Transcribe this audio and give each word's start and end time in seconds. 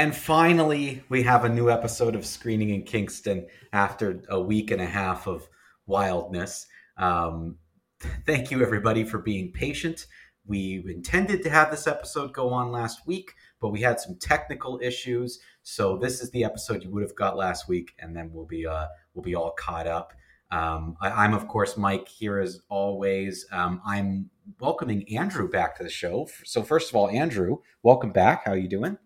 And 0.00 0.16
finally, 0.16 1.02
we 1.10 1.24
have 1.24 1.44
a 1.44 1.48
new 1.50 1.68
episode 1.68 2.14
of 2.14 2.24
Screening 2.24 2.70
in 2.70 2.84
Kingston 2.84 3.46
after 3.70 4.22
a 4.30 4.40
week 4.40 4.70
and 4.70 4.80
a 4.80 4.86
half 4.86 5.26
of 5.26 5.46
wildness. 5.86 6.66
Um, 6.96 7.58
thank 8.26 8.50
you, 8.50 8.62
everybody, 8.62 9.04
for 9.04 9.18
being 9.18 9.52
patient. 9.52 10.06
We 10.46 10.82
intended 10.88 11.42
to 11.42 11.50
have 11.50 11.70
this 11.70 11.86
episode 11.86 12.32
go 12.32 12.48
on 12.48 12.72
last 12.72 13.06
week, 13.06 13.34
but 13.60 13.72
we 13.72 13.82
had 13.82 14.00
some 14.00 14.16
technical 14.18 14.80
issues. 14.82 15.38
So 15.64 15.98
this 15.98 16.22
is 16.22 16.30
the 16.30 16.44
episode 16.44 16.82
you 16.82 16.90
would 16.92 17.02
have 17.02 17.14
got 17.14 17.36
last 17.36 17.68
week, 17.68 17.92
and 17.98 18.16
then 18.16 18.30
we'll 18.32 18.46
be 18.46 18.64
uh, 18.66 18.86
we'll 19.12 19.22
be 19.22 19.34
all 19.34 19.50
caught 19.50 19.86
up. 19.86 20.14
Um, 20.50 20.96
I, 21.02 21.26
am 21.26 21.34
of 21.34 21.46
course 21.46 21.76
Mike 21.76 22.08
here 22.08 22.38
as 22.38 22.58
always. 22.70 23.44
Um, 23.52 23.82
I'm 23.84 24.30
welcoming 24.60 25.06
Andrew 25.14 25.46
back 25.46 25.76
to 25.76 25.82
the 25.82 25.90
show. 25.90 26.26
So 26.46 26.62
first 26.62 26.88
of 26.88 26.96
all, 26.96 27.10
Andrew, 27.10 27.58
welcome 27.82 28.12
back. 28.12 28.46
How 28.46 28.52
are 28.52 28.56
you 28.56 28.66
doing? 28.66 28.96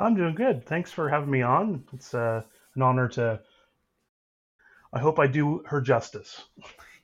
I'm 0.00 0.14
doing 0.14 0.34
good. 0.34 0.64
Thanks 0.64 0.90
for 0.90 1.10
having 1.10 1.30
me 1.30 1.42
on. 1.42 1.84
It's 1.92 2.14
uh, 2.14 2.42
an 2.74 2.82
honor 2.82 3.06
to. 3.08 3.40
I 4.92 4.98
hope 4.98 5.18
I 5.18 5.26
do 5.26 5.62
her 5.66 5.80
justice. 5.80 6.42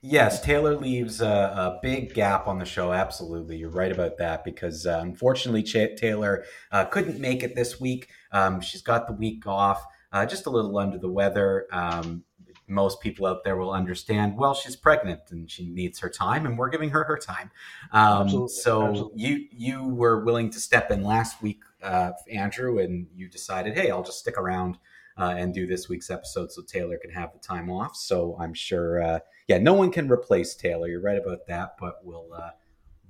Yes, 0.01 0.41
Taylor 0.41 0.75
leaves 0.75 1.21
a, 1.21 1.27
a, 1.27 1.79
big 1.81 2.13
gap 2.13 2.47
on 2.47 2.59
the 2.59 2.65
show. 2.65 2.91
Absolutely, 2.91 3.57
you're 3.57 3.69
right 3.69 3.91
about 3.91 4.17
that 4.17 4.43
because 4.43 4.85
uh, 4.85 4.99
unfortunately, 5.01 5.63
Ch- 5.63 5.95
Taylor 5.95 6.43
uh, 6.71 6.85
couldn't 6.85 7.19
make 7.19 7.43
it 7.43 7.55
this 7.55 7.79
week. 7.79 8.09
Um, 8.31 8.61
she's 8.61 8.81
got 8.81 9.07
the 9.07 9.13
week 9.13 9.47
off, 9.47 9.83
uh, 10.11 10.25
just 10.25 10.45
a 10.45 10.49
little 10.49 10.77
under 10.77 10.97
the 10.97 11.09
weather. 11.09 11.67
Um, 11.71 12.23
most 12.67 12.99
people 12.99 13.25
out 13.25 13.43
there 13.43 13.55
will 13.55 13.71
understand. 13.71 14.37
Well, 14.37 14.53
she's 14.53 14.75
pregnant 14.75 15.21
and 15.29 15.49
she 15.49 15.69
needs 15.69 15.99
her 15.99 16.09
time, 16.09 16.45
and 16.45 16.57
we're 16.57 16.69
giving 16.69 16.89
her 16.89 17.03
her 17.05 17.17
time. 17.17 17.51
Um, 17.91 18.23
Absolutely. 18.23 18.49
So 18.49 18.87
Absolutely. 18.87 19.23
you 19.23 19.47
you 19.51 19.87
were 19.87 20.23
willing 20.23 20.49
to 20.51 20.59
step 20.59 20.91
in 20.91 21.03
last 21.03 21.41
week 21.41 21.61
uh, 21.81 22.11
Andrew, 22.31 22.79
and 22.79 23.07
you 23.15 23.27
decided, 23.29 23.77
hey, 23.77 23.91
I'll 23.91 24.03
just 24.03 24.19
stick 24.19 24.37
around 24.37 24.77
uh, 25.17 25.33
and 25.37 25.53
do 25.53 25.65
this 25.65 25.89
week's 25.89 26.09
episode 26.09 26.51
so 26.51 26.61
Taylor 26.61 26.97
can 26.97 27.11
have 27.11 27.33
the 27.33 27.39
time 27.39 27.69
off. 27.69 27.95
So 27.95 28.37
I'm 28.39 28.53
sure, 28.53 29.01
uh, 29.01 29.19
yeah, 29.47 29.57
no 29.57 29.73
one 29.73 29.91
can 29.91 30.09
replace 30.09 30.55
Taylor. 30.55 30.87
You're 30.87 31.01
right 31.01 31.17
about 31.17 31.47
that, 31.47 31.75
but 31.79 31.99
we'll 32.03 32.33
uh, 32.33 32.51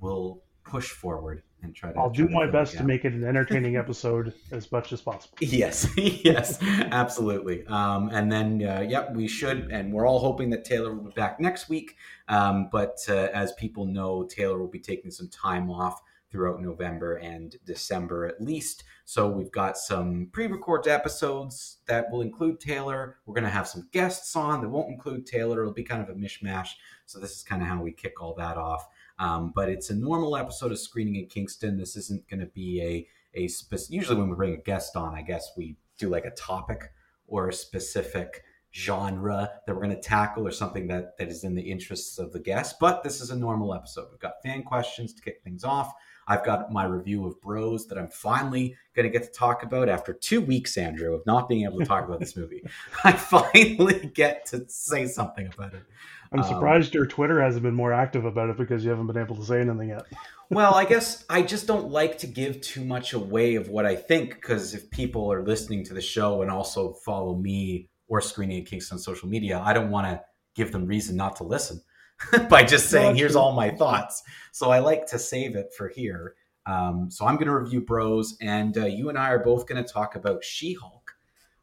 we'll 0.00 0.42
push 0.64 0.90
forward 0.90 1.42
and 1.62 1.74
try 1.74 1.92
to. 1.92 1.98
I'll 1.98 2.10
do 2.10 2.28
to 2.28 2.32
my 2.32 2.46
best 2.46 2.76
to 2.76 2.84
make 2.84 3.04
it 3.04 3.12
an 3.12 3.24
entertaining 3.24 3.76
episode 3.84 4.32
as 4.52 4.70
much 4.70 4.92
as 4.92 5.00
possible. 5.00 5.36
Yes, 5.40 5.88
yes, 5.96 6.58
absolutely. 6.62 7.66
Um, 7.66 8.10
and 8.10 8.30
then, 8.30 8.62
uh, 8.62 8.84
yep, 8.88 9.14
we 9.14 9.26
should, 9.28 9.70
and 9.70 9.92
we're 9.92 10.06
all 10.06 10.20
hoping 10.20 10.50
that 10.50 10.64
Taylor 10.64 10.94
will 10.94 11.04
be 11.04 11.12
back 11.12 11.40
next 11.40 11.68
week. 11.68 11.96
Um, 12.28 12.68
but 12.70 12.98
uh, 13.08 13.28
as 13.34 13.52
people 13.54 13.86
know, 13.86 14.24
Taylor 14.24 14.58
will 14.58 14.68
be 14.68 14.80
taking 14.80 15.10
some 15.10 15.28
time 15.28 15.70
off 15.70 16.00
throughout 16.30 16.60
November 16.60 17.14
and 17.16 17.56
December 17.64 18.26
at 18.26 18.40
least. 18.40 18.84
So 19.04 19.28
we've 19.28 19.50
got 19.50 19.78
some 19.78 20.28
pre-recorded 20.32 20.90
episodes 20.90 21.78
that 21.86 22.10
will 22.10 22.20
include 22.20 22.60
Taylor. 22.60 23.16
We're 23.24 23.34
going 23.34 23.44
to 23.44 23.50
have 23.50 23.68
some 23.68 23.88
guests 23.92 24.36
on 24.36 24.60
that 24.60 24.68
won't 24.68 24.90
include 24.90 25.26
Taylor. 25.26 25.60
It'll 25.60 25.72
be 25.72 25.84
kind 25.84 26.02
of 26.02 26.10
a 26.10 26.18
mishmash. 26.18 26.68
So 27.06 27.18
this 27.18 27.32
is 27.32 27.42
kind 27.42 27.62
of 27.62 27.68
how 27.68 27.80
we 27.80 27.92
kick 27.92 28.22
all 28.22 28.34
that 28.34 28.56
off. 28.56 28.86
Um, 29.18 29.52
but 29.54 29.68
it's 29.68 29.90
a 29.90 29.94
normal 29.94 30.36
episode 30.36 30.72
of 30.72 30.78
Screening 30.78 31.16
in 31.16 31.26
Kingston. 31.26 31.78
This 31.78 31.96
isn't 31.96 32.28
going 32.28 32.40
to 32.40 32.46
be 32.46 32.82
a 32.82 33.08
a 33.34 33.48
specific. 33.48 33.94
Usually 33.94 34.18
when 34.18 34.30
we 34.30 34.36
bring 34.36 34.54
a 34.54 34.62
guest 34.62 34.96
on, 34.96 35.14
I 35.14 35.22
guess 35.22 35.50
we 35.56 35.76
do 35.98 36.08
like 36.08 36.24
a 36.24 36.30
topic 36.30 36.92
or 37.26 37.48
a 37.48 37.52
specific 37.52 38.42
genre 38.74 39.50
that 39.66 39.74
we're 39.74 39.82
going 39.82 39.94
to 39.94 40.00
tackle 40.00 40.46
or 40.46 40.50
something 40.50 40.86
that 40.88 41.16
that 41.18 41.28
is 41.28 41.44
in 41.44 41.54
the 41.54 41.70
interests 41.70 42.18
of 42.18 42.32
the 42.32 42.40
guest. 42.40 42.76
But 42.80 43.02
this 43.02 43.20
is 43.20 43.30
a 43.30 43.36
normal 43.36 43.74
episode. 43.74 44.08
We've 44.10 44.20
got 44.20 44.42
fan 44.42 44.62
questions 44.62 45.12
to 45.14 45.22
kick 45.22 45.40
things 45.42 45.64
off. 45.64 45.92
I've 46.28 46.44
got 46.44 46.70
my 46.70 46.84
review 46.84 47.26
of 47.26 47.40
Bros 47.40 47.86
that 47.86 47.96
I'm 47.96 48.08
finally 48.08 48.76
going 48.94 49.10
to 49.10 49.18
get 49.18 49.26
to 49.26 49.36
talk 49.36 49.62
about 49.62 49.88
after 49.88 50.12
two 50.12 50.42
weeks, 50.42 50.76
Andrew, 50.76 51.14
of 51.14 51.24
not 51.24 51.48
being 51.48 51.64
able 51.64 51.78
to 51.78 51.86
talk 51.86 52.04
about 52.04 52.20
this 52.20 52.36
movie. 52.36 52.62
I 53.04 53.12
finally 53.12 54.10
get 54.14 54.44
to 54.46 54.64
say 54.68 55.06
something 55.06 55.46
about 55.46 55.72
it. 55.72 55.82
I'm 56.30 56.40
um, 56.40 56.46
surprised 56.46 56.94
um, 56.94 57.00
your 57.00 57.06
Twitter 57.06 57.40
hasn't 57.40 57.62
been 57.62 57.74
more 57.74 57.94
active 57.94 58.26
about 58.26 58.50
it 58.50 58.58
because 58.58 58.84
you 58.84 58.90
haven't 58.90 59.06
been 59.06 59.16
able 59.16 59.36
to 59.36 59.44
say 59.44 59.60
anything 59.62 59.88
yet. 59.88 60.02
well, 60.50 60.74
I 60.74 60.84
guess 60.84 61.24
I 61.30 61.40
just 61.42 61.66
don't 61.66 61.90
like 61.90 62.18
to 62.18 62.26
give 62.26 62.60
too 62.60 62.84
much 62.84 63.14
away 63.14 63.54
of 63.54 63.70
what 63.70 63.86
I 63.86 63.96
think 63.96 64.34
because 64.34 64.74
if 64.74 64.90
people 64.90 65.32
are 65.32 65.42
listening 65.42 65.82
to 65.84 65.94
the 65.94 66.02
show 66.02 66.42
and 66.42 66.50
also 66.50 66.92
follow 66.92 67.36
me 67.36 67.88
or 68.06 68.20
Screening 68.20 68.64
Kingston 68.66 68.96
on 68.96 69.00
social 69.00 69.28
media, 69.28 69.60
I 69.64 69.72
don't 69.72 69.90
want 69.90 70.06
to 70.08 70.22
give 70.54 70.72
them 70.72 70.86
reason 70.86 71.16
not 71.16 71.36
to 71.36 71.44
listen. 71.44 71.80
by 72.48 72.64
just 72.64 72.90
saying, 72.90 73.16
here's 73.16 73.36
all 73.36 73.52
my 73.52 73.70
thoughts. 73.70 74.22
So 74.52 74.70
I 74.70 74.78
like 74.80 75.06
to 75.06 75.18
save 75.18 75.56
it 75.56 75.72
for 75.76 75.88
here. 75.88 76.34
Um, 76.66 77.10
so 77.10 77.26
I'm 77.26 77.36
going 77.36 77.46
to 77.46 77.56
review 77.56 77.80
Bros, 77.80 78.36
and 78.40 78.76
uh, 78.76 78.86
you 78.86 79.08
and 79.08 79.18
I 79.18 79.30
are 79.30 79.42
both 79.42 79.66
going 79.66 79.82
to 79.82 79.90
talk 79.90 80.16
about 80.16 80.44
She 80.44 80.74
Hulk. 80.74 81.12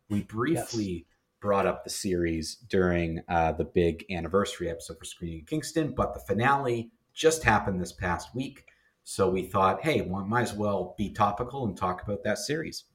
We 0.10 0.24
briefly 0.24 0.86
yes. 0.86 1.04
brought 1.42 1.68
up 1.68 1.84
the 1.84 1.90
series 1.90 2.56
during 2.70 3.22
uh, 3.28 3.52
the 3.52 3.66
big 3.66 4.06
anniversary 4.10 4.70
episode 4.70 4.98
for 4.98 5.06
Screening 5.06 5.40
in 5.40 5.46
Kingston, 5.46 5.94
but 5.96 6.14
the 6.14 6.22
finale 6.22 6.92
just 7.14 7.44
happened 7.44 7.80
this 7.80 7.92
past 7.92 8.34
week. 8.34 8.66
So 9.04 9.30
we 9.30 9.44
thought, 9.44 9.84
hey, 9.84 10.02
well, 10.02 10.26
might 10.26 10.42
as 10.42 10.54
well 10.54 10.96
be 10.98 11.12
topical 11.12 11.66
and 11.66 11.78
talk 11.78 12.02
about 12.02 12.24
that 12.24 12.40
series 12.40 12.86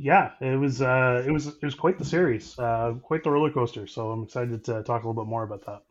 yeah, 0.00 0.30
it 0.40 0.58
was 0.58 0.80
uh, 0.80 1.22
it 1.26 1.30
was 1.30 1.48
it 1.48 1.62
was 1.62 1.74
quite 1.74 1.98
the 1.98 2.04
series, 2.04 2.58
uh, 2.58 2.94
quite 3.02 3.22
the 3.22 3.30
roller 3.30 3.50
coaster. 3.50 3.86
So 3.86 4.10
I'm 4.10 4.24
excited 4.24 4.64
to 4.64 4.82
talk 4.82 5.04
a 5.04 5.08
little 5.08 5.22
bit 5.24 5.28
more 5.28 5.42
about 5.42 5.66
that. 5.66 5.82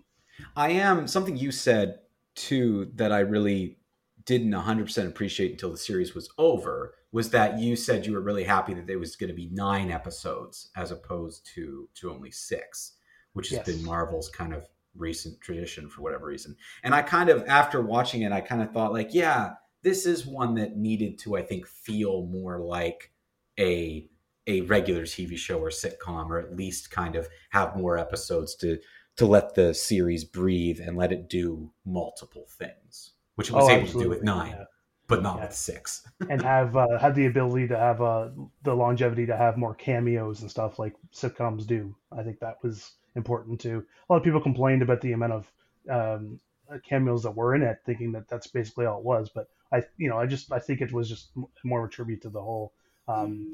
I 0.56 0.72
am 0.72 1.08
something 1.08 1.38
you 1.38 1.52
said 1.52 2.00
too 2.36 2.92
that 2.96 3.12
I 3.12 3.20
really 3.20 3.78
didn't 4.26 4.52
100% 4.52 5.08
appreciate 5.08 5.52
until 5.52 5.72
the 5.72 5.78
series 5.78 6.16
was 6.16 6.30
over 6.38 6.96
was 7.12 7.32
that 7.32 7.60
you 7.60 7.76
said 7.76 8.06
you 8.06 8.14
were 8.14 8.22
really 8.22 8.44
happy 8.44 8.74
that 8.74 8.88
there 8.88 9.00
was 9.00 9.16
going 9.16 9.30
to 9.30 9.36
be 9.36 9.50
nine 9.52 9.92
episodes 9.92 10.70
as 10.76 10.92
opposed 10.92 11.46
to 11.56 11.88
to 11.96 12.12
only 12.12 12.32
six, 12.32 12.94
which 13.34 13.50
has 13.50 13.58
yes. 13.58 13.66
been 13.68 13.86
Marvel's 13.86 14.30
kind 14.30 14.54
of 14.54 14.68
recent 14.96 15.40
tradition 15.40 15.88
for 15.88 16.02
whatever 16.02 16.26
reason. 16.26 16.56
And 16.84 16.96
I 16.96 17.04
kind 17.04 17.30
of 17.30 17.48
after 17.48 17.82
watching 17.82 18.24
it, 18.24 18.32
I 18.32 18.42
kind 18.42 18.64
of 18.64 18.72
thought 18.72 18.92
like, 18.92 19.14
yeah, 19.14 19.54
this 19.84 20.08
is 20.08 20.26
one 20.26 20.56
that 20.56 20.78
needed 20.78 21.20
to 21.20 21.38
I 21.38 21.44
think 21.44 21.68
feel 21.68 22.26
more 22.26 22.60
like 22.60 23.12
a 23.60 24.08
a 24.48 24.62
regular 24.62 25.04
TV 25.04 25.38
show 25.38 25.60
or 25.60 25.70
sitcom, 25.70 26.30
or 26.30 26.40
at 26.40 26.56
least 26.56 26.90
kind 26.90 27.16
of 27.16 27.28
have 27.52 27.76
more 27.76 27.98
episodes 27.98 28.56
to 28.56 28.80
to 29.18 29.26
let 29.26 29.54
the 29.54 29.74
series 29.74 30.24
breathe 30.24 30.80
and 30.80 30.98
let 30.98 31.12
it 31.12 31.30
do 31.30 31.70
multiple 31.86 32.46
things, 32.58 33.12
which 33.36 33.50
it 33.50 33.54
was 33.54 33.70
oh, 33.70 33.72
able 33.72 33.88
to 33.88 34.00
do 34.00 34.10
with 34.10 34.24
nine, 34.24 34.52
yeah. 34.52 34.64
but 35.08 35.22
not 35.22 35.38
yeah. 35.38 35.46
with 35.46 35.54
six. 35.54 36.08
and 36.30 36.42
have 36.42 36.76
uh, 36.76 36.98
have 36.98 37.16
the 37.16 37.26
ability 37.26 37.68
to 37.68 37.78
have 37.78 38.02
uh, 38.02 38.30
the 38.64 38.74
longevity 38.74 39.26
to 39.26 39.36
have 39.36 39.58
more 39.58 39.76
cameos 39.76 40.42
and 40.42 40.50
stuff 40.50 40.80
like 40.80 40.96
sitcoms 41.14 41.68
do. 41.68 41.94
I 42.18 42.24
think 42.24 42.40
that 42.40 42.58
was 42.64 42.94
important 43.16 43.60
too. 43.60 43.86
A 44.10 44.14
lot 44.14 44.18
of 44.18 44.24
people 44.24 44.42
complained 44.42 44.82
about 44.82 45.02
the 45.02 45.12
amount 45.12 45.34
of 45.34 45.52
um, 45.90 46.40
cameos 46.88 47.24
that 47.24 47.36
were 47.36 47.56
in 47.56 47.62
it, 47.62 47.80
thinking 47.86 48.12
that 48.14 48.28
that's 48.28 48.48
basically 48.48 48.86
all 48.86 49.00
it 49.00 49.04
was. 49.04 49.30
But 49.34 49.48
I, 49.72 49.84
you 49.98 50.10
know, 50.10 50.18
I 50.18 50.26
just 50.26 50.52
I 50.52 50.60
think 50.60 50.82
it 50.82 50.92
was 50.92 51.10
just 51.10 51.30
more 51.64 51.84
of 51.84 51.90
a 51.90 51.92
tribute 51.92 52.22
to 52.24 52.30
the 52.30 52.42
whole 52.42 52.74
um, 53.10 53.46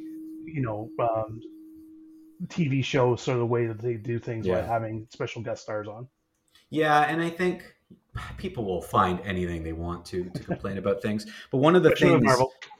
you 0.46 0.62
know, 0.62 0.90
um, 1.00 1.42
TV 2.48 2.84
shows 2.84 3.22
sort 3.22 3.36
of 3.36 3.40
the 3.40 3.46
way 3.46 3.66
that 3.68 3.80
they 3.80 3.96
do 3.96 4.20
things 4.20 4.46
yeah. 4.46 4.62
by 4.62 4.68
having 4.68 5.08
special 5.12 5.42
guest 5.42 5.64
stars 5.64 5.88
on. 5.88 6.08
Yeah, 6.70 7.02
and 7.02 7.22
I 7.22 7.30
think 7.30 7.64
people 8.38 8.66
will 8.66 8.82
find 8.82 9.20
anything 9.24 9.64
they 9.64 9.74
want 9.74 10.06
to 10.06 10.30
to 10.30 10.44
complain 10.44 10.78
about 10.78 11.02
things. 11.02 11.26
But 11.52 11.60
one 11.60 11.76
of 11.76 11.84
the 11.84 11.94
especially 11.94 12.28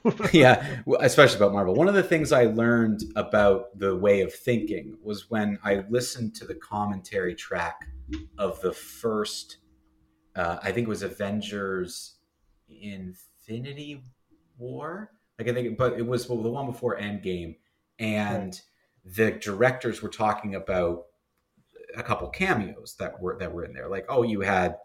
things, 0.04 0.32
yeah, 0.34 0.82
especially 1.00 1.36
about 1.36 1.52
Marvel. 1.52 1.74
One 1.74 1.88
of 1.88 1.94
the 1.94 2.02
things 2.02 2.32
I 2.32 2.44
learned 2.44 3.04
about 3.16 3.78
the 3.78 3.96
way 3.96 4.20
of 4.20 4.34
thinking 4.34 4.98
was 5.02 5.30
when 5.30 5.58
I 5.64 5.84
listened 5.88 6.34
to 6.36 6.44
the 6.44 6.54
commentary 6.54 7.34
track 7.34 7.88
of 8.38 8.60
the 8.60 8.72
first, 8.72 9.58
uh, 10.34 10.58
I 10.62 10.72
think 10.72 10.86
it 10.86 10.90
was 10.90 11.02
Avengers 11.02 12.16
Infinity 12.68 14.02
War 14.58 15.10
like 15.38 15.48
I 15.48 15.52
think, 15.52 15.76
but 15.76 15.98
it 15.98 16.06
was 16.06 16.28
well, 16.28 16.42
the 16.42 16.50
one 16.50 16.66
before 16.66 16.98
Endgame, 16.98 17.56
and 17.98 18.60
the 19.04 19.32
directors 19.32 20.02
were 20.02 20.08
talking 20.08 20.54
about 20.54 21.04
a 21.96 22.02
couple 22.02 22.28
cameos 22.28 22.96
that 22.98 23.20
were 23.20 23.36
that 23.38 23.52
were 23.52 23.64
in 23.64 23.72
there. 23.72 23.88
Like, 23.88 24.06
oh, 24.08 24.22
you 24.22 24.40
had 24.40 24.76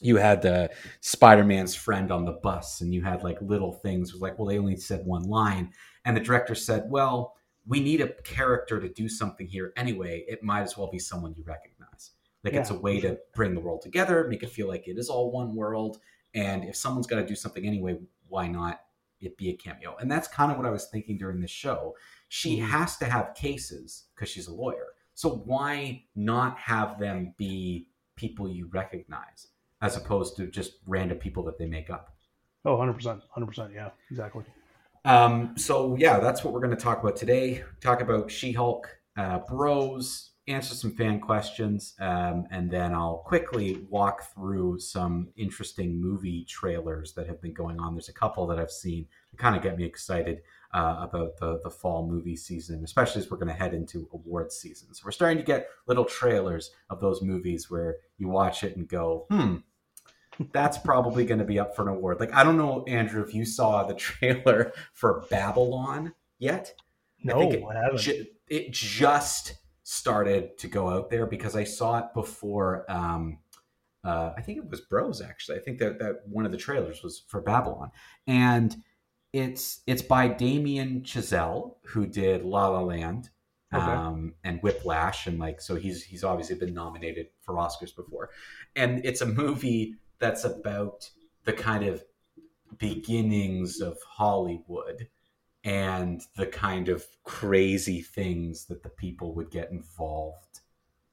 you 0.00 0.16
had 0.16 0.42
the 0.42 0.70
Spider-Man's 1.00 1.74
friend 1.74 2.10
on 2.10 2.24
the 2.24 2.32
bus, 2.32 2.80
and 2.80 2.94
you 2.94 3.02
had 3.02 3.22
like 3.22 3.40
little 3.40 3.72
things. 3.72 4.10
It 4.10 4.14
was 4.14 4.22
like, 4.22 4.38
well, 4.38 4.48
they 4.48 4.58
only 4.58 4.76
said 4.76 5.04
one 5.04 5.24
line, 5.24 5.72
and 6.04 6.16
the 6.16 6.20
director 6.20 6.54
said, 6.54 6.84
well, 6.88 7.36
we 7.66 7.80
need 7.80 8.00
a 8.00 8.08
character 8.22 8.80
to 8.80 8.88
do 8.88 9.08
something 9.08 9.46
here 9.46 9.72
anyway. 9.76 10.24
It 10.26 10.42
might 10.42 10.62
as 10.62 10.76
well 10.76 10.90
be 10.90 10.98
someone 10.98 11.34
you 11.36 11.44
recognize. 11.44 12.12
Like 12.42 12.54
yeah, 12.54 12.60
it's 12.60 12.70
a 12.70 12.78
way 12.78 13.00
to 13.00 13.18
bring 13.34 13.54
the 13.54 13.60
world 13.60 13.82
together, 13.82 14.26
make 14.28 14.42
it 14.42 14.50
feel 14.50 14.66
like 14.66 14.88
it 14.88 14.98
is 14.98 15.10
all 15.10 15.30
one 15.30 15.54
world. 15.54 15.98
And 16.34 16.64
if 16.64 16.76
someone's 16.76 17.06
got 17.06 17.16
to 17.16 17.26
do 17.26 17.34
something 17.34 17.66
anyway, 17.66 17.98
why 18.28 18.48
not 18.48 18.80
be 19.36 19.50
a 19.50 19.56
cameo? 19.56 19.96
And 20.00 20.10
that's 20.10 20.28
kind 20.28 20.50
of 20.50 20.58
what 20.58 20.66
I 20.66 20.70
was 20.70 20.86
thinking 20.86 21.18
during 21.18 21.40
this 21.40 21.50
show. 21.50 21.94
She 22.28 22.58
mm-hmm. 22.58 22.70
has 22.70 22.96
to 22.98 23.04
have 23.06 23.34
cases 23.34 24.04
because 24.14 24.28
she's 24.28 24.48
a 24.48 24.54
lawyer. 24.54 24.88
So 25.14 25.42
why 25.44 26.04
not 26.16 26.58
have 26.58 26.98
them 26.98 27.34
be 27.36 27.88
people 28.16 28.48
you 28.48 28.68
recognize 28.72 29.48
as 29.82 29.96
opposed 29.96 30.36
to 30.36 30.46
just 30.46 30.74
random 30.86 31.18
people 31.18 31.42
that 31.44 31.58
they 31.58 31.66
make 31.66 31.90
up? 31.90 32.14
Oh, 32.64 32.76
100%. 32.76 33.20
100%. 33.36 33.74
Yeah, 33.74 33.90
exactly. 34.10 34.44
Um, 35.04 35.54
so, 35.56 35.96
yeah, 35.96 36.20
that's 36.20 36.44
what 36.44 36.52
we're 36.52 36.60
going 36.60 36.76
to 36.76 36.82
talk 36.82 37.02
about 37.02 37.16
today. 37.16 37.64
Talk 37.80 38.02
about 38.02 38.30
She 38.30 38.52
Hulk, 38.52 38.88
uh, 39.16 39.38
Bros, 39.40 40.29
answer 40.50 40.74
some 40.74 40.92
fan 40.92 41.20
questions, 41.20 41.94
um, 42.00 42.46
and 42.50 42.70
then 42.70 42.94
I'll 42.94 43.18
quickly 43.18 43.86
walk 43.88 44.32
through 44.34 44.78
some 44.78 45.28
interesting 45.36 46.00
movie 46.00 46.44
trailers 46.44 47.12
that 47.14 47.26
have 47.26 47.40
been 47.40 47.52
going 47.54 47.78
on. 47.78 47.94
There's 47.94 48.08
a 48.08 48.12
couple 48.14 48.46
that 48.48 48.58
I've 48.58 48.70
seen 48.70 49.06
that 49.30 49.38
kind 49.38 49.56
of 49.56 49.62
get 49.62 49.76
me 49.76 49.84
excited 49.84 50.42
uh, 50.72 50.96
about 51.00 51.36
the, 51.38 51.60
the 51.62 51.70
fall 51.70 52.06
movie 52.06 52.36
season, 52.36 52.82
especially 52.84 53.22
as 53.22 53.30
we're 53.30 53.36
going 53.38 53.48
to 53.48 53.54
head 53.54 53.74
into 53.74 54.08
awards 54.12 54.56
season. 54.56 54.92
So, 54.94 55.02
we're 55.04 55.12
starting 55.12 55.38
to 55.38 55.44
get 55.44 55.68
little 55.86 56.04
trailers 56.04 56.70
of 56.90 57.00
those 57.00 57.22
movies 57.22 57.70
where 57.70 57.96
you 58.18 58.28
watch 58.28 58.64
it 58.64 58.76
and 58.76 58.88
go, 58.88 59.26
hmm, 59.30 59.56
that's 60.52 60.78
probably 60.78 61.24
going 61.24 61.38
to 61.38 61.44
be 61.44 61.58
up 61.58 61.76
for 61.76 61.82
an 61.82 61.88
award. 61.88 62.20
Like 62.20 62.34
I 62.34 62.44
don't 62.44 62.56
know, 62.56 62.84
Andrew, 62.86 63.22
if 63.22 63.34
you 63.34 63.44
saw 63.44 63.84
the 63.84 63.94
trailer 64.06 64.72
for 64.92 65.24
Babylon 65.30 66.14
yet. 66.38 66.74
No, 67.22 67.40
I, 67.40 67.44
it, 67.44 67.64
I 67.64 67.74
haven't. 67.74 67.98
Ju- 68.00 68.26
it 68.48 68.72
just 68.72 69.54
started 69.90 70.56
to 70.56 70.68
go 70.68 70.88
out 70.88 71.10
there 71.10 71.26
because 71.26 71.56
I 71.56 71.64
saw 71.64 71.98
it 71.98 72.14
before. 72.14 72.84
Um, 72.88 73.38
uh, 74.04 74.32
I 74.36 74.40
think 74.40 74.58
it 74.58 74.70
was 74.70 74.80
Bros 74.82 75.20
actually. 75.20 75.58
I 75.58 75.62
think 75.62 75.78
that 75.78 75.98
that 75.98 76.20
one 76.28 76.46
of 76.46 76.52
the 76.52 76.58
trailers 76.58 77.02
was 77.02 77.24
for 77.26 77.40
Babylon, 77.40 77.90
and 78.26 78.76
it's 79.32 79.80
it's 79.88 80.00
by 80.00 80.28
Damien 80.28 81.02
Chazelle 81.02 81.74
who 81.86 82.06
did 82.06 82.44
La 82.44 82.68
La 82.68 82.82
Land. 82.82 83.30
Okay. 83.72 83.84
Um, 83.84 84.34
and 84.42 84.60
Whiplash, 84.62 85.26
and 85.26 85.38
like 85.38 85.60
so, 85.60 85.74
he's 85.74 86.04
he's 86.04 86.24
obviously 86.24 86.56
been 86.56 86.74
nominated 86.74 87.26
for 87.40 87.54
Oscars 87.54 87.94
before, 87.94 88.30
and 88.76 89.04
it's 89.04 89.20
a 89.20 89.26
movie 89.26 89.96
that's 90.20 90.44
about 90.44 91.10
the 91.44 91.52
kind 91.52 91.84
of 91.84 92.04
beginnings 92.78 93.80
of 93.80 93.98
Hollywood 94.06 95.08
and 95.64 96.22
the 96.36 96.46
kind 96.46 96.88
of 96.88 97.04
crazy 97.24 98.00
things 98.00 98.66
that 98.66 98.82
the 98.82 98.88
people 98.88 99.34
would 99.34 99.50
get 99.50 99.70
involved 99.70 100.60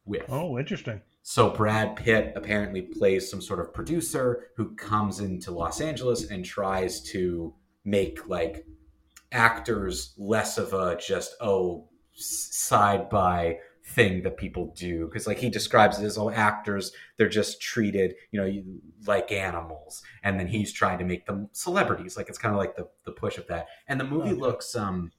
with. 0.06 0.26
Oh, 0.30 0.58
interesting. 0.58 1.02
So 1.22 1.50
Brad 1.50 1.98
Pitt 1.98 2.32
apparently 2.36 2.82
plays 2.82 3.30
some 3.30 3.42
sort 3.42 3.60
of 3.60 3.74
producer 3.74 4.46
who 4.56 4.76
comes 4.76 5.20
into 5.20 5.52
Los 5.52 5.82
Angeles 5.82 6.30
and 6.30 6.46
tries 6.46 7.02
to 7.12 7.54
make 7.84 8.30
like 8.30 8.66
actors 9.34 10.14
less 10.18 10.58
of 10.58 10.74
a 10.74 10.98
just 10.98 11.36
oh 11.42 11.90
side 12.14 13.10
by 13.10 13.58
thing 13.88 14.22
that 14.24 14.38
people 14.38 14.74
do 14.76 15.06
because 15.06 15.26
like 15.26 15.40
he 15.40 15.50
describes 15.50 15.98
it 15.98 16.06
as 16.06 16.18
oh 16.18 16.30
actors 16.30 16.92
they're 17.18 17.30
just 17.30 17.62
treated 17.62 18.14
you 18.32 18.40
know 18.40 18.64
like 19.06 19.32
animals. 19.32 20.02
And 20.24 20.40
then 20.40 20.48
he's 20.48 20.72
trying 20.72 21.00
to 21.00 21.06
make 21.06 21.26
them 21.26 21.50
celebrities. 21.54 22.18
Like 22.18 22.30
it's 22.30 22.38
kind 22.38 22.54
of 22.54 22.60
like 22.60 22.76
the, 22.76 22.88
the 23.06 23.12
push 23.12 23.38
of 23.38 23.48
that. 23.48 23.68
And 23.88 24.00
the 24.00 24.06
movie 24.06 24.32
okay. 24.32 24.40
looks 24.40 24.76
um 24.76 25.12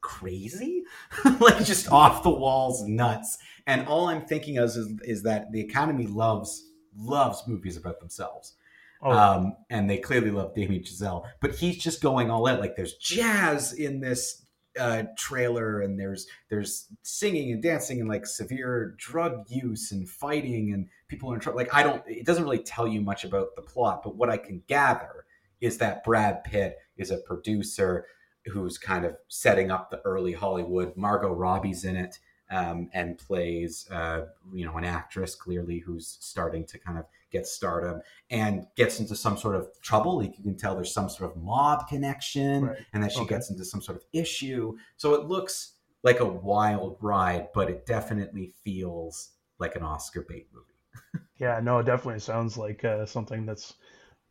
crazy? 0.00 0.84
Like 1.40 1.64
just 1.64 1.90
off 1.90 2.22
the 2.22 2.30
walls 2.30 2.86
nuts. 2.86 3.38
And 3.66 3.86
all 3.86 4.08
i'm 4.08 4.24
thinking 4.24 4.58
of 4.58 4.70
is, 4.70 4.94
is 5.02 5.22
that 5.24 5.52
the 5.52 5.60
academy 5.60 6.06
loves 6.06 6.70
loves 6.96 7.42
movies 7.46 7.76
about 7.76 8.00
themselves. 8.00 8.54
Oh. 9.00 9.12
Um, 9.12 9.56
and 9.70 9.88
they 9.88 9.98
clearly 9.98 10.32
love 10.32 10.54
Damien 10.54 10.82
Chazelle, 10.82 11.24
but 11.40 11.54
he's 11.54 11.78
just 11.78 12.02
going 12.02 12.30
all 12.30 12.48
out. 12.48 12.58
Like 12.58 12.74
there's 12.74 12.94
jazz 12.94 13.72
in 13.72 14.00
this 14.00 14.44
uh, 14.78 15.04
trailer 15.16 15.80
and 15.80 15.98
there's 15.98 16.26
there's 16.50 16.88
singing 17.02 17.52
and 17.52 17.62
dancing 17.62 18.00
and 18.00 18.08
like 18.08 18.26
severe 18.26 18.94
drug 18.98 19.44
use 19.48 19.92
and 19.92 20.08
fighting 20.08 20.72
and 20.72 20.88
people 21.08 21.30
are 21.30 21.34
in 21.34 21.40
trouble. 21.40 21.58
Like 21.58 21.74
I 21.74 21.82
don't, 21.82 22.02
it 22.06 22.26
doesn't 22.26 22.44
really 22.44 22.62
tell 22.62 22.86
you 22.86 23.00
much 23.00 23.24
about 23.24 23.56
the 23.56 23.62
plot, 23.62 24.02
but 24.02 24.16
what 24.16 24.30
I 24.30 24.36
can 24.36 24.62
gather 24.68 25.24
is 25.60 25.78
that 25.78 26.04
Brad 26.04 26.44
Pitt 26.44 26.76
is 26.96 27.10
a 27.10 27.18
producer 27.18 28.06
who's 28.46 28.78
kind 28.78 29.04
of 29.04 29.16
setting 29.28 29.70
up 29.70 29.90
the 29.90 30.00
early 30.04 30.32
Hollywood. 30.32 30.96
Margot 30.96 31.32
Robbie's 31.32 31.84
in 31.84 31.96
it 31.96 32.18
um, 32.50 32.88
and 32.92 33.18
plays, 33.18 33.88
uh, 33.90 34.26
you 34.52 34.64
know, 34.64 34.76
an 34.76 34.84
actress 34.84 35.34
clearly 35.34 35.78
who's 35.78 36.18
starting 36.20 36.64
to 36.66 36.78
kind 36.78 36.98
of 36.98 37.04
get 37.30 37.46
stardom 37.46 38.00
and 38.30 38.66
gets 38.76 39.00
into 39.00 39.14
some 39.14 39.36
sort 39.36 39.54
of 39.54 39.68
trouble. 39.82 40.18
Like 40.18 40.36
you 40.38 40.44
can 40.44 40.56
tell 40.56 40.74
there's 40.74 40.92
some 40.92 41.08
sort 41.08 41.30
of 41.30 41.36
mob 41.36 41.88
connection 41.88 42.66
right. 42.66 42.78
and 42.92 43.02
that 43.02 43.12
she 43.12 43.20
okay. 43.20 43.30
gets 43.30 43.50
into 43.50 43.64
some 43.64 43.82
sort 43.82 43.98
of 43.98 44.04
issue. 44.12 44.76
So 44.96 45.14
it 45.14 45.26
looks 45.26 45.74
like 46.02 46.20
a 46.20 46.24
wild 46.24 46.96
ride, 47.00 47.48
but 47.54 47.68
it 47.68 47.84
definitely 47.84 48.54
feels 48.64 49.30
like 49.58 49.76
an 49.76 49.82
Oscar 49.82 50.24
bait 50.28 50.46
movie. 50.52 51.24
yeah, 51.38 51.60
no, 51.60 51.78
it 51.78 51.86
definitely 51.86 52.20
sounds 52.20 52.56
like 52.56 52.84
uh, 52.84 53.04
something 53.04 53.44
that's 53.44 53.74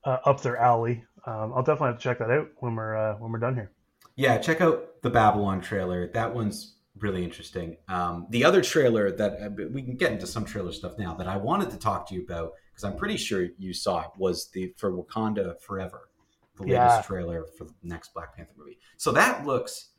uh, 0.05 0.17
up 0.25 0.41
their 0.41 0.57
alley. 0.57 1.03
Um, 1.25 1.53
I'll 1.53 1.63
definitely 1.63 1.87
have 1.87 1.97
to 1.97 2.03
check 2.03 2.19
that 2.19 2.31
out 2.31 2.49
when 2.57 2.75
we're 2.75 2.95
uh, 2.95 3.15
when 3.17 3.31
we're 3.31 3.39
done 3.39 3.55
here. 3.55 3.71
Yeah, 4.15 4.37
check 4.39 4.61
out 4.61 5.01
the 5.03 5.09
Babylon 5.09 5.61
trailer. 5.61 6.07
That 6.13 6.33
one's 6.33 6.76
really 6.99 7.23
interesting. 7.23 7.77
Um, 7.87 8.27
the 8.29 8.43
other 8.43 8.61
trailer 8.61 9.11
that 9.11 9.41
uh, 9.41 9.49
we 9.71 9.81
can 9.81 9.95
get 9.95 10.11
into 10.11 10.27
some 10.27 10.45
trailer 10.45 10.71
stuff 10.71 10.97
now 10.97 11.13
that 11.15 11.27
I 11.27 11.37
wanted 11.37 11.69
to 11.71 11.77
talk 11.77 12.07
to 12.09 12.15
you 12.15 12.23
about 12.23 12.53
because 12.71 12.83
I'm 12.83 12.97
pretty 12.97 13.17
sure 13.17 13.47
you 13.57 13.73
saw 13.73 14.01
it 14.01 14.11
was 14.17 14.49
the 14.51 14.73
for 14.77 14.91
Wakanda 14.91 15.59
Forever, 15.61 16.09
the 16.55 16.63
latest 16.63 17.07
trailer 17.07 17.45
for 17.57 17.65
the 17.65 17.73
next 17.83 18.13
Black 18.13 18.35
Panther 18.35 18.53
movie. 18.57 18.79
So 18.97 19.11
that 19.11 19.45
looks 19.45 19.89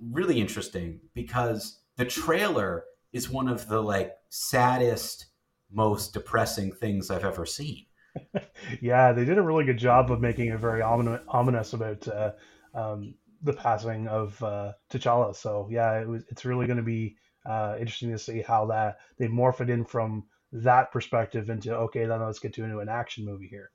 really 0.00 0.40
interesting 0.40 1.00
because 1.14 1.80
the 1.96 2.04
trailer 2.04 2.84
is 3.12 3.30
one 3.30 3.48
of 3.48 3.68
the 3.68 3.80
like 3.80 4.14
saddest, 4.28 5.26
most 5.72 6.12
depressing 6.12 6.72
things 6.72 7.10
I've 7.10 7.24
ever 7.24 7.46
seen. 7.46 7.86
yeah, 8.80 9.12
they 9.12 9.24
did 9.24 9.38
a 9.38 9.42
really 9.42 9.64
good 9.64 9.78
job 9.78 10.10
of 10.10 10.20
making 10.20 10.48
it 10.48 10.58
very 10.58 10.82
ominous 10.82 11.72
about 11.72 12.06
uh, 12.08 12.32
um, 12.74 13.14
the 13.44 13.52
passing 13.52 14.08
of 14.08 14.42
uh, 14.42 14.72
T'Challa. 14.90 15.36
So 15.36 15.68
yeah, 15.70 16.00
it 16.00 16.08
was, 16.08 16.24
it's 16.28 16.44
really 16.44 16.66
going 16.66 16.78
to 16.78 16.82
be 16.82 17.16
uh, 17.46 17.76
interesting 17.78 18.10
to 18.10 18.18
see 18.18 18.40
how 18.40 18.66
that 18.66 18.96
they 19.18 19.28
morph 19.28 19.60
it 19.60 19.70
in 19.70 19.84
from 19.84 20.24
that 20.52 20.90
perspective 20.92 21.50
into 21.50 21.74
okay, 21.74 22.06
then 22.06 22.20
let's 22.22 22.38
get 22.38 22.54
to 22.54 22.64
into 22.64 22.78
an 22.78 22.88
action 22.88 23.24
movie 23.24 23.48
here. 23.48 23.70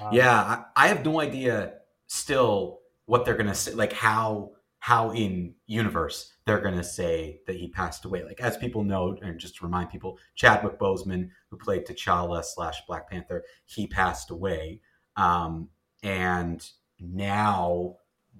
Um, 0.00 0.08
yeah, 0.12 0.40
I, 0.40 0.84
I 0.84 0.88
have 0.88 1.04
no 1.04 1.20
idea 1.20 1.74
still 2.06 2.80
what 3.06 3.24
they're 3.24 3.36
going 3.36 3.46
to 3.46 3.54
say, 3.54 3.74
like 3.74 3.92
how 3.92 4.52
how 4.78 5.10
in 5.10 5.54
universe 5.66 6.32
they're 6.46 6.60
going 6.60 6.76
to 6.76 6.84
say 6.84 7.40
that 7.46 7.56
he 7.56 7.68
passed 7.68 8.06
away. 8.06 8.24
Like 8.24 8.40
as 8.40 8.56
people 8.56 8.82
know, 8.82 9.16
and 9.22 9.38
just 9.38 9.56
to 9.56 9.64
remind 9.64 9.90
people, 9.90 10.18
Chadwick 10.34 10.78
Boseman, 10.78 11.28
who 11.50 11.58
played 11.58 11.86
T'Challa 11.86 12.42
slash 12.42 12.80
Black 12.86 13.10
Panther, 13.10 13.44
he 13.66 13.86
passed 13.86 14.30
away, 14.30 14.80
um, 15.16 15.68
and 16.02 16.66
now 16.98 17.96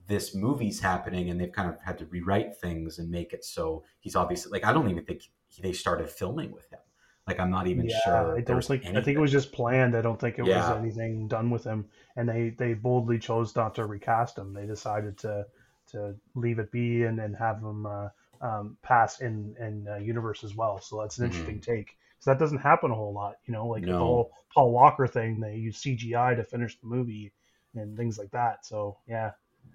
this 0.07 0.35
movie's 0.35 0.81
happening 0.81 1.31
and 1.31 1.41
they've 1.41 1.53
kind 1.53 1.69
of 1.69 1.81
had 1.81 1.99
to 1.99 2.07
rewrite 2.07 2.57
things 2.57 2.99
and 2.99 3.11
make 3.11 3.33
it 3.33 3.45
so 3.45 3.85
he's 4.01 4.17
obviously 4.17 4.51
like 4.51 4.65
I 4.65 4.73
don't 4.73 4.91
even 4.91 5.05
think 5.05 5.23
he, 5.49 5.63
they 5.63 5.73
started 5.73 6.11
filming 6.11 6.53
with 6.53 6.71
him. 6.71 6.81
Like 7.27 7.39
I'm 7.39 7.51
not 7.51 7.69
even 7.69 7.89
yeah, 7.89 7.99
sure. 8.05 8.37
I 8.37 8.41
don't 8.41 8.65
think 8.65 8.87
I 8.87 9.01
think 9.03 9.17
it 9.17 9.21
was 9.21 9.31
just 9.31 9.53
planned. 9.53 9.97
I 9.97 10.01
don't 10.01 10.19
think 10.19 10.39
it 10.39 10.47
yeah. 10.47 10.69
was 10.69 10.79
anything 10.79 11.29
done 11.29 11.51
with 11.51 11.65
him. 11.65 11.87
And 12.17 12.29
they 12.29 12.51
they 12.51 12.75
boldly 12.75 13.19
chose 13.19 13.55
not 13.55 13.75
to 13.77 13.87
recast 13.87 14.37
him. 14.37 14.53
They 14.53 14.67
decided 14.67 15.17
to 15.19 15.47
to 15.93 16.17
leave 16.35 16.59
it 16.59 16.73
be 16.73 17.05
and 17.05 17.19
then 17.19 17.35
have 17.35 17.59
him 17.59 17.87
uh, 17.87 18.09
um, 18.41 18.77
pass 18.83 19.21
in 19.21 19.55
in 19.61 19.87
uh, 19.89 19.97
universe 19.97 20.43
as 20.43 20.57
well. 20.57 20.81
So 20.81 21.01
that's 21.01 21.19
an 21.19 21.29
mm-hmm. 21.29 21.33
interesting 21.33 21.61
take. 21.61 21.97
because 22.17 22.25
that 22.25 22.39
doesn't 22.39 22.59
happen 22.59 22.91
a 22.91 22.95
whole 22.95 23.13
lot. 23.13 23.37
You 23.47 23.53
know, 23.53 23.67
like 23.67 23.83
no. 23.83 23.93
the 23.93 23.99
whole 23.99 24.33
Paul 24.53 24.73
Walker 24.73 25.07
thing. 25.07 25.41
They 25.41 25.57
use 25.57 25.81
CGI 25.81 26.37
to 26.37 26.43
finish 26.43 26.79
the 26.81 26.87
movie 26.87 27.33
and 27.75 27.97
things 27.97 28.19
like 28.19 28.31
that. 28.33 28.67
So 28.67 28.99
yeah, 29.07 29.33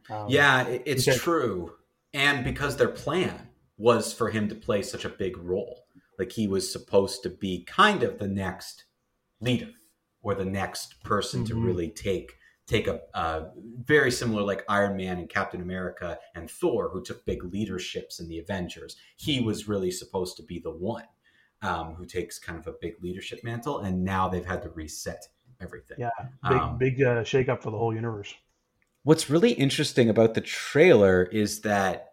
um, 0.10 0.28
yeah, 0.30 0.68
it's 0.68 1.08
okay. 1.08 1.18
true. 1.18 1.74
And 2.14 2.44
because 2.44 2.78
their 2.78 2.90
plan 2.90 3.50
was 3.78 4.14
for 4.14 4.30
him 4.30 4.48
to 4.50 4.56
play 4.56 4.82
such 4.82 5.06
a 5.06 5.10
big 5.10 5.38
role, 5.38 5.86
like 6.18 6.32
he 6.32 6.48
was 6.48 6.72
supposed 6.72 7.24
to 7.24 7.30
be 7.30 7.64
kind 7.66 8.04
of 8.04 8.20
the 8.20 8.28
next 8.28 8.86
leader 9.42 9.72
or 10.22 10.34
the 10.36 10.46
next 10.46 11.04
person 11.04 11.44
mm-hmm. 11.44 11.60
to 11.60 11.66
really 11.66 11.90
take 11.90 12.34
take 12.68 12.88
a, 12.88 13.52
very 13.84 14.10
similar 14.10 14.42
like 14.42 14.66
Iron 14.68 14.98
Man 14.98 15.20
and 15.20 15.30
Captain 15.30 15.62
America 15.62 16.18
and 16.34 16.50
Thor, 16.50 16.90
who 16.90 17.04
took 17.04 17.24
big 17.24 17.44
leaderships 17.44 18.20
in 18.20 18.28
the 18.28 18.40
Avengers. 18.40 18.96
He 19.18 19.40
was 19.40 19.68
really 19.68 19.92
supposed 19.92 20.36
to 20.38 20.44
be 20.44 20.58
the 20.58 20.72
one 20.72 21.04
um, 21.62 21.94
who 21.94 22.06
takes 22.06 22.40
kind 22.40 22.58
of 22.58 22.66
a 22.66 22.74
big 22.82 22.96
leadership 23.04 23.44
mantle, 23.44 23.82
and 23.82 24.04
now 24.04 24.28
they've 24.28 24.46
had 24.46 24.64
to 24.64 24.70
reset 24.70 25.28
everything. 25.62 25.98
Yeah, 26.00 26.10
big 26.50 26.58
um, 26.58 26.78
big 26.78 27.04
uh, 27.04 27.24
shake 27.24 27.50
up 27.50 27.62
for 27.62 27.70
the 27.70 27.78
whole 27.78 27.94
universe 27.94 28.34
what's 29.06 29.30
really 29.30 29.52
interesting 29.54 30.10
about 30.10 30.34
the 30.34 30.42
trailer 30.42 31.24
is 31.24 31.62
that 31.62 32.10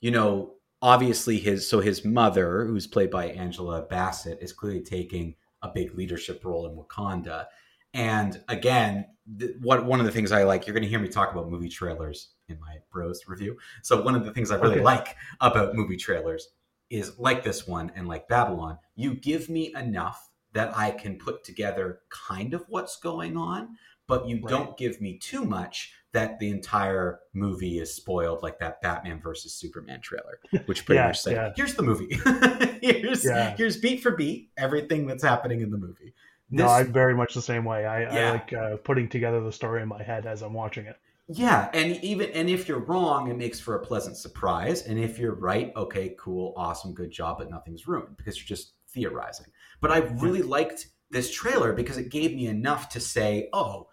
you 0.00 0.12
know, 0.12 0.54
obviously 0.80 1.38
his 1.40 1.68
so 1.68 1.80
his 1.80 2.04
mother, 2.04 2.64
who's 2.66 2.86
played 2.86 3.10
by 3.10 3.26
Angela 3.30 3.82
Bassett, 3.82 4.38
is 4.40 4.52
clearly 4.52 4.80
taking 4.82 5.34
a 5.62 5.68
big 5.68 5.96
leadership 5.96 6.44
role 6.44 6.66
in 6.66 6.76
Wakanda. 6.76 7.46
And 7.94 8.40
again, 8.48 9.06
th- 9.40 9.56
what 9.60 9.84
one 9.84 9.98
of 9.98 10.06
the 10.06 10.12
things 10.12 10.30
I 10.30 10.44
like, 10.44 10.66
you're 10.66 10.74
going 10.74 10.84
to 10.84 10.88
hear 10.88 11.00
me 11.00 11.08
talk 11.08 11.32
about 11.32 11.50
movie 11.50 11.68
trailers 11.68 12.34
in 12.48 12.60
my 12.60 12.76
Bros 12.92 13.22
review. 13.26 13.58
So 13.82 14.00
one 14.02 14.14
of 14.14 14.24
the 14.24 14.32
things 14.32 14.52
I 14.52 14.56
really 14.56 14.76
Okay. 14.76 14.84
like 14.84 15.16
about 15.40 15.74
movie 15.74 15.96
trailers 15.96 16.48
is 16.90 17.18
like 17.18 17.42
this 17.42 17.66
one 17.66 17.90
and 17.96 18.06
like 18.06 18.28
Babylon, 18.28 18.78
you 18.94 19.14
give 19.14 19.48
me 19.48 19.74
enough 19.74 20.30
that 20.52 20.76
I 20.76 20.92
can 20.92 21.18
put 21.18 21.42
together 21.42 22.02
kind 22.10 22.54
of 22.54 22.64
what's 22.68 22.96
going 23.00 23.36
on, 23.36 23.76
but 24.06 24.26
you 24.28 24.36
Right. 24.36 24.48
don't 24.48 24.76
give 24.76 25.00
me 25.00 25.18
too 25.18 25.44
much 25.44 25.92
that 26.12 26.38
the 26.38 26.50
entire 26.50 27.20
movie 27.34 27.78
is 27.78 27.94
spoiled, 27.94 28.42
like 28.42 28.58
that 28.60 28.80
Batman 28.80 29.20
versus 29.20 29.54
Superman 29.54 30.00
trailer, 30.00 30.40
which 30.66 30.86
pretty 30.86 30.98
Yeah, 31.00 31.06
much 31.08 31.20
said, 31.20 31.32
yeah. 31.34 31.52
"Here's 31.56 31.74
the 31.74 31.82
movie. 31.82 32.18
here's 32.82 33.24
Yeah. 33.24 33.54
here's 33.56 33.76
beat 33.76 34.02
for 34.02 34.12
beat 34.12 34.50
everything 34.56 35.06
that's 35.06 35.22
happening 35.22 35.60
in 35.60 35.70
the 35.70 35.78
movie." 35.78 36.14
no, 36.50 36.66
I'm 36.66 36.92
very 36.92 37.14
much 37.14 37.34
the 37.34 37.42
same 37.42 37.64
way. 37.64 37.84
I. 37.84 38.04
I 38.04 38.30
like 38.30 38.52
uh, 38.52 38.76
putting 38.78 39.08
together 39.08 39.40
the 39.42 39.52
story 39.52 39.82
in 39.82 39.88
my 39.88 40.02
head 40.02 40.24
as 40.26 40.40
I'm 40.42 40.54
watching 40.54 40.86
it. 40.86 40.96
Yeah, 41.30 41.68
and 41.74 42.02
even 42.02 42.30
and 42.30 42.48
if 42.48 42.68
you're 42.68 42.78
wrong, 42.78 43.28
it 43.30 43.36
makes 43.36 43.60
for 43.60 43.74
a 43.76 43.84
pleasant 43.84 44.16
surprise. 44.16 44.82
And 44.86 44.98
if 44.98 45.18
you're 45.18 45.34
right, 45.34 45.70
okay, 45.76 46.14
cool, 46.18 46.54
awesome, 46.56 46.94
good 46.94 47.10
job, 47.10 47.36
but 47.38 47.50
nothing's 47.50 47.86
ruined 47.86 48.16
because 48.16 48.38
you're 48.38 48.46
just 48.56 48.72
theorizing. 48.88 49.46
But 49.82 49.90
I 49.90 49.98
really 49.98 50.40
liked 50.40 50.88
this 51.10 51.30
trailer 51.30 51.74
because 51.74 51.98
it 51.98 52.08
gave 52.08 52.34
me 52.34 52.46
enough 52.46 52.88
to 52.90 53.00
say, 53.00 53.50
oh, 53.52 53.88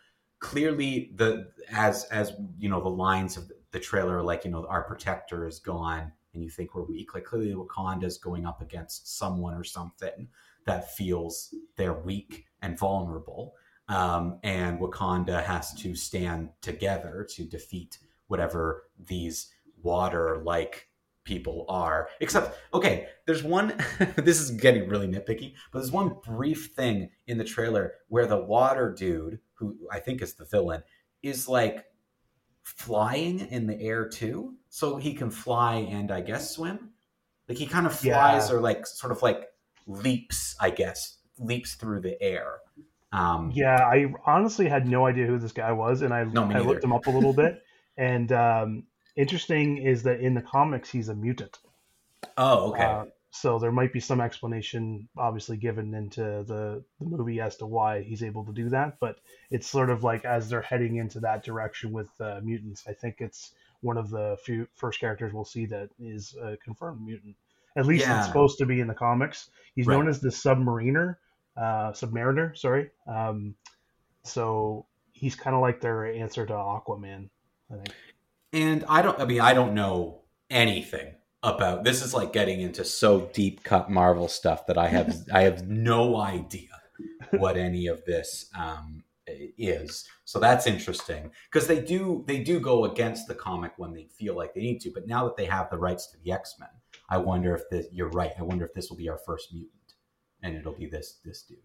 clearly 0.45 1.11
the 1.15 1.47
as 1.71 2.05
as 2.05 2.33
you 2.57 2.69
know 2.69 2.81
the 2.81 2.89
lines 2.89 3.37
of 3.37 3.51
the 3.71 3.79
trailer, 3.79 4.21
like 4.21 4.45
you 4.45 4.51
know 4.51 4.65
our 4.67 4.83
protector 4.83 5.47
is 5.47 5.59
gone, 5.59 6.11
and 6.33 6.43
you 6.43 6.49
think 6.49 6.75
we're 6.75 6.83
weak. 6.83 7.13
Like 7.13 7.25
clearly 7.25 7.53
Wakanda's 7.53 8.17
going 8.17 8.45
up 8.45 8.61
against 8.61 9.17
someone 9.17 9.55
or 9.55 9.63
something 9.63 10.27
that 10.65 10.95
feels 10.95 11.53
they're 11.75 11.93
weak 11.93 12.45
and 12.61 12.77
vulnerable 12.77 13.53
um, 13.87 14.39
and 14.43 14.79
Wakanda 14.79 15.43
has 15.43 15.73
to 15.75 15.95
stand 15.95 16.49
together 16.61 17.27
to 17.31 17.43
defeat 17.43 17.99
whatever 18.27 18.83
these 19.05 19.51
water-like 19.83 20.89
people 21.25 21.65
are. 21.67 22.07
Except, 22.21 22.57
okay, 22.73 23.07
there's 23.25 23.43
one. 23.43 23.73
this 24.15 24.39
is 24.39 24.51
getting 24.51 24.87
really 24.87 25.07
nitpicky, 25.07 25.53
but 25.71 25.79
there's 25.79 25.91
one 25.91 26.15
brief 26.23 26.71
thing 26.75 27.09
in 27.27 27.37
the 27.37 27.43
trailer 27.43 27.93
where 28.07 28.25
the 28.25 28.37
water 28.37 28.93
dude, 28.97 29.39
who 29.55 29.75
I 29.91 29.99
think 29.99 30.21
is 30.21 30.35
the 30.35 30.45
villain, 30.45 30.83
is 31.21 31.49
like 31.49 31.85
flying 32.63 33.39
in 33.39 33.67
the 33.67 33.79
air 33.79 34.07
too, 34.07 34.55
so 34.69 34.97
he 34.97 35.13
can 35.13 35.29
fly 35.29 35.75
and 35.75 36.11
I 36.11 36.21
guess 36.21 36.51
swim. 36.51 36.91
Like 37.47 37.57
he 37.57 37.67
kind 37.67 37.85
of 37.85 37.93
flies 37.93 38.49
Yeah. 38.49 38.55
or 38.55 38.61
like 38.61 38.87
sort 38.87 39.11
of 39.11 39.21
like 39.21 39.49
leaps, 39.85 40.55
I 40.59 40.69
guess, 40.71 41.17
leaps 41.37 41.75
through 41.75 42.01
the 42.01 42.21
air. 42.21 42.59
Um, 43.11 43.51
Yeah, 43.53 43.77
I 43.77 44.13
honestly 44.25 44.67
had 44.67 44.87
no 44.87 45.05
idea 45.05 45.25
who 45.27 45.37
this 45.37 45.51
guy 45.51 45.71
was, 45.71 46.01
and 46.01 46.13
I, 46.13 46.23
No, 46.23 46.43
I 46.43 46.59
looked 46.59 46.83
him 46.83 46.91
up 46.93 47.07
a 47.07 47.11
little 47.11 47.33
bit. 47.33 47.61
And 47.97 48.29
um, 48.33 48.83
interesting 49.15 49.77
is 49.77 50.03
that 50.03 50.19
in 50.19 50.33
the 50.33 50.41
comics, 50.41 50.89
he's 50.89 51.09
a 51.09 51.15
mutant. 51.15 51.57
Oh, 52.37 52.71
okay. 52.71 52.83
Uh, 52.83 53.05
so 53.31 53.59
there 53.59 53.71
might 53.71 53.91
be 53.91 53.99
some 53.99 54.21
explanation, 54.21 55.09
obviously, 55.17 55.57
given 55.57 55.93
into 55.93 56.21
the, 56.21 56.83
the 56.99 57.05
movie 57.05 57.41
as 57.41 57.57
to 57.57 57.65
why 57.65 58.01
he's 58.01 58.23
able 58.23 58.45
to 58.45 58.53
do 58.53 58.69
that. 58.69 58.97
But 58.99 59.17
it's 59.51 59.67
sort 59.67 59.89
of 59.89 60.03
like 60.03 60.23
as 60.23 60.49
they're 60.49 60.61
heading 60.61 60.95
into 60.95 61.19
that 61.21 61.43
direction 61.43 61.91
with 61.91 62.09
uh, 62.21 62.39
mutants, 62.41 62.85
I 62.87 62.93
think 62.93 63.17
it's 63.19 63.51
one 63.81 63.97
of 63.97 64.09
the 64.09 64.37
few 64.45 64.67
first 64.75 64.99
characters 64.99 65.33
we'll 65.33 65.43
see 65.45 65.65
that 65.67 65.89
is 65.99 66.35
a 66.41 66.57
confirmed 66.63 67.05
mutant. 67.05 67.35
At 67.75 67.85
least 67.85 68.05
Yeah. 68.05 68.19
it's 68.19 68.27
supposed 68.27 68.57
to 68.59 68.65
be 68.65 68.79
in 68.79 68.87
the 68.87 68.93
comics. 68.93 69.49
He's 69.75 69.87
known 69.87 70.07
as 70.07 70.21
the 70.21 70.29
Submariner, 70.29 71.17
uh, 71.57 71.91
Submariner. 71.91 72.57
Sorry. 72.57 72.89
Um, 73.05 73.55
so 74.23 74.85
he's 75.11 75.35
kind 75.35 75.55
of 75.55 75.61
like 75.61 75.81
their 75.81 76.05
answer 76.05 76.45
to 76.45 76.53
Aquaman. 76.53 77.29
I 77.69 77.75
think. 77.75 77.93
And 78.55 78.85
I 78.87 79.01
don't. 79.01 79.19
I 79.19 79.25
mean, 79.25 79.41
I 79.41 79.53
don't 79.53 79.73
know 79.73 80.21
anything 80.49 81.13
about. 81.43 81.83
This 81.83 82.01
is 82.01 82.13
like 82.13 82.31
getting 82.31 82.61
into 82.61 82.85
so 82.85 83.29
deep 83.33 83.63
cut 83.63 83.91
Marvel 83.91 84.29
stuff 84.29 84.65
that 84.67 84.77
I 84.77 84.87
have. 84.87 85.15
I 85.33 85.41
have 85.41 85.67
no 85.67 86.17
idea 86.17 86.69
what 87.31 87.57
any 87.57 87.87
of 87.87 88.03
this 88.05 88.49
um, 88.57 89.03
is. 89.27 90.07
So 90.23 90.39
that's 90.39 90.67
interesting 90.67 91.31
because 91.51 91.67
they 91.67 91.81
do 91.81 92.23
they 92.27 92.41
do 92.43 92.59
go 92.61 92.85
against 92.85 93.27
the 93.27 93.35
comic 93.35 93.73
when 93.77 93.93
they 93.93 94.05
feel 94.05 94.35
like 94.35 94.53
they 94.53 94.61
need 94.61 94.79
to. 94.81 94.91
But 94.91 95.05
now 95.05 95.25
that 95.25 95.35
they 95.35 95.45
have 95.45 95.69
the 95.69 95.77
rights 95.77 96.07
to 96.07 96.17
the 96.23 96.31
X 96.31 96.55
Men, 96.57 96.69
I 97.09 97.17
wonder 97.17 97.53
if 97.55 97.63
this. 97.69 97.87
You're 97.91 98.09
right. 98.09 98.31
I 98.39 98.43
wonder 98.43 98.65
if 98.65 98.73
this 98.73 98.89
will 98.89 98.97
be 98.97 99.09
our 99.09 99.19
first 99.25 99.53
mutant, 99.53 99.95
and 100.41 100.55
it'll 100.55 100.73
be 100.73 100.87
this 100.87 101.19
this 101.25 101.43
dude. 101.43 101.57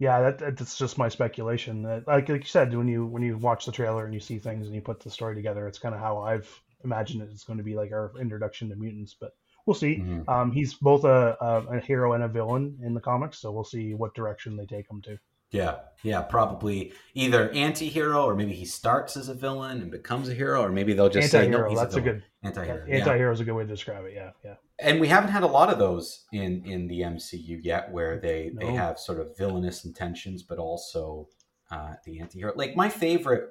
Yeah, 0.00 0.30
that, 0.30 0.56
that's 0.56 0.78
just 0.78 0.96
my 0.96 1.10
speculation. 1.10 1.82
That, 1.82 2.08
like, 2.08 2.28
like 2.30 2.40
you 2.40 2.48
said, 2.48 2.74
when 2.74 2.88
you 2.88 3.04
when 3.04 3.22
you 3.22 3.36
watch 3.36 3.66
the 3.66 3.72
trailer 3.72 4.06
and 4.06 4.14
you 4.14 4.18
see 4.18 4.38
things 4.38 4.66
and 4.66 4.74
you 4.74 4.80
put 4.80 4.98
the 4.98 5.10
story 5.10 5.34
together, 5.34 5.68
it's 5.68 5.78
kind 5.78 5.94
of 5.94 6.00
how 6.00 6.18
I've 6.22 6.48
imagined 6.82 7.22
it. 7.22 7.28
It's 7.30 7.44
going 7.44 7.58
to 7.58 7.62
be 7.62 7.74
like 7.76 7.92
our 7.92 8.10
introduction 8.18 8.70
to 8.70 8.76
mutants, 8.76 9.14
but 9.20 9.32
we'll 9.66 9.74
see. 9.74 9.98
Mhm. 9.98 10.26
Um, 10.26 10.52
he's 10.52 10.72
both 10.72 11.04
a, 11.04 11.36
a, 11.38 11.76
a 11.76 11.80
hero 11.80 12.14
and 12.14 12.24
a 12.24 12.28
villain 12.28 12.78
in 12.82 12.94
the 12.94 13.00
comics, 13.00 13.38
so 13.40 13.52
we'll 13.52 13.62
see 13.62 13.92
what 13.94 14.14
direction 14.14 14.56
they 14.56 14.64
take 14.64 14.90
him 14.90 15.02
to. 15.02 15.18
Yeah, 15.50 15.80
yeah, 16.02 16.22
probably 16.22 16.92
either 17.14 17.50
anti-hero 17.50 18.24
or 18.24 18.34
maybe 18.36 18.52
he 18.54 18.64
starts 18.64 19.16
as 19.16 19.28
a 19.28 19.34
villain 19.34 19.82
and 19.82 19.90
becomes 19.90 20.28
a 20.28 20.34
hero, 20.34 20.62
or 20.62 20.70
maybe 20.70 20.92
they'll 20.92 21.08
just 21.08 21.30
say 21.30 21.48
no, 21.48 21.58
Anti-hero, 21.58 21.70
he's 21.70 21.78
that's 21.78 21.94
a, 21.96 21.98
a 21.98 22.02
good 22.02 22.22
anti-hero. 22.44 22.84
yeah. 22.88 22.96
anti-hero 22.98 23.32
is 23.32 23.40
a 23.40 23.44
good 23.44 23.54
way 23.54 23.64
to 23.64 23.68
describe 23.68 24.04
it. 24.06 24.12
Yeah, 24.14 24.30
yeah. 24.44 24.54
And 24.82 25.00
we 25.00 25.08
haven't 25.08 25.30
had 25.30 25.42
a 25.42 25.48
lot 25.48 25.70
of 25.70 25.78
those 25.78 26.24
in 26.32 26.64
in 26.64 26.88
the 26.88 27.00
MCU 27.00 27.60
yet, 27.62 27.90
where 27.92 28.18
they 28.18 28.52
they 28.54 28.72
have 28.72 28.98
sort 28.98 29.20
of 29.20 29.36
villainous 29.36 29.84
intentions, 29.84 30.42
but 30.42 30.58
also 30.58 31.28
uh, 31.70 31.94
the 32.04 32.20
anti-hero. 32.20 32.52
Like 32.56 32.76
my 32.76 32.88
favorite. 32.88 33.50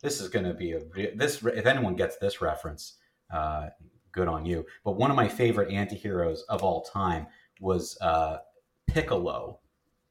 This 0.00 0.20
is 0.20 0.28
going 0.28 0.44
to 0.44 0.54
be 0.54 0.72
a 0.72 0.80
this. 1.16 1.42
If 1.42 1.66
anyone 1.66 1.96
gets 1.96 2.18
this 2.18 2.40
reference, 2.40 2.94
uh, 3.32 3.70
good 4.12 4.28
on 4.28 4.46
you. 4.46 4.64
But 4.84 4.96
one 4.96 5.10
of 5.10 5.16
my 5.16 5.26
favorite 5.26 5.72
anti-heroes 5.72 6.42
of 6.48 6.62
all 6.62 6.82
time 6.82 7.26
was 7.60 7.98
uh, 8.00 8.38
Piccolo 8.86 9.58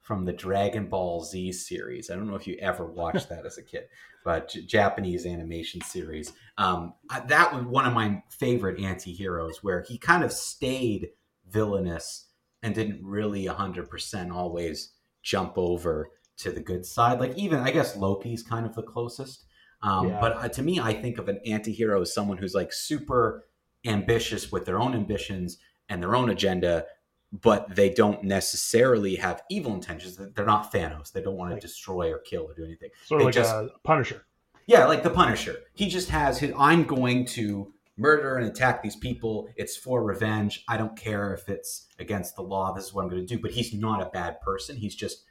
from 0.08 0.24
the 0.24 0.32
Dragon 0.32 0.88
Ball 0.88 1.22
Z 1.22 1.52
series. 1.52 2.10
I 2.10 2.16
don't 2.16 2.30
know 2.30 2.36
if 2.36 2.48
you 2.48 2.56
ever 2.62 2.86
watched 2.86 3.28
that 3.28 3.46
as 3.46 3.58
a 3.58 3.62
kid, 3.62 3.90
but 4.24 4.48
J- 4.48 4.62
Japanese 4.62 5.26
animation 5.26 5.82
series. 5.82 6.32
Um, 6.58 6.94
that 7.28 7.54
was 7.54 7.66
one 7.66 7.86
of 7.86 7.94
my 7.94 8.24
favorite 8.30 8.80
anti-heroes, 8.80 9.62
where 9.64 9.84
he 9.86 9.98
kind 9.98 10.24
of 10.24 10.32
stayed 10.32 11.10
villainous 11.50 12.28
and 12.64 12.74
didn't 12.74 13.04
really 13.04 13.48
100% 13.48 14.32
always 14.32 14.94
jump 15.24 15.58
over 15.58 16.10
to 16.38 16.52
the 16.52 16.62
good 16.62 16.86
side. 16.86 17.20
Like 17.20 17.38
even 17.38 17.60
I 17.60 17.72
guess 17.72 17.98
Loki's 17.98 18.44
kind 18.44 18.66
of 18.66 18.76
the 18.76 18.84
closest. 18.84 19.44
Um, 19.84 20.08
Yeah. 20.08 20.22
But 20.22 20.38
uh, 20.38 20.48
to 20.48 20.62
me, 20.64 20.80
I 20.80 20.94
think 20.94 21.18
of 21.18 21.28
an 21.28 21.42
anti-hero 21.46 22.02
as 22.02 22.14
someone 22.14 22.38
who's 22.38 22.56
like 22.56 22.72
super 22.72 23.44
ambitious 23.86 24.54
with 24.54 24.66
their 24.66 24.80
own 24.80 24.94
ambitions 24.94 25.58
and 25.90 26.02
their 26.02 26.16
own 26.16 26.30
agenda, 26.30 26.86
but 27.34 27.76
they 27.76 27.90
don't 27.90 28.24
necessarily 28.24 29.16
have 29.16 29.42
evil 29.50 29.74
intentions. 29.74 30.18
They're 30.18 30.46
not 30.46 30.72
Thanos. 30.72 31.12
They 31.12 31.22
don't 31.22 31.36
want 31.36 31.54
to 31.54 31.60
destroy 31.60 32.12
or 32.12 32.20
kill 32.20 32.44
or 32.44 32.54
do 32.54 32.64
anything. 32.64 32.90
Sort 33.06 33.20
They 33.20 33.24
of 33.24 33.26
like 33.28 33.34
just- 33.36 33.54
a 33.54 33.70
Punisher. 33.84 34.26
Yeah, 34.66 34.86
like 34.86 35.02
the 35.04 35.10
Punisher. 35.10 35.56
He 35.74 35.88
just 35.88 36.10
has 36.10 36.40
his 36.40 36.52
I'm 36.58 36.84
going 36.84 37.26
to 37.28 37.74
murder 37.96 38.36
and 38.38 38.46
attack 38.48 38.84
these 38.84 38.98
people. 38.98 39.48
It's 39.56 39.78
for 39.78 40.04
revenge. 40.04 40.64
I 40.68 40.76
don't 40.78 40.98
care 40.98 41.34
if 41.34 41.48
it's 41.48 41.88
against 42.00 42.36
the 42.36 42.42
law. 42.44 42.74
This 42.74 42.86
is 42.86 42.94
what 42.94 43.04
I'm 43.04 43.10
going 43.10 43.26
to 43.26 43.36
do. 43.36 43.42
But 43.42 43.52
he's 43.52 43.74
not 43.74 44.02
a 44.02 44.10
bad 44.10 44.42
person. 44.42 44.76
He's 44.76 44.94
just 44.96 45.24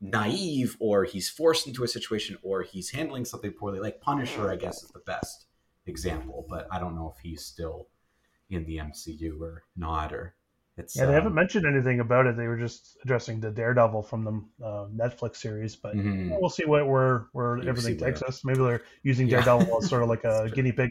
naive 0.00 0.76
or 0.80 1.04
he's 1.04 1.28
forced 1.28 1.66
into 1.66 1.82
a 1.84 1.88
situation 1.88 2.36
or 2.42 2.62
he's 2.62 2.90
handling 2.90 3.24
something 3.24 3.52
poorly. 3.52 3.80
Like 3.80 4.00
Punisher, 4.00 4.50
I 4.50 4.56
guess, 4.56 4.82
is 4.82 4.90
the 4.90 5.00
best 5.00 5.46
example. 5.86 6.46
But 6.48 6.66
I 6.70 6.78
don't 6.78 6.94
know 6.94 7.12
if 7.16 7.20
he's 7.22 7.44
still 7.44 7.88
in 8.50 8.64
the 8.64 8.76
MCU 8.78 9.40
or 9.40 9.64
not 9.76 10.12
or 10.12 10.34
it's 10.76 10.96
Yeah, 10.96 11.04
they 11.06 11.10
um, 11.10 11.14
haven't 11.14 11.34
mentioned 11.34 11.66
anything 11.66 12.00
about 12.00 12.26
it. 12.26 12.36
They 12.36 12.46
were 12.46 12.56
just 12.58 12.98
addressing 13.04 13.40
the 13.40 13.50
Daredevil 13.50 14.02
from 14.02 14.24
the 14.24 14.64
uh, 14.64 14.86
Netflix 14.94 15.36
series, 15.36 15.76
but 15.76 15.96
mhm. 15.96 16.36
we'll 16.40 16.50
see 16.50 16.64
what 16.64 16.86
where 16.88 17.26
where 17.32 17.58
You'll 17.58 17.68
everything 17.68 17.96
takes 17.96 18.20
where- 18.20 18.28
us. 18.28 18.44
Maybe 18.44 18.58
they're 18.60 18.82
using 19.02 19.28
Yeah. 19.28 19.42
Daredevil 19.44 19.78
as 19.82 19.88
sort 19.88 20.02
of 20.02 20.08
like 20.08 20.24
a 20.24 20.50
guinea 20.52 20.72
pig. 20.72 20.90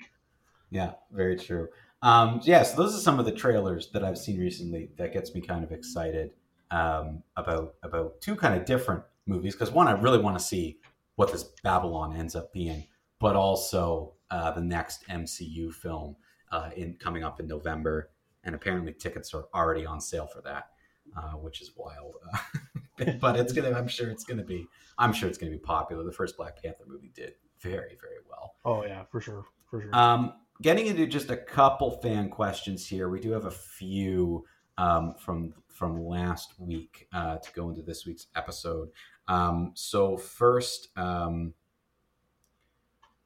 Yeah, 0.70 0.94
very 1.12 1.36
true. 1.38 1.68
Um, 2.02 2.42
yeah, 2.44 2.64
so 2.64 2.76
those 2.76 2.96
are 2.96 3.00
some 3.00 3.20
of 3.20 3.26
the 3.26 3.32
trailers 3.32 3.90
that 3.92 4.04
I've 4.04 4.18
seen 4.18 4.40
recently 4.40 4.90
that 4.98 5.14
gets 5.14 5.34
me 5.34 5.42
kind 5.42 5.64
of 5.64 5.72
excited 5.72 6.32
um, 6.72 7.24
about 7.38 7.76
about 7.84 8.20
two 8.22 8.36
kind 8.36 8.60
of 8.60 8.66
different 8.66 9.04
movies. 9.26 9.54
Because 9.54 9.72
one, 9.72 9.88
I 9.88 9.92
really 9.92 10.20
want 10.20 10.38
to 10.38 10.44
see 10.44 10.80
what 11.16 11.32
this 11.32 11.44
Babylon 11.64 12.16
ends 12.16 12.36
up 12.36 12.52
being, 12.52 12.88
but 13.20 13.36
also 13.36 14.14
uh, 14.32 14.52
the 14.52 14.62
next 14.62 15.08
MCU 15.08 15.72
film 15.74 16.16
uh, 16.52 16.72
in 16.76 16.96
coming 16.96 17.24
up 17.24 17.40
in 17.40 17.48
November, 17.48 18.10
and 18.44 18.56
apparently 18.56 18.94
tickets 18.94 19.34
are 19.34 19.46
already 19.54 19.86
on 19.86 20.00
sale 20.02 20.28
for 20.28 20.42
that, 20.42 20.70
uh, 21.18 21.32
which 21.34 21.62
is 21.62 21.72
wild. 21.76 22.16
Uh, 22.34 23.12
but 23.20 23.36
it's 23.36 23.54
gonna. 23.54 23.72
I'm 23.72 23.88
sure 23.88 24.10
it's 24.10 24.24
gonna 24.24 24.44
be. 24.44 24.68
I'm 24.98 25.14
sure 25.14 25.30
it's 25.30 25.38
gonna 25.38 25.52
be 25.52 25.58
popular. 25.58 26.04
The 26.04 26.12
first 26.12 26.38
Black 26.38 26.62
Panther 26.62 26.84
movie 26.88 27.12
did 27.14 27.34
very 27.60 27.98
very 28.02 28.20
well. 28.30 28.56
Oh 28.66 28.86
yeah, 28.86 29.04
for 29.12 29.22
sure, 29.22 29.46
for 29.70 29.82
sure. 29.82 29.96
Um, 29.96 30.34
getting 30.62 30.88
into 30.88 31.08
just 31.08 31.30
a 31.30 31.38
couple 31.38 31.92
fan 32.02 32.30
questions 32.30 32.86
here. 32.88 33.10
We 33.10 33.20
do 33.20 33.32
have 33.32 33.46
a 33.46 33.52
few 33.52 34.46
um, 34.78 35.16
from 35.16 35.54
from 35.68 36.04
last 36.06 36.54
week 36.60 37.08
uh, 37.14 37.38
to 37.38 37.52
go 37.54 37.70
into 37.70 37.82
this 37.82 38.06
week's 38.06 38.28
episode. 38.36 38.90
Um, 39.28 39.72
so 39.74 40.18
first, 40.18 40.90
um, 40.96 41.54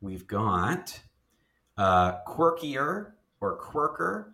we've 0.02 0.28
got 0.28 1.00
uh, 1.78 2.24
Quirkier 2.28 3.14
or 3.42 3.58
Quirker. 3.58 4.34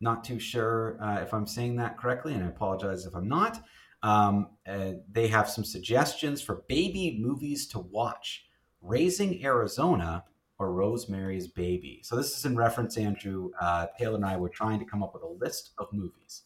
Not 0.00 0.24
too 0.24 0.38
sure 0.38 0.98
uh, 1.02 1.20
if 1.22 1.32
I'm 1.32 1.46
saying 1.46 1.76
that 1.76 1.96
correctly, 1.96 2.34
and 2.34 2.44
I 2.44 2.48
apologize 2.48 3.06
if 3.06 3.14
I'm 3.14 3.28
not. 3.28 3.62
Um, 4.02 4.50
uh, 4.68 4.92
they 5.10 5.28
have 5.28 5.48
some 5.48 5.64
suggestions 5.64 6.42
for 6.42 6.64
baby 6.68 7.18
movies 7.20 7.66
to 7.68 7.78
watch. 7.78 8.44
Raising 8.82 9.44
Arizona 9.44 10.24
or 10.58 10.72
Rosemary's 10.72 11.48
Baby. 11.48 12.00
So 12.02 12.16
this 12.16 12.36
is 12.36 12.44
in 12.44 12.56
reference, 12.56 12.96
Andrew. 12.96 13.50
Uh, 13.60 13.86
Taylor 13.98 14.16
and 14.16 14.24
I 14.24 14.36
were 14.36 14.48
trying 14.48 14.78
to 14.78 14.84
come 14.84 15.02
up 15.02 15.12
with 15.12 15.22
a 15.22 15.44
list 15.44 15.72
of 15.78 15.92
movies 15.92 16.42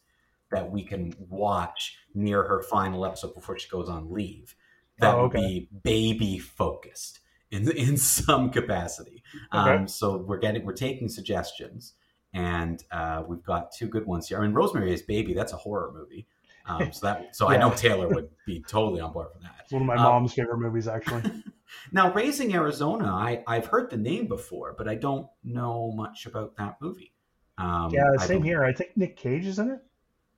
that 0.51 0.69
we 0.69 0.83
can 0.83 1.13
watch 1.29 1.97
near 2.13 2.43
her 2.43 2.61
final 2.61 3.05
episode 3.05 3.33
before 3.33 3.57
she 3.57 3.69
goes 3.69 3.89
on 3.89 4.11
leave. 4.11 4.55
That 4.99 5.15
oh, 5.15 5.21
okay. 5.21 5.39
would 5.39 5.47
be 5.47 5.69
baby 5.83 6.39
focused 6.39 7.19
in 7.51 7.69
in 7.77 7.97
some 7.97 8.49
capacity. 8.49 9.23
Okay. 9.53 9.75
Um, 9.75 9.87
so 9.87 10.17
we're 10.17 10.39
getting 10.39 10.65
we're 10.65 10.73
taking 10.73 11.07
suggestions, 11.07 11.93
and 12.33 12.83
uh, 12.91 13.23
we've 13.27 13.43
got 13.43 13.71
two 13.71 13.87
good 13.87 14.05
ones 14.05 14.27
here. 14.27 14.39
I 14.39 14.41
mean, 14.41 14.53
Rosemary's 14.53 15.01
Baby. 15.01 15.33
That's 15.33 15.53
a 15.53 15.57
horror 15.57 15.91
movie. 15.93 16.27
Um, 16.65 16.91
so 16.93 17.05
that 17.07 17.35
so 17.35 17.49
yeah. 17.49 17.57
I 17.57 17.59
know 17.59 17.71
Taylor 17.71 18.07
would 18.07 18.29
be 18.45 18.63
totally 18.67 19.01
on 19.01 19.11
board 19.11 19.27
for 19.33 19.39
that. 19.39 19.55
It's 19.63 19.71
one 19.71 19.81
of 19.81 19.87
my 19.87 19.95
um, 19.95 20.03
mom's 20.03 20.33
favorite 20.33 20.59
movies, 20.59 20.87
actually. 20.87 21.23
now, 21.91 22.11
Raising 22.13 22.53
Arizona, 22.53 23.07
I 23.07 23.43
I've 23.47 23.65
heard 23.65 23.89
the 23.89 23.97
name 23.97 24.27
before, 24.27 24.75
but 24.77 24.87
I 24.87 24.95
don't 24.95 25.27
know 25.43 25.91
much 25.91 26.25
about 26.25 26.55
that 26.57 26.77
movie. 26.81 27.13
Um, 27.57 27.91
yeah, 27.91 28.17
same 28.17 28.43
here. 28.43 28.63
I 28.63 28.73
think 28.73 28.95
Nick 28.95 29.17
Cage 29.17 29.45
is 29.45 29.59
in 29.59 29.69
it. 29.71 29.79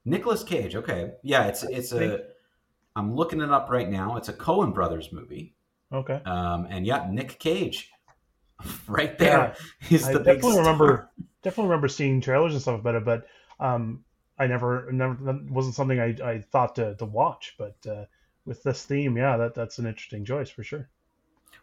Nicolas 0.05 0.43
Cage. 0.43 0.75
Okay, 0.75 1.13
yeah, 1.23 1.45
it's 1.45 1.63
it's 1.63 1.93
a. 1.93 2.21
I'm 2.95 3.15
looking 3.15 3.41
it 3.41 3.49
up 3.49 3.69
right 3.71 3.89
now. 3.89 4.17
It's 4.17 4.29
a 4.29 4.33
Coen 4.33 4.73
Brothers 4.73 5.11
movie. 5.11 5.55
Okay. 5.91 6.21
Um, 6.25 6.67
and 6.69 6.85
yeah, 6.85 7.07
Nick 7.09 7.39
Cage, 7.39 7.91
right 8.87 9.17
there. 9.17 9.29
Yeah, 9.29 9.87
He's 9.87 10.03
the 10.03 10.19
I 10.19 10.23
definitely 10.23 10.59
remember. 10.59 11.09
Definitely 11.43 11.71
remember 11.71 11.89
seeing 11.89 12.21
trailers 12.21 12.53
and 12.53 12.61
stuff 12.61 12.79
about 12.79 12.95
it, 12.95 13.03
but 13.03 13.27
um, 13.59 14.05
I 14.39 14.47
never, 14.47 14.89
never 14.93 15.13
that 15.25 15.43
wasn't 15.51 15.75
something 15.75 15.99
I, 15.99 16.15
I 16.23 16.39
thought 16.39 16.75
to, 16.75 16.95
to 16.95 17.03
watch. 17.03 17.55
But 17.57 17.75
uh, 17.85 18.05
with 18.45 18.63
this 18.63 18.85
theme, 18.85 19.17
yeah, 19.17 19.35
that 19.35 19.53
that's 19.53 19.77
an 19.77 19.85
interesting 19.85 20.23
choice 20.23 20.49
for 20.49 20.63
sure. 20.63 20.89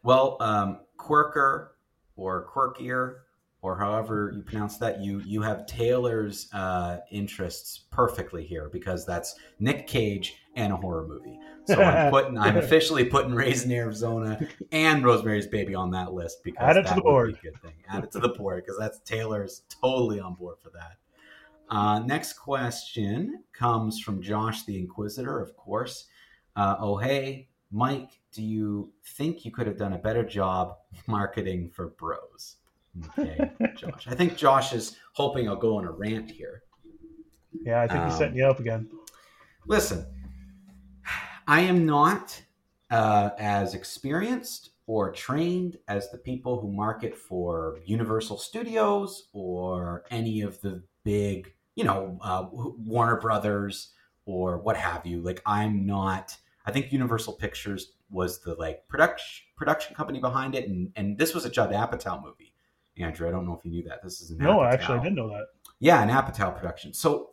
Well, 0.02 0.36
um, 0.40 0.80
Quirker 0.98 1.76
or 2.16 2.46
Quirkier 2.46 3.20
or 3.62 3.78
however 3.78 4.32
you 4.34 4.42
pronounce 4.42 4.78
that, 4.78 5.00
you 5.00 5.20
you 5.26 5.42
have 5.42 5.66
Taylor's 5.66 6.48
uh, 6.52 6.98
interests 7.10 7.80
perfectly 7.90 8.44
here 8.44 8.68
because 8.72 9.04
that's 9.04 9.34
Nick 9.58 9.86
Cage 9.86 10.36
and 10.56 10.72
a 10.72 10.76
horror 10.76 11.06
movie. 11.06 11.38
So 11.66 11.80
I'm 11.80 12.10
putting 12.12 12.38
I'm 12.38 12.56
officially 12.56 13.04
putting 13.04 13.34
Raising 13.34 13.72
Arizona 13.72 14.40
and 14.72 15.04
Rosemary's 15.04 15.46
Baby 15.46 15.74
on 15.74 15.90
that 15.90 16.12
list 16.12 16.38
because 16.42 16.62
add 16.62 16.76
it 16.78 16.86
to 16.86 16.94
the 16.94 17.02
board. 17.02 17.38
good 17.42 17.60
thing. 17.60 17.74
Add 17.88 18.04
it 18.04 18.12
to 18.12 18.18
the 18.18 18.30
board 18.30 18.64
because 18.64 18.78
that's 18.78 19.00
Taylor's 19.00 19.62
totally 19.68 20.20
on 20.20 20.34
board 20.34 20.56
for 20.62 20.70
that. 20.70 20.96
Uh, 21.68 22.00
next 22.00 22.32
question 22.34 23.44
comes 23.52 24.00
from 24.00 24.22
Josh 24.22 24.64
the 24.64 24.78
Inquisitor, 24.78 25.38
of 25.40 25.54
course. 25.56 26.06
Uh, 26.56 26.76
oh 26.80 26.96
hey, 26.96 27.48
Mike, 27.70 28.10
do 28.32 28.42
you 28.42 28.92
think 29.04 29.44
you 29.44 29.52
could 29.52 29.66
have 29.66 29.76
done 29.76 29.92
a 29.92 29.98
better 29.98 30.24
job 30.24 30.76
marketing 31.06 31.70
for 31.70 31.88
Bros? 31.88 32.56
Okay, 33.18 33.50
Josh. 33.76 34.06
I 34.08 34.14
think 34.14 34.36
Josh 34.36 34.72
is 34.72 34.96
hoping 35.12 35.48
I'll 35.48 35.56
go 35.56 35.76
on 35.76 35.84
a 35.84 35.92
rant 35.92 36.30
here. 36.30 36.62
Yeah, 37.62 37.82
I 37.82 37.88
think 37.88 38.04
he's 38.04 38.16
setting 38.16 38.36
you 38.36 38.46
up 38.46 38.60
again. 38.60 38.88
Listen, 39.66 40.06
I 41.46 41.60
am 41.60 41.86
not 41.86 42.40
uh, 42.90 43.30
as 43.38 43.74
experienced 43.74 44.70
or 44.86 45.12
trained 45.12 45.78
as 45.88 46.10
the 46.10 46.18
people 46.18 46.60
who 46.60 46.72
market 46.72 47.16
for 47.16 47.78
Universal 47.84 48.38
Studios 48.38 49.28
or 49.32 50.04
any 50.10 50.40
of 50.40 50.60
the 50.60 50.82
big, 51.04 51.52
you 51.76 51.84
know, 51.84 52.18
uh, 52.22 52.46
Warner 52.50 53.20
Brothers 53.20 53.92
or 54.26 54.58
what 54.58 54.76
have 54.76 55.06
you. 55.06 55.20
Like, 55.20 55.42
I'm 55.46 55.86
not. 55.86 56.36
I 56.66 56.72
think 56.72 56.92
Universal 56.92 57.34
Pictures 57.34 57.92
was 58.10 58.40
the 58.40 58.54
like 58.54 58.86
production 58.88 59.46
production 59.56 59.94
company 59.94 60.18
behind 60.20 60.54
it, 60.54 60.68
and 60.68 60.92
and 60.96 61.16
this 61.16 61.34
was 61.34 61.44
a 61.44 61.50
Judd 61.50 61.70
Apatow 61.70 62.22
movie. 62.22 62.49
Andrew. 62.98 63.28
I 63.28 63.30
don't 63.30 63.46
know 63.46 63.56
if 63.56 63.64
you 63.64 63.70
knew 63.70 63.82
that. 63.84 64.02
This 64.02 64.20
is 64.20 64.30
an 64.30 64.38
no, 64.38 64.58
Apatow. 64.58 64.72
actually, 64.72 64.98
I 64.98 65.02
didn't 65.02 65.16
know 65.16 65.28
that. 65.28 65.46
Yeah, 65.78 66.02
an 66.02 66.08
Apatow 66.08 66.56
production. 66.56 66.92
So 66.92 67.30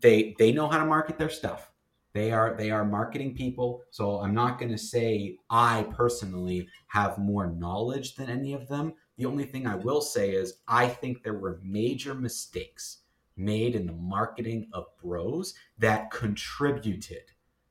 they 0.00 0.34
they 0.38 0.52
know 0.52 0.68
how 0.68 0.78
to 0.78 0.84
market 0.84 1.18
their 1.18 1.30
stuff. 1.30 1.70
They 2.12 2.32
are 2.32 2.54
they 2.56 2.70
are 2.70 2.84
marketing 2.84 3.34
people. 3.34 3.82
So 3.90 4.20
I'm 4.20 4.34
not 4.34 4.58
going 4.58 4.72
to 4.72 4.78
say 4.78 5.36
I 5.50 5.86
personally 5.90 6.68
have 6.88 7.18
more 7.18 7.46
knowledge 7.46 8.14
than 8.16 8.28
any 8.28 8.54
of 8.54 8.68
them. 8.68 8.94
The 9.16 9.26
only 9.26 9.44
thing 9.44 9.66
I 9.66 9.76
will 9.76 10.00
say 10.00 10.30
is 10.30 10.54
I 10.66 10.88
think 10.88 11.22
there 11.22 11.38
were 11.38 11.60
major 11.62 12.14
mistakes 12.14 12.98
made 13.36 13.74
in 13.74 13.86
the 13.86 13.92
marketing 13.92 14.68
of 14.72 14.86
Bros 15.02 15.54
that 15.78 16.10
contributed 16.10 17.30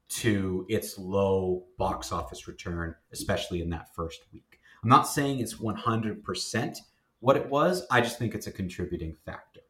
to 0.09 0.65
its 0.69 0.97
low 0.97 1.65
box 1.77 2.11
office 2.11 2.47
return, 2.47 2.95
especially 3.11 3.61
in 3.61 3.69
that 3.71 3.93
first 3.93 4.21
week. 4.31 4.59
I'm 4.81 4.89
not 4.89 5.07
saying 5.07 5.39
it's 5.39 5.55
100% 5.55 6.77
what 7.19 7.35
it 7.35 7.49
was. 7.49 7.85
I 7.91 8.01
just 8.01 8.19
think 8.19 8.35
it's 8.35 8.47
a 8.47 8.51
contributing 8.51 9.15
factor. 9.25 9.61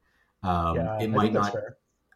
Um, 0.43 0.75
yeah, 0.75 0.99
it 0.99 1.09
might 1.09 1.33
not, 1.33 1.55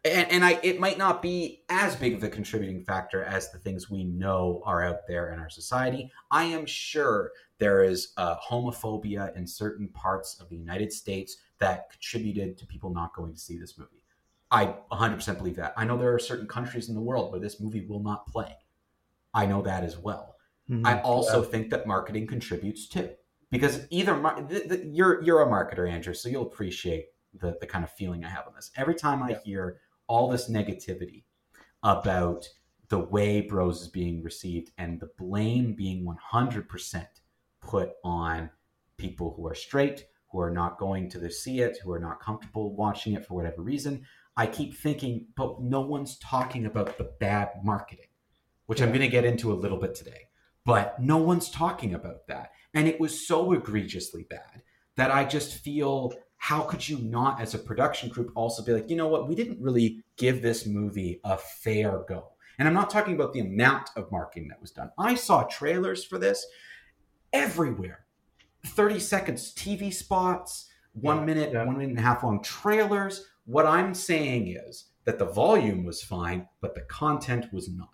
and, 0.04 0.30
and 0.30 0.44
I 0.44 0.58
it 0.62 0.80
might 0.80 0.98
not 0.98 1.22
be 1.22 1.62
as 1.68 1.96
big 1.96 2.14
of 2.14 2.22
a 2.22 2.28
contributing 2.28 2.84
factor 2.84 3.24
as 3.24 3.50
the 3.50 3.58
things 3.58 3.90
we 3.90 4.04
know 4.04 4.62
are 4.64 4.84
out 4.84 5.06
there 5.08 5.32
in 5.32 5.38
our 5.38 5.50
society. 5.50 6.10
I 6.30 6.44
am 6.44 6.66
sure 6.66 7.32
there 7.58 7.82
is 7.82 8.12
uh, 8.16 8.36
homophobia 8.36 9.36
in 9.36 9.46
certain 9.46 9.88
parts 9.88 10.40
of 10.40 10.48
the 10.48 10.56
United 10.56 10.92
States 10.92 11.38
that 11.58 11.90
contributed 11.90 12.58
to 12.58 12.66
people 12.66 12.90
not 12.90 13.14
going 13.14 13.32
to 13.32 13.38
see 13.38 13.58
this 13.58 13.78
movie. 13.78 14.02
I 14.50 14.74
100% 14.90 15.38
believe 15.38 15.56
that. 15.56 15.72
I 15.76 15.84
know 15.84 15.96
there 15.96 16.12
are 16.12 16.18
certain 16.18 16.46
countries 16.46 16.88
in 16.88 16.94
the 16.94 17.00
world 17.00 17.30
where 17.30 17.40
this 17.40 17.58
movie 17.58 17.86
will 17.86 18.02
not 18.02 18.26
play. 18.26 18.54
I 19.32 19.46
know 19.46 19.62
that 19.62 19.82
as 19.82 19.96
well. 19.96 20.36
Mm-hmm. 20.68 20.86
I 20.86 21.00
also 21.00 21.42
yeah. 21.42 21.48
think 21.48 21.70
that 21.70 21.86
marketing 21.86 22.26
contributes 22.26 22.86
too 22.86 23.10
because 23.52 23.86
either 23.90 24.14
the, 24.48 24.64
the, 24.66 24.90
you're 24.92 25.22
you're 25.22 25.42
a 25.42 25.46
marketer, 25.46 25.88
Andrew, 25.88 26.14
so 26.14 26.28
you'll 26.28 26.46
appreciate 26.46 27.06
the 27.38 27.56
the 27.60 27.66
kind 27.66 27.84
of 27.84 27.92
feeling 27.92 28.24
I 28.24 28.30
have 28.30 28.48
on 28.48 28.54
this. 28.54 28.72
Every 28.76 28.96
time 28.96 29.22
I 29.22 29.30
yeah. 29.30 29.38
hear 29.44 29.80
all 30.08 30.28
this 30.28 30.50
negativity 30.50 31.22
about 31.84 32.48
the 32.88 32.98
way 32.98 33.42
Bros 33.42 33.82
is 33.82 33.88
being 33.88 34.22
received 34.22 34.72
and 34.78 34.98
the 34.98 35.10
blame 35.18 35.74
being 35.74 36.04
100% 36.04 37.06
put 37.60 37.90
on 38.04 38.50
people 38.98 39.34
who 39.36 39.46
are 39.46 39.54
straight, 39.54 40.04
who 40.30 40.40
are 40.40 40.50
not 40.50 40.78
going 40.78 41.08
to 41.10 41.30
see 41.30 41.60
it, 41.60 41.78
who 41.82 41.92
are 41.92 42.00
not 42.00 42.20
comfortable 42.20 42.74
watching 42.74 43.14
it 43.14 43.24
for 43.24 43.34
whatever 43.34 43.62
reason, 43.62 44.04
I 44.36 44.46
keep 44.46 44.76
thinking, 44.76 45.26
but 45.36 45.62
no 45.62 45.80
one's 45.80 46.18
talking 46.18 46.66
about 46.66 46.98
the 46.98 47.12
bad 47.18 47.50
marketing, 47.62 48.08
which 48.66 48.82
I'm 48.82 48.90
going 48.90 49.00
to 49.00 49.08
get 49.08 49.24
into 49.24 49.52
a 49.52 49.54
little 49.54 49.78
bit 49.78 49.94
today. 49.94 50.28
But 50.64 51.00
no 51.00 51.16
one's 51.16 51.50
talking 51.50 51.94
about 51.94 52.26
that. 52.28 52.52
And 52.74 52.88
it 52.88 53.00
was 53.00 53.26
so 53.26 53.52
egregiously 53.52 54.24
bad 54.24 54.62
that 54.96 55.10
I 55.10 55.24
just 55.24 55.58
feel 55.58 56.14
how 56.36 56.62
could 56.62 56.88
you 56.88 56.98
not, 56.98 57.40
as 57.40 57.54
a 57.54 57.58
production 57.58 58.08
group, 58.08 58.32
also 58.34 58.64
be 58.64 58.72
like, 58.72 58.90
you 58.90 58.96
know 58.96 59.06
what, 59.08 59.28
we 59.28 59.34
didn't 59.34 59.60
really 59.60 60.02
give 60.16 60.42
this 60.42 60.66
movie 60.66 61.20
a 61.24 61.36
fair 61.36 62.02
go. 62.08 62.32
And 62.58 62.66
I'm 62.66 62.74
not 62.74 62.90
talking 62.90 63.14
about 63.14 63.32
the 63.32 63.40
amount 63.40 63.90
of 63.96 64.10
marketing 64.10 64.48
that 64.48 64.60
was 64.60 64.72
done. 64.72 64.90
I 64.98 65.14
saw 65.14 65.44
trailers 65.44 66.04
for 66.04 66.18
this 66.18 66.44
everywhere 67.32 68.06
30 68.66 69.00
seconds 69.00 69.54
TV 69.54 69.92
spots, 69.92 70.68
one 70.92 71.18
yeah, 71.18 71.24
minute, 71.24 71.50
yeah. 71.52 71.64
one 71.64 71.76
minute 71.78 71.90
and 71.90 71.98
a 71.98 72.02
half 72.02 72.22
long 72.22 72.42
trailers. 72.42 73.26
What 73.44 73.66
I'm 73.66 73.94
saying 73.94 74.48
is 74.48 74.86
that 75.04 75.18
the 75.18 75.26
volume 75.26 75.84
was 75.84 76.02
fine, 76.02 76.48
but 76.60 76.74
the 76.74 76.82
content 76.82 77.52
was 77.52 77.68
not. 77.68 77.88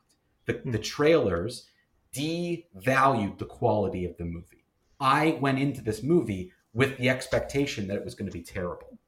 The, 0.46 0.54
mm. 0.54 0.72
the 0.72 0.78
trailers 0.78 1.66
devalued 2.14 3.38
the 3.38 3.46
quality 3.46 4.04
of 4.04 4.16
the 4.16 4.24
movie. 4.24 4.57
I 5.00 5.38
went 5.40 5.58
into 5.58 5.80
this 5.80 6.02
movie 6.02 6.52
with 6.72 6.98
the 6.98 7.08
expectation 7.08 7.86
that 7.88 7.96
it 7.96 8.04
was 8.04 8.14
going 8.14 8.30
to 8.30 8.36
be 8.36 8.42
terrible 8.42 8.98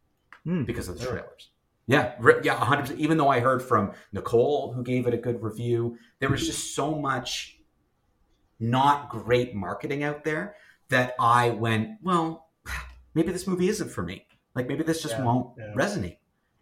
mm, 0.47 0.67
because 0.67 0.89
of 0.89 0.99
the 0.99 1.07
trailers. 1.07 1.51
Yeah, 1.87 2.15
yeah, 2.43 2.57
100%. 2.57 2.99
Even 2.99 3.19
though 3.19 3.29
I 3.29 3.41
heard 3.41 3.63
from 3.63 3.93
Nicole, 4.13 4.73
who 4.73 4.83
gave 4.83 5.07
it 5.07 5.15
a 5.15 5.17
good 5.17 5.43
review, 5.43 5.99
there 6.21 6.29
was 6.29 6.47
just 6.47 6.75
so 6.75 6.95
much 6.95 7.59
not 8.61 9.09
great 9.09 9.55
marketing 9.55 10.05
out 10.05 10.23
there 10.23 10.55
that 10.91 11.15
I 11.19 11.51
went, 11.51 11.99
well, 12.03 12.49
maybe 13.15 13.33
this 13.33 13.47
movie 13.47 13.69
isn't 13.69 13.91
for 13.91 14.03
me. 14.03 14.27
Like, 14.55 14.69
maybe 14.69 14.85
this 14.85 15.03
just 15.03 15.17
yeah, 15.17 15.25
won't 15.25 15.55
yeah. 15.59 15.73
resonate. 15.75 16.19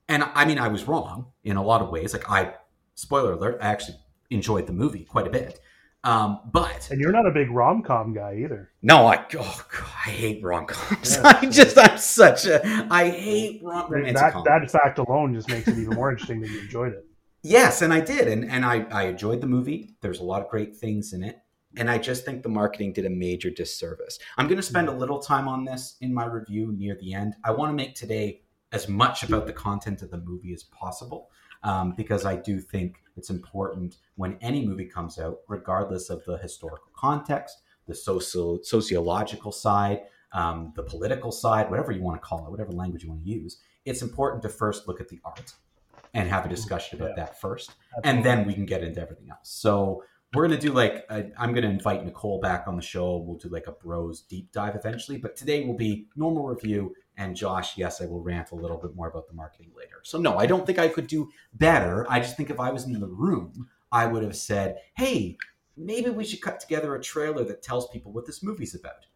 And 0.09 0.23
I 0.23 0.45
mean, 0.45 0.59
I 0.59 0.69
was 0.69 0.87
wrong 0.87 1.33
in 1.45 1.57
a 1.57 1.62
lot 1.62 1.83
of 1.83 1.91
ways. 1.91 2.12
Like, 2.14 2.31
I, 2.31 2.55
spoiler 2.95 3.33
alert, 3.33 3.59
I 3.61 3.67
actually 3.67 3.99
enjoyed 4.31 4.67
the 4.67 4.73
movie 4.73 5.05
quite 5.05 5.27
a 5.27 5.31
bit. 5.31 5.61
Um, 6.05 6.41
but 6.53 6.91
and 6.91 7.01
you're 7.01 7.13
not 7.13 7.27
a 7.27 7.33
big 7.33 7.51
rom 7.51 7.83
com 7.83 8.15
guy 8.15 8.41
either. 8.45 8.71
No, 8.83 9.07
I 9.07 9.17
oh 9.39 9.65
God, 9.71 9.91
I 10.07 10.11
hate 10.11 10.43
rom 10.45 10.67
coms. 10.67 11.17
Yeah. 11.17 11.23
I 11.43 11.47
just 11.47 11.77
I'm 11.77 11.99
such 11.99 12.47
a 12.47 12.87
I 12.91 13.11
hate 13.11 13.63
rom 13.65 13.93
coms. 13.93 14.13
that 14.15 14.45
that 14.45 14.71
fact 14.71 14.99
alone 14.99 15.35
just 15.35 15.49
makes 15.49 15.67
it 15.67 15.77
even 15.77 15.97
more 15.97 16.11
interesting 16.11 16.41
that 16.41 16.51
you 16.51 16.61
enjoyed 16.61 16.93
it. 16.93 17.05
Yes, 17.43 17.83
and 17.83 17.93
I 17.93 18.01
did, 18.01 18.29
and 18.29 18.49
and 18.49 18.65
I 18.65 18.87
I 18.93 19.05
enjoyed 19.05 19.41
the 19.41 19.49
movie. 19.49 19.97
There's 20.01 20.21
a 20.21 20.25
lot 20.25 20.41
of 20.41 20.49
great 20.49 20.77
things 20.77 21.13
in 21.13 21.25
it, 21.25 21.39
and 21.77 21.91
I 21.91 21.99
just 21.99 22.25
think 22.25 22.43
the 22.43 22.49
marketing 22.49 22.93
did 22.93 23.05
a 23.05 23.11
major 23.11 23.51
disservice. 23.51 24.21
I'm 24.37 24.47
going 24.47 24.57
to 24.57 24.63
spend 24.63 24.89
a 24.89 24.93
little 24.93 25.19
time 25.19 25.49
on 25.49 25.65
this 25.65 25.97
in 26.01 26.15
my 26.15 26.27
review 26.27 26.73
near 26.77 26.97
the 27.01 27.13
end. 27.13 27.35
I 27.45 27.51
want 27.51 27.71
to 27.71 27.75
make 27.75 27.97
today 27.97 28.43
as 28.73 28.89
much 28.89 29.23
about 29.25 29.47
the 29.47 29.53
content 29.53 30.03
of 30.03 30.11
the 30.11 30.19
movie 30.19 30.53
as 30.53 30.63
possible 30.65 31.31
um, 31.63 31.95
because 31.97 32.25
I 32.25 32.37
do 32.37 32.61
think 32.61 32.97
it's 33.19 33.31
important 33.31 33.97
when 34.17 34.39
any 34.41 34.65
movie 34.65 34.87
comes 34.87 35.19
out, 35.19 35.41
regardless 35.49 36.09
of 36.09 36.25
the 36.25 36.39
historical 36.39 36.91
context, 36.95 37.63
the 37.87 37.95
social 37.95 38.61
sociological 38.63 39.53
side, 39.53 40.03
um, 40.33 40.73
the 40.77 40.83
political 40.83 41.33
side, 41.33 41.71
whatever 41.71 41.93
you 41.93 42.03
want 42.03 42.21
to 42.21 42.27
call 42.27 42.47
it, 42.47 42.51
whatever 42.51 42.73
language 42.73 43.03
you 43.03 43.11
want 43.11 43.25
to 43.25 43.29
use. 43.29 43.59
It's 43.85 44.03
important 44.03 44.43
to 44.43 44.49
first 44.49 44.87
look 44.87 45.01
at 45.01 45.09
the 45.09 45.19
art 45.25 45.53
and 46.15 46.29
have 46.29 46.47
a 46.47 46.49
discussion 46.49 46.99
about 46.99 47.11
yeah. 47.11 47.25
that 47.25 47.41
first, 47.41 47.73
Absolutely. 47.97 48.11
and 48.11 48.25
then 48.25 48.47
we 48.47 48.55
can 48.55 48.67
get 48.67 48.83
into 48.83 49.01
everything 49.01 49.31
else. 49.31 49.51
So 49.51 50.05
we're 50.35 50.47
gonna 50.47 50.61
do 50.61 50.73
like 50.73 51.07
i 51.11 51.25
am 51.39 51.55
gonna 51.55 51.71
invite 51.71 52.05
Nicole 52.05 52.41
back 52.41 52.65
on 52.67 52.77
the 52.77 52.83
show. 52.83 53.17
We'll 53.17 53.39
do 53.39 53.49
like 53.49 53.67
a 53.67 53.73
bros 53.73 54.23
deep 54.23 54.53
dive 54.53 54.77
eventually, 54.77 55.19
but 55.19 55.37
today 55.37 55.65
will 55.65 55.77
be 55.77 56.09
normal 56.17 56.47
review 56.47 56.95
and 57.19 57.35
Josh, 57.35 57.77
yes, 57.77 58.01
I 58.01 58.07
will 58.07 58.23
rant 58.23 58.53
a 58.53 58.55
little 58.55 58.79
bit 58.79 58.95
more 58.95 59.09
about 59.09 59.27
the 59.27 59.35
marketing 59.35 59.73
later. 59.77 60.01
So, 60.05 60.19
no, 60.19 60.39
I 60.39 60.47
don't 60.47 60.65
think 60.65 60.79
I 60.79 60.87
could 60.87 61.09
do 61.09 61.29
better. 61.53 62.07
I 62.09 62.21
just 62.21 62.37
think 62.37 62.49
if 62.49 62.61
I 62.61 62.71
was 62.71 62.85
in 62.85 62.99
the 62.99 63.09
room, 63.09 63.69
I 63.91 64.07
would 64.07 64.23
have 64.23 64.37
said, 64.37 64.77
hey, 64.97 65.37
maybe 65.77 66.11
we 66.11 66.25
should 66.25 66.41
cut 66.41 66.61
together 66.61 66.95
a 66.95 67.03
trailer 67.03 67.45
that 67.45 67.61
tells 67.61 67.89
people 67.89 68.13
what 68.13 68.25
this 68.25 68.43
movie's 68.43 68.77
about. 68.77 69.07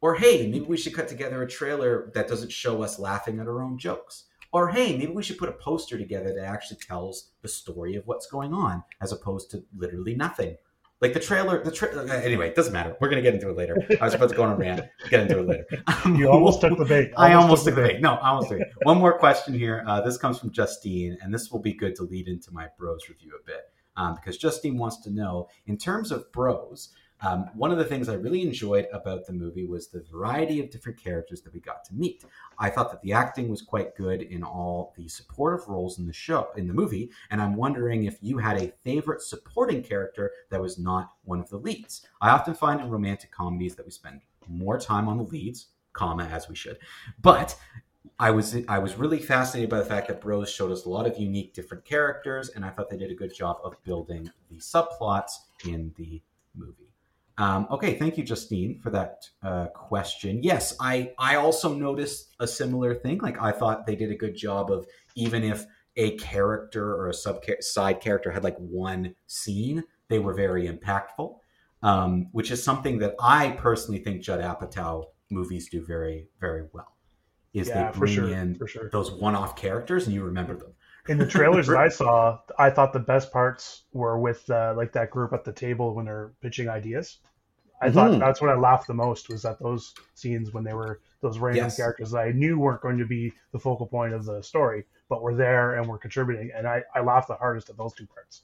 Or, 0.00 0.16
hey, 0.16 0.48
maybe 0.48 0.64
we 0.64 0.76
should 0.76 0.94
cut 0.94 1.06
together 1.06 1.42
a 1.42 1.48
trailer 1.48 2.10
that 2.14 2.26
doesn't 2.26 2.52
show 2.52 2.82
us 2.82 2.98
laughing 2.98 3.38
at 3.38 3.46
our 3.46 3.62
own 3.62 3.78
jokes. 3.78 4.24
Or, 4.52 4.68
hey, 4.68 4.96
maybe 4.96 5.12
we 5.12 5.22
should 5.22 5.38
put 5.38 5.48
a 5.48 5.52
poster 5.52 5.96
together 5.96 6.34
that 6.34 6.44
actually 6.44 6.78
tells 6.78 7.30
the 7.42 7.48
story 7.48 7.94
of 7.94 8.06
what's 8.06 8.26
going 8.26 8.52
on, 8.52 8.82
as 9.00 9.12
opposed 9.12 9.52
to 9.52 9.64
literally 9.76 10.16
nothing. 10.16 10.56
Like 11.04 11.12
the 11.12 11.20
trailer, 11.20 11.62
the 11.62 11.70
tra- 11.70 11.94
uh, 11.94 12.06
anyway, 12.06 12.48
it 12.48 12.54
doesn't 12.54 12.72
matter. 12.72 12.96
We're 12.98 13.10
gonna 13.10 13.20
get 13.20 13.34
into 13.34 13.50
it 13.50 13.56
later. 13.58 13.76
I 14.00 14.06
was 14.06 14.14
about 14.14 14.30
to 14.30 14.34
go 14.34 14.42
on 14.42 14.52
a 14.52 14.56
rant. 14.56 14.88
Get 15.10 15.20
into 15.20 15.40
it 15.40 15.46
later. 15.46 15.66
you 16.18 16.30
almost 16.30 16.62
took 16.62 16.78
the 16.78 16.86
bait. 16.86 17.12
Almost 17.16 17.18
I 17.18 17.34
almost 17.34 17.64
took 17.66 17.74
the 17.74 17.82
bait. 17.82 17.92
bait. 17.96 18.00
No, 18.00 18.14
I 18.14 18.30
almost 18.30 18.48
took 18.48 18.60
it. 18.60 18.68
One 18.84 18.96
more 18.96 19.18
question 19.18 19.52
here. 19.52 19.84
Uh, 19.86 20.00
this 20.00 20.16
comes 20.16 20.38
from 20.38 20.50
Justine, 20.50 21.18
and 21.20 21.34
this 21.34 21.50
will 21.50 21.60
be 21.60 21.74
good 21.74 21.94
to 21.96 22.04
lead 22.04 22.26
into 22.26 22.50
my 22.52 22.68
bros 22.78 23.06
review 23.10 23.38
a 23.38 23.46
bit 23.46 23.64
um, 23.96 24.14
because 24.14 24.38
Justine 24.38 24.78
wants 24.78 24.96
to 25.02 25.10
know, 25.10 25.48
in 25.66 25.76
terms 25.76 26.10
of 26.10 26.32
bros, 26.32 26.88
um, 27.24 27.50
one 27.54 27.70
of 27.70 27.78
the 27.78 27.84
things 27.84 28.08
I 28.08 28.14
really 28.14 28.42
enjoyed 28.42 28.86
about 28.92 29.26
the 29.26 29.32
movie 29.32 29.64
was 29.64 29.88
the 29.88 30.04
variety 30.10 30.60
of 30.60 30.70
different 30.70 31.02
characters 31.02 31.40
that 31.42 31.52
we 31.52 31.60
got 31.60 31.84
to 31.84 31.94
meet. 31.94 32.24
I 32.58 32.70
thought 32.70 32.90
that 32.90 33.02
the 33.02 33.12
acting 33.12 33.48
was 33.48 33.62
quite 33.62 33.96
good 33.96 34.22
in 34.22 34.42
all 34.42 34.92
the 34.96 35.08
supportive 35.08 35.66
roles 35.68 35.98
in 35.98 36.06
the 36.06 36.12
show, 36.12 36.48
in 36.56 36.66
the 36.66 36.74
movie, 36.74 37.10
and 37.30 37.40
I'm 37.40 37.56
wondering 37.56 38.04
if 38.04 38.18
you 38.20 38.38
had 38.38 38.60
a 38.60 38.72
favorite 38.84 39.22
supporting 39.22 39.82
character 39.82 40.32
that 40.50 40.60
was 40.60 40.78
not 40.78 41.12
one 41.24 41.40
of 41.40 41.48
the 41.48 41.58
leads. 41.58 42.06
I 42.20 42.30
often 42.30 42.54
find 42.54 42.80
in 42.80 42.90
romantic 42.90 43.30
comedies 43.30 43.74
that 43.76 43.86
we 43.86 43.92
spend 43.92 44.20
more 44.48 44.78
time 44.78 45.08
on 45.08 45.16
the 45.16 45.24
leads, 45.24 45.68
comma 45.94 46.24
as 46.24 46.48
we 46.48 46.54
should, 46.54 46.78
but 47.22 47.56
I 48.18 48.30
was 48.30 48.56
I 48.68 48.78
was 48.78 48.96
really 48.96 49.18
fascinated 49.18 49.70
by 49.70 49.78
the 49.78 49.84
fact 49.84 50.08
that 50.08 50.20
Bros 50.20 50.50
showed 50.50 50.70
us 50.70 50.84
a 50.84 50.90
lot 50.90 51.06
of 51.06 51.18
unique 51.18 51.54
different 51.54 51.84
characters, 51.84 52.50
and 52.50 52.64
I 52.64 52.70
thought 52.70 52.90
they 52.90 52.96
did 52.96 53.10
a 53.10 53.14
good 53.14 53.34
job 53.34 53.58
of 53.64 53.82
building 53.82 54.30
the 54.50 54.58
subplots 54.58 55.32
in 55.66 55.92
the 55.96 56.22
movie. 56.54 56.83
Um, 57.36 57.66
okay, 57.70 57.94
thank 57.94 58.16
you, 58.16 58.22
Justine, 58.22 58.78
for 58.80 58.90
that 58.90 59.28
uh, 59.42 59.66
question. 59.66 60.42
Yes, 60.42 60.76
I 60.80 61.12
I 61.18 61.36
also 61.36 61.74
noticed 61.74 62.34
a 62.38 62.46
similar 62.46 62.94
thing. 62.94 63.18
Like 63.18 63.42
I 63.42 63.50
thought 63.50 63.86
they 63.86 63.96
did 63.96 64.10
a 64.12 64.16
good 64.16 64.36
job 64.36 64.70
of 64.70 64.86
even 65.16 65.42
if 65.42 65.66
a 65.96 66.16
character 66.16 66.94
or 66.94 67.08
a 67.08 67.14
sub 67.14 67.40
side 67.60 68.00
character 68.00 68.30
had 68.30 68.44
like 68.44 68.56
one 68.58 69.14
scene, 69.26 69.82
they 70.08 70.18
were 70.18 70.34
very 70.34 70.68
impactful, 70.68 71.36
um, 71.82 72.28
which 72.32 72.50
is 72.50 72.62
something 72.62 72.98
that 72.98 73.14
I 73.20 73.50
personally 73.50 74.00
think 74.00 74.22
Judd 74.22 74.40
Apatow 74.40 75.06
movies 75.30 75.68
do 75.68 75.84
very 75.84 76.28
very 76.40 76.68
well. 76.72 76.96
Is 77.52 77.68
yeah, 77.68 77.90
they 77.90 77.98
bring 77.98 78.14
sure, 78.14 78.28
in 78.28 78.60
sure. 78.66 78.90
those 78.90 79.10
one 79.10 79.34
off 79.34 79.56
characters 79.56 80.06
and 80.06 80.14
you 80.14 80.24
remember 80.24 80.56
them. 80.56 80.74
In 81.06 81.18
the 81.18 81.26
trailers 81.26 81.66
that 81.66 81.76
I 81.76 81.88
saw, 81.88 82.38
I 82.58 82.70
thought 82.70 82.92
the 82.92 82.98
best 82.98 83.30
parts 83.30 83.82
were 83.92 84.18
with 84.18 84.48
uh, 84.50 84.74
like 84.76 84.92
that 84.92 85.10
group 85.10 85.32
at 85.32 85.44
the 85.44 85.52
table 85.52 85.94
when 85.94 86.06
they're 86.06 86.32
pitching 86.40 86.68
ideas. 86.68 87.18
I 87.80 87.86
mm-hmm. 87.86 87.94
thought 87.94 88.18
that's 88.18 88.40
what 88.40 88.50
I 88.50 88.54
laughed 88.54 88.86
the 88.86 88.94
most 88.94 89.28
was 89.28 89.44
at 89.44 89.58
those 89.58 89.94
scenes 90.14 90.52
when 90.52 90.64
they 90.64 90.72
were 90.72 91.00
those 91.20 91.38
random 91.38 91.64
yes. 91.64 91.76
characters 91.76 92.12
that 92.12 92.20
I 92.20 92.32
knew 92.32 92.58
weren't 92.58 92.80
going 92.80 92.98
to 92.98 93.06
be 93.06 93.32
the 93.52 93.58
focal 93.58 93.86
point 93.86 94.14
of 94.14 94.24
the 94.24 94.42
story, 94.42 94.84
but 95.08 95.22
were 95.22 95.34
there 95.34 95.74
and 95.74 95.86
were 95.86 95.98
contributing. 95.98 96.50
And 96.56 96.66
I, 96.66 96.82
I 96.94 97.00
laughed 97.00 97.28
the 97.28 97.34
hardest 97.34 97.68
at 97.68 97.76
those 97.76 97.92
two 97.92 98.06
parts. 98.06 98.42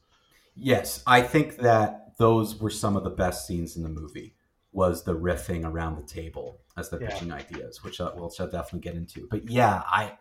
Yes, 0.55 1.03
I 1.07 1.23
think 1.23 1.57
that 1.59 2.19
those 2.19 2.61
were 2.61 2.71
some 2.71 2.97
of 2.97 3.05
the 3.05 3.11
best 3.11 3.47
scenes 3.47 3.77
in 3.77 3.83
the 3.83 3.89
movie. 3.89 4.35
Was 4.73 5.03
the 5.03 5.17
riffing 5.17 5.65
around 5.65 5.97
the 5.97 6.05
table 6.05 6.61
as 6.77 6.91
they're 6.91 7.03
yeah. 7.03 7.11
pitching 7.11 7.33
ideas, 7.33 7.83
which 7.83 8.01
I, 8.01 8.13
we'll 8.15 8.29
definitely 8.29 8.79
get 8.79 8.95
into. 8.95 9.27
But 9.29 9.51
yeah, 9.51 9.83
I 9.85 10.13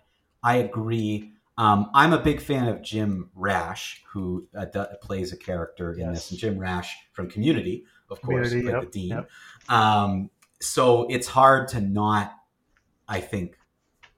I 0.41 0.55
agree 0.55 1.33
um, 1.59 1.91
I'm 1.93 2.13
a 2.13 2.17
big 2.17 2.39
fan 2.39 2.69
of 2.69 2.81
Jim 2.81 3.29
Rash, 3.35 4.01
who 4.13 4.47
uh, 4.57 4.63
d- 4.63 4.85
plays 5.01 5.33
a 5.33 5.37
character 5.37 5.91
in 5.91 5.99
yes. 5.99 6.13
this. 6.13 6.31
And 6.31 6.39
Jim 6.39 6.57
Rash 6.57 6.95
from 7.11 7.29
Community, 7.29 7.83
of 8.09 8.21
course, 8.21 8.47
Community, 8.47 8.71
yep, 8.71 8.81
the 8.83 8.99
dean. 8.99 9.09
Yep. 9.09 9.29
Um, 9.67 10.29
so 10.61 11.05
it's 11.09 11.27
hard 11.27 11.67
to 11.69 11.81
not, 11.81 12.33
I 13.09 13.19
think, 13.19 13.57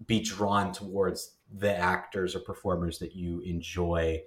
be 0.06 0.22
drawn 0.22 0.72
towards 0.72 1.38
the 1.52 1.76
actors 1.76 2.36
or 2.36 2.42
performers 2.42 3.00
that 3.00 3.16
you 3.16 3.42
enjoy, 3.42 4.22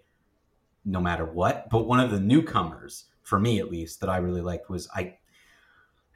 no 0.85 1.01
matter 1.01 1.25
what. 1.25 1.71
But 1.71 1.87
one 1.87 2.01
of 2.01 2.11
the 2.11 2.19
newcomers, 2.19 3.05
for 3.23 3.39
me 3.39 3.61
at 3.61 3.71
least, 3.71 4.01
that 4.01 4.11
I 4.11 4.17
really 4.17 4.43
liked 4.43 4.69
was 4.69 4.89
I 4.93 5.19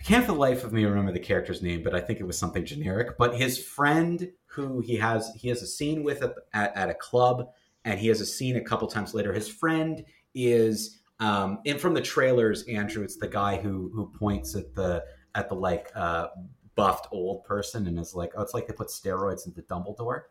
I 0.01 0.05
can't 0.05 0.25
for 0.25 0.33
the 0.33 0.39
life 0.39 0.65
of 0.65 0.73
me 0.73 0.85
remember 0.85 1.13
the 1.13 1.19
character's 1.19 1.61
name, 1.61 1.83
but 1.83 1.95
I 1.95 2.01
think 2.01 2.21
it 2.21 2.27
was 2.27 2.39
something 2.39 2.65
generic. 2.65 3.19
But 3.19 3.37
his 3.37 3.63
friend, 3.63 4.31
who 4.47 4.81
he 4.81 4.97
has, 4.97 5.33
he 5.35 5.49
has 5.49 5.63
a 5.63 5.67
scene 5.67 6.05
with 6.05 6.23
at, 6.23 6.77
at, 6.77 6.89
a 6.89 6.95
club, 6.95 7.49
and 7.85 7.99
he 7.99 8.09
has 8.09 8.21
a 8.21 8.27
scene 8.27 8.57
a 8.57 8.61
couple 8.61 8.87
times 8.87 9.13
later. 9.13 9.33
His 9.33 9.49
friend 9.49 10.05
is, 10.35 11.01
um, 11.19 11.59
and 11.67 11.81
from 11.81 11.95
the 11.95 12.01
trailers, 12.01 12.63
Andrew, 12.65 13.03
it's 13.03 13.17
the 13.17 13.29
guy 13.29 13.57
who 13.57 13.91
who 13.93 14.13
points 14.17 14.55
at 14.55 14.75
the 14.75 15.05
at 15.35 15.49
the 15.49 15.57
like 15.57 15.91
uh, 15.97 16.29
buffed 16.77 17.09
old 17.11 17.45
person 17.45 17.89
and 17.89 17.99
is 17.99 18.15
like, 18.15 18.33
oh, 18.37 18.43
it's 18.43 18.55
like 18.55 18.69
they 18.69 18.75
put 18.75 18.89
steroids 18.89 19.47
into 19.47 19.63
Dumbledore. 19.63 20.23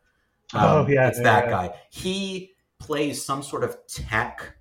Oh, 0.53 0.59
um, 0.59 0.85
oh 0.85 0.89
yeah, 0.89 1.09
it's 1.09 1.17
yeah, 1.17 1.23
that 1.23 1.45
yeah. 1.45 1.51
guy. 1.51 1.75
He 1.89 2.53
plays 2.79 3.23
some 3.23 3.43
sort 3.43 3.63
of 3.63 3.77
tech 3.87 4.56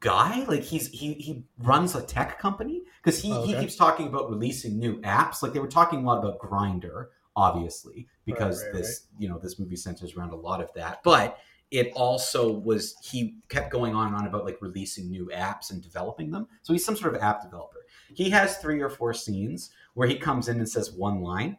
guy? 0.00 0.44
Like 0.44 0.62
he's 0.62 0.88
he 0.88 1.14
he 1.14 1.44
runs 1.58 1.94
a 1.94 2.02
tech 2.02 2.38
company? 2.38 2.82
Because 3.02 3.20
he, 3.20 3.32
okay. 3.32 3.52
he 3.52 3.60
keeps 3.60 3.76
talking 3.76 4.08
about 4.08 4.30
releasing 4.30 4.78
new 4.78 5.00
apps. 5.00 5.42
Like 5.42 5.52
they 5.52 5.60
were 5.60 5.68
talking 5.68 6.00
a 6.00 6.02
lot 6.02 6.18
about 6.18 6.38
Grindr 6.38 7.06
obviously 7.36 8.08
because 8.24 8.62
right, 8.64 8.72
right, 8.72 8.78
this 8.78 9.06
right. 9.12 9.22
you 9.22 9.28
know 9.28 9.38
this 9.38 9.58
movie 9.58 9.76
centers 9.76 10.16
around 10.16 10.30
a 10.30 10.36
lot 10.36 10.60
of 10.60 10.70
that. 10.74 11.00
But 11.04 11.38
it 11.70 11.92
also 11.94 12.50
was 12.50 12.96
he 13.02 13.36
kept 13.48 13.70
going 13.70 13.94
on 13.94 14.08
and 14.08 14.16
on 14.16 14.26
about 14.26 14.44
like 14.44 14.58
releasing 14.60 15.10
new 15.10 15.30
apps 15.34 15.70
and 15.70 15.82
developing 15.82 16.30
them. 16.30 16.48
So 16.62 16.72
he's 16.72 16.84
some 16.84 16.96
sort 16.96 17.14
of 17.14 17.22
app 17.22 17.42
developer. 17.42 17.84
He 18.14 18.30
has 18.30 18.56
three 18.58 18.80
or 18.80 18.88
four 18.88 19.12
scenes 19.12 19.70
where 19.94 20.08
he 20.08 20.16
comes 20.16 20.48
in 20.48 20.58
and 20.58 20.68
says 20.68 20.92
one 20.92 21.20
line 21.20 21.58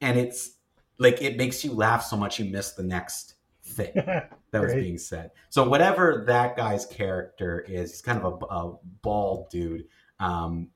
and 0.00 0.18
it's 0.18 0.56
like 0.98 1.22
it 1.22 1.36
makes 1.36 1.64
you 1.64 1.72
laugh 1.72 2.04
so 2.04 2.16
much 2.16 2.38
you 2.38 2.46
miss 2.46 2.72
the 2.72 2.82
next 2.82 3.34
thing 3.70 3.92
that 3.94 4.30
was 4.52 4.74
being 4.74 4.98
said. 4.98 5.30
So 5.48 5.68
whatever 5.68 6.24
that 6.26 6.56
guy's 6.56 6.86
character 6.86 7.60
is, 7.60 7.90
he's 7.90 8.02
kind 8.02 8.20
of 8.20 8.42
a, 8.42 8.46
a 8.46 8.76
bald 9.02 9.50
dude, 9.50 9.86
um, 10.18 10.68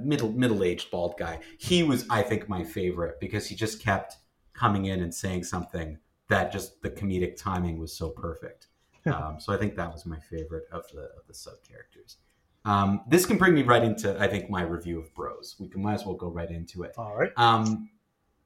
middle 0.00 0.32
middle 0.32 0.62
aged 0.64 0.90
bald 0.90 1.14
guy. 1.18 1.40
He 1.58 1.82
was, 1.82 2.06
I 2.10 2.22
think, 2.22 2.48
my 2.48 2.64
favorite 2.64 3.20
because 3.20 3.46
he 3.46 3.54
just 3.54 3.82
kept 3.82 4.16
coming 4.52 4.86
in 4.86 5.02
and 5.02 5.14
saying 5.14 5.44
something 5.44 5.98
that 6.28 6.52
just 6.52 6.82
the 6.82 6.90
comedic 6.90 7.36
timing 7.36 7.78
was 7.78 7.92
so 7.92 8.10
perfect. 8.10 8.66
Um, 9.06 9.40
so 9.40 9.54
I 9.54 9.56
think 9.56 9.74
that 9.76 9.90
was 9.90 10.04
my 10.04 10.18
favorite 10.18 10.64
of 10.70 10.84
the 10.92 11.04
of 11.16 11.26
the 11.26 11.32
sub 11.32 11.54
characters. 11.66 12.18
Um, 12.66 13.00
this 13.08 13.24
can 13.24 13.38
bring 13.38 13.54
me 13.54 13.62
right 13.62 13.82
into 13.82 14.20
I 14.20 14.26
think 14.28 14.50
my 14.50 14.60
review 14.60 14.98
of 14.98 15.14
Bros. 15.14 15.56
We 15.58 15.66
can 15.68 15.80
might 15.80 15.94
as 15.94 16.04
well 16.04 16.16
go 16.16 16.28
right 16.28 16.50
into 16.50 16.82
it. 16.82 16.92
All 16.98 17.16
right. 17.16 17.30
Um, 17.38 17.88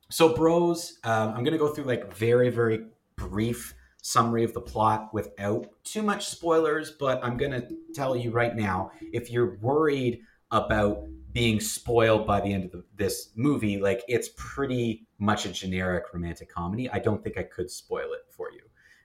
so 0.09 0.37
Bros, 0.37 1.01
um, 1.03 1.31
I'm 1.31 1.43
going 1.43 1.53
to 1.53 1.59
go 1.59 1.69
through 1.69 1.85
like 1.85 2.15
very 2.15 2.49
very 2.49 2.85
brief 3.17 3.75
summary 4.03 4.45
of 4.45 4.53
the 4.53 4.61
plot 4.61 5.15
without 5.15 5.67
too 5.85 6.03
much 6.03 6.27
spoilers, 6.27 6.91
but 6.91 7.25
I'm 7.25 7.37
going 7.37 7.53
to 7.53 7.67
tell 7.95 8.15
you 8.15 8.31
right 8.31 8.55
now 8.55 8.91
if 9.01 9.31
you're 9.31 9.57
worried 9.61 10.21
about 10.51 11.07
being 11.33 11.61
spoiled 11.61 12.27
by 12.27 12.41
the 12.41 12.53
end 12.53 12.65
of 12.65 12.73
the, 12.73 12.85
this 12.95 13.31
movie, 13.37 13.81
like 13.81 14.03
it's 14.07 14.29
pretty 14.37 15.07
much 15.19 15.47
a 15.47 15.53
generic 15.53 16.05
romantic 16.12 16.51
comedy. 16.51 16.91
I 16.91 16.99
don't 16.99 17.23
think 17.25 17.38
I 17.38 17.45
could 17.45 17.71
spoil 17.71 18.12
it 18.12 18.27
for 18.29 18.53
you. 18.53 18.61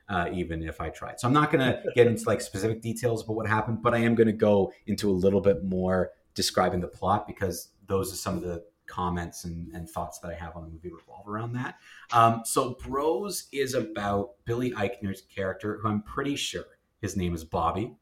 Uh, 0.10 0.30
even 0.32 0.64
if 0.64 0.80
I 0.80 0.88
tried. 0.88 1.20
So 1.20 1.28
I'm 1.28 1.34
not 1.34 1.52
going 1.52 1.70
to 1.70 1.84
get 1.94 2.08
into 2.08 2.24
like 2.28 2.40
specific 2.40 2.82
details 2.82 3.26
about 3.26 3.36
what 3.36 3.46
happened, 3.46 3.82
but 3.82 3.94
I 3.94 3.98
am 3.98 4.16
going 4.16 4.28
to 4.28 4.34
go 4.34 4.72
into 4.86 5.10
a 5.10 5.12
little 5.12 5.42
bit 5.42 5.66
more 5.66 6.12
describing 6.34 6.80
the 6.80 6.88
plot 6.88 7.28
because 7.28 7.72
those 7.88 8.14
are 8.14 8.16
some 8.16 8.38
of 8.38 8.42
the 8.42 8.64
comments 8.88 9.43
and, 9.43 9.73
and 9.73 9.89
thoughts 9.89 10.19
that 10.19 10.32
I 10.32 10.36
have 10.36 10.56
on 10.56 10.63
the 10.63 10.69
movie 10.69 10.91
revolve 10.91 11.28
around 11.28 11.54
that. 11.54 11.76
Um, 12.12 12.41
so 12.45 12.78
Bros 12.84 13.47
is 13.52 13.73
about 13.73 14.32
Billy 14.45 14.71
Eichner's 14.71 15.21
character, 15.21 15.80
who 15.82 15.89
I'm 15.89 16.02
pretty 16.02 16.36
sure 16.36 16.65
his 17.02 17.15
name 17.15 17.34
is 17.36 17.43
Bobby. 17.43 17.95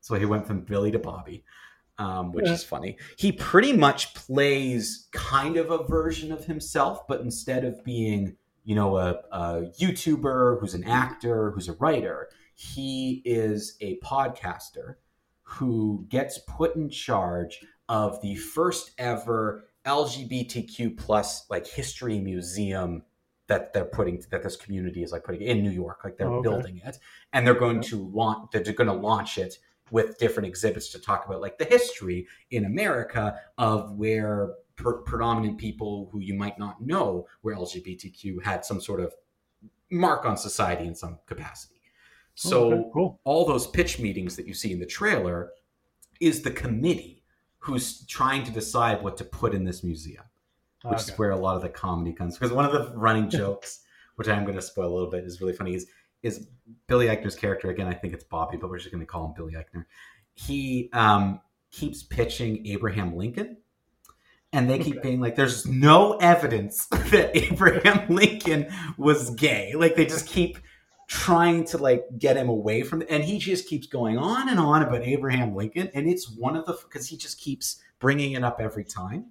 So 0.00 0.14
he 0.14 0.24
went 0.24 0.46
from 0.46 0.60
Billy 0.60 0.90
to 0.92 0.98
Bobby, 0.98 1.44
um, 1.98 2.32
which 2.32 2.46
yeah. 2.46 2.52
is 2.52 2.62
funny. 2.62 2.96
He 3.16 3.32
pretty 3.32 3.72
much 3.72 4.14
plays 4.14 5.08
kind 5.12 5.56
of 5.56 5.70
a 5.70 5.84
version 5.84 6.30
of 6.30 6.44
himself, 6.44 7.08
but 7.08 7.20
instead 7.22 7.64
of 7.64 7.82
being, 7.82 8.36
you 8.64 8.74
know, 8.74 8.96
a, 8.98 9.16
a 9.32 9.70
YouTuber 9.80 10.60
who's 10.60 10.74
an 10.74 10.84
actor, 10.84 11.50
who's 11.50 11.68
a 11.68 11.72
writer, 11.74 12.28
he 12.54 13.22
is 13.24 13.76
a 13.80 13.98
podcaster 13.98 14.96
who 15.42 16.06
gets 16.08 16.38
put 16.46 16.74
in 16.76 16.88
charge 16.88 17.60
of 17.88 18.20
the 18.22 18.34
first 18.36 18.92
ever 18.98 19.68
LGBTQ 19.86 20.96
plus 20.96 21.48
like 21.48 21.66
history 21.66 22.18
museum 22.18 23.02
that 23.46 23.72
they're 23.72 23.84
putting 23.84 24.22
that 24.30 24.42
this 24.42 24.56
community 24.56 25.02
is 25.02 25.12
like 25.12 25.24
putting 25.24 25.42
in 25.42 25.62
New 25.62 25.70
York, 25.70 26.00
like 26.02 26.16
they're 26.16 26.28
oh, 26.28 26.38
okay. 26.38 26.48
building 26.48 26.80
it, 26.84 26.98
and 27.32 27.46
they're 27.46 27.54
going 27.54 27.80
to 27.80 28.10
launch. 28.12 28.50
They're 28.52 28.62
going 28.72 28.88
to 28.88 28.92
launch 28.92 29.38
it 29.38 29.58
with 29.90 30.18
different 30.18 30.48
exhibits 30.48 30.90
to 30.90 30.98
talk 30.98 31.26
about 31.26 31.40
like 31.40 31.58
the 31.58 31.64
history 31.64 32.26
in 32.50 32.64
America 32.64 33.38
of 33.56 33.92
where 33.92 34.54
per- 34.74 35.02
predominant 35.02 35.58
people 35.58 36.08
who 36.12 36.20
you 36.20 36.34
might 36.34 36.58
not 36.58 36.80
know 36.80 37.26
where 37.42 37.54
LGBTQ 37.54 38.42
had 38.44 38.64
some 38.64 38.80
sort 38.80 39.00
of 39.00 39.14
mark 39.90 40.24
on 40.24 40.36
society 40.36 40.86
in 40.86 40.94
some 40.94 41.18
capacity. 41.26 41.80
So 42.34 42.72
okay, 42.72 42.90
cool. 42.92 43.20
all 43.24 43.46
those 43.46 43.66
pitch 43.66 43.98
meetings 43.98 44.36
that 44.36 44.46
you 44.46 44.54
see 44.54 44.72
in 44.72 44.80
the 44.80 44.86
trailer 44.86 45.52
is 46.20 46.42
the 46.42 46.50
committee 46.50 47.22
who's 47.66 48.06
trying 48.06 48.44
to 48.44 48.52
decide 48.52 49.02
what 49.02 49.16
to 49.16 49.24
put 49.24 49.52
in 49.52 49.64
this 49.64 49.82
museum, 49.82 50.22
which 50.84 51.00
okay. 51.00 51.12
is 51.12 51.18
where 51.18 51.30
a 51.30 51.36
lot 51.36 51.56
of 51.56 51.62
the 51.62 51.68
comedy 51.68 52.12
comes. 52.12 52.38
Because 52.38 52.52
one 52.52 52.64
of 52.64 52.70
the 52.70 52.96
running 52.96 53.28
jokes, 53.40 53.80
which 54.14 54.28
I'm 54.28 54.44
going 54.44 54.54
to 54.54 54.62
spoil 54.62 54.88
a 54.88 54.94
little 54.94 55.10
bit, 55.10 55.24
is 55.24 55.40
really 55.40 55.52
funny. 55.52 55.74
Is 55.74 55.88
is 56.22 56.46
Billy 56.86 57.06
Eichner's 57.06 57.34
character 57.34 57.68
again? 57.70 57.88
I 57.88 57.94
think 57.94 58.14
it's 58.14 58.22
Bobby, 58.22 58.56
but 58.56 58.70
we're 58.70 58.78
just 58.78 58.92
going 58.92 59.00
to 59.00 59.06
call 59.06 59.26
him 59.26 59.32
Billy 59.36 59.54
Eichner. 59.54 59.84
He 60.34 60.90
um, 60.92 61.40
keeps 61.72 62.04
pitching 62.04 62.64
Abraham 62.68 63.16
Lincoln. 63.16 63.58
And 64.52 64.70
they 64.70 64.78
keep 64.78 64.98
okay. 64.98 65.08
being 65.08 65.20
like, 65.20 65.34
there's 65.34 65.66
no 65.66 66.16
evidence 66.18 66.86
that 67.10 67.36
Abraham 67.36 68.08
Lincoln 68.08 68.68
was 68.96 69.30
gay. 69.30 69.74
Like, 69.74 69.96
they 69.96 70.06
just 70.06 70.28
keep 70.28 70.58
trying 71.06 71.64
to 71.64 71.78
like 71.78 72.04
get 72.18 72.36
him 72.36 72.48
away 72.48 72.82
from 72.82 73.02
and 73.08 73.22
he 73.22 73.38
just 73.38 73.68
keeps 73.68 73.86
going 73.86 74.18
on 74.18 74.48
and 74.48 74.58
on 74.58 74.82
about 74.82 75.02
Abraham 75.02 75.54
Lincoln 75.54 75.88
and 75.94 76.08
it's 76.08 76.28
one 76.28 76.56
of 76.56 76.66
the 76.66 76.76
because 76.82 77.08
he 77.08 77.16
just 77.16 77.38
keeps 77.38 77.80
bringing 78.00 78.32
it 78.32 78.42
up 78.42 78.60
every 78.60 78.84
time 78.84 79.26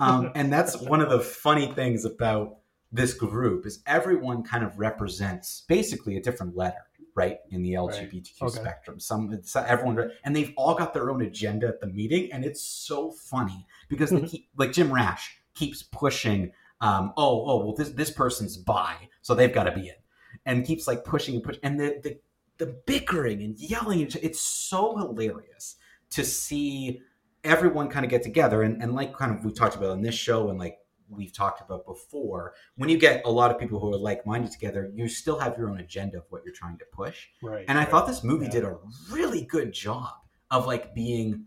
um, 0.00 0.32
and 0.34 0.52
that's 0.52 0.76
one 0.76 1.00
of 1.00 1.08
the 1.08 1.20
funny 1.20 1.72
things 1.72 2.04
about 2.04 2.56
this 2.90 3.14
group 3.14 3.64
is 3.64 3.80
everyone 3.86 4.42
kind 4.42 4.64
of 4.64 4.76
represents 4.78 5.64
basically 5.68 6.16
a 6.16 6.22
different 6.22 6.56
letter 6.56 6.82
right 7.14 7.38
in 7.50 7.62
the 7.62 7.74
lgbtq 7.74 8.40
right. 8.40 8.48
okay. 8.48 8.60
spectrum 8.60 8.98
some 8.98 9.40
everyone 9.66 10.10
and 10.24 10.34
they've 10.34 10.52
all 10.56 10.74
got 10.74 10.92
their 10.92 11.10
own 11.10 11.22
agenda 11.22 11.68
at 11.68 11.80
the 11.80 11.86
meeting 11.86 12.32
and 12.32 12.44
it's 12.44 12.62
so 12.62 13.12
funny 13.12 13.66
because 13.88 14.10
they 14.10 14.20
keep 14.22 14.48
like 14.56 14.72
jim 14.72 14.92
rash 14.92 15.38
keeps 15.54 15.82
pushing 15.82 16.50
um, 16.80 17.12
oh 17.16 17.44
oh 17.46 17.64
well 17.64 17.74
this 17.74 17.90
this 17.90 18.10
person's 18.10 18.56
bi 18.56 18.96
so 19.22 19.34
they've 19.34 19.52
got 19.52 19.64
to 19.64 19.72
be 19.72 19.86
it 19.86 19.99
and 20.46 20.64
keeps 20.64 20.86
like 20.86 21.04
pushing 21.04 21.36
and 21.36 21.44
pushing, 21.44 21.60
and 21.62 21.78
the 21.78 22.00
the, 22.02 22.18
the 22.58 22.76
bickering 22.86 23.42
and 23.42 23.58
yelling. 23.58 24.00
It's 24.00 24.40
so 24.40 24.96
hilarious 24.96 25.76
to 26.10 26.24
see 26.24 27.00
everyone 27.44 27.88
kind 27.88 28.04
of 28.04 28.10
get 28.10 28.22
together 28.22 28.62
and, 28.62 28.82
and 28.82 28.94
like 28.94 29.16
kind 29.16 29.34
of 29.34 29.44
we 29.44 29.52
talked 29.52 29.74
about 29.74 29.90
on 29.90 30.02
this 30.02 30.14
show 30.14 30.50
and 30.50 30.58
like 30.58 30.78
we've 31.08 31.32
talked 31.32 31.60
about 31.60 31.84
before 31.86 32.54
when 32.76 32.88
you 32.88 32.98
get 32.98 33.22
a 33.24 33.30
lot 33.30 33.50
of 33.50 33.58
people 33.58 33.80
who 33.80 33.92
are 33.92 33.98
like-minded 33.98 34.50
together 34.52 34.90
you 34.94 35.08
still 35.08 35.38
have 35.38 35.56
your 35.56 35.70
own 35.70 35.80
agenda 35.80 36.18
of 36.18 36.24
what 36.28 36.42
you're 36.44 36.54
trying 36.54 36.78
to 36.78 36.84
push 36.92 37.28
right 37.42 37.64
and 37.68 37.78
i 37.78 37.82
right. 37.82 37.90
thought 37.90 38.06
this 38.06 38.22
movie 38.22 38.44
yeah. 38.44 38.52
did 38.52 38.64
a 38.64 38.76
really 39.10 39.42
good 39.42 39.72
job 39.72 40.12
of 40.50 40.66
like 40.66 40.94
being 40.94 41.44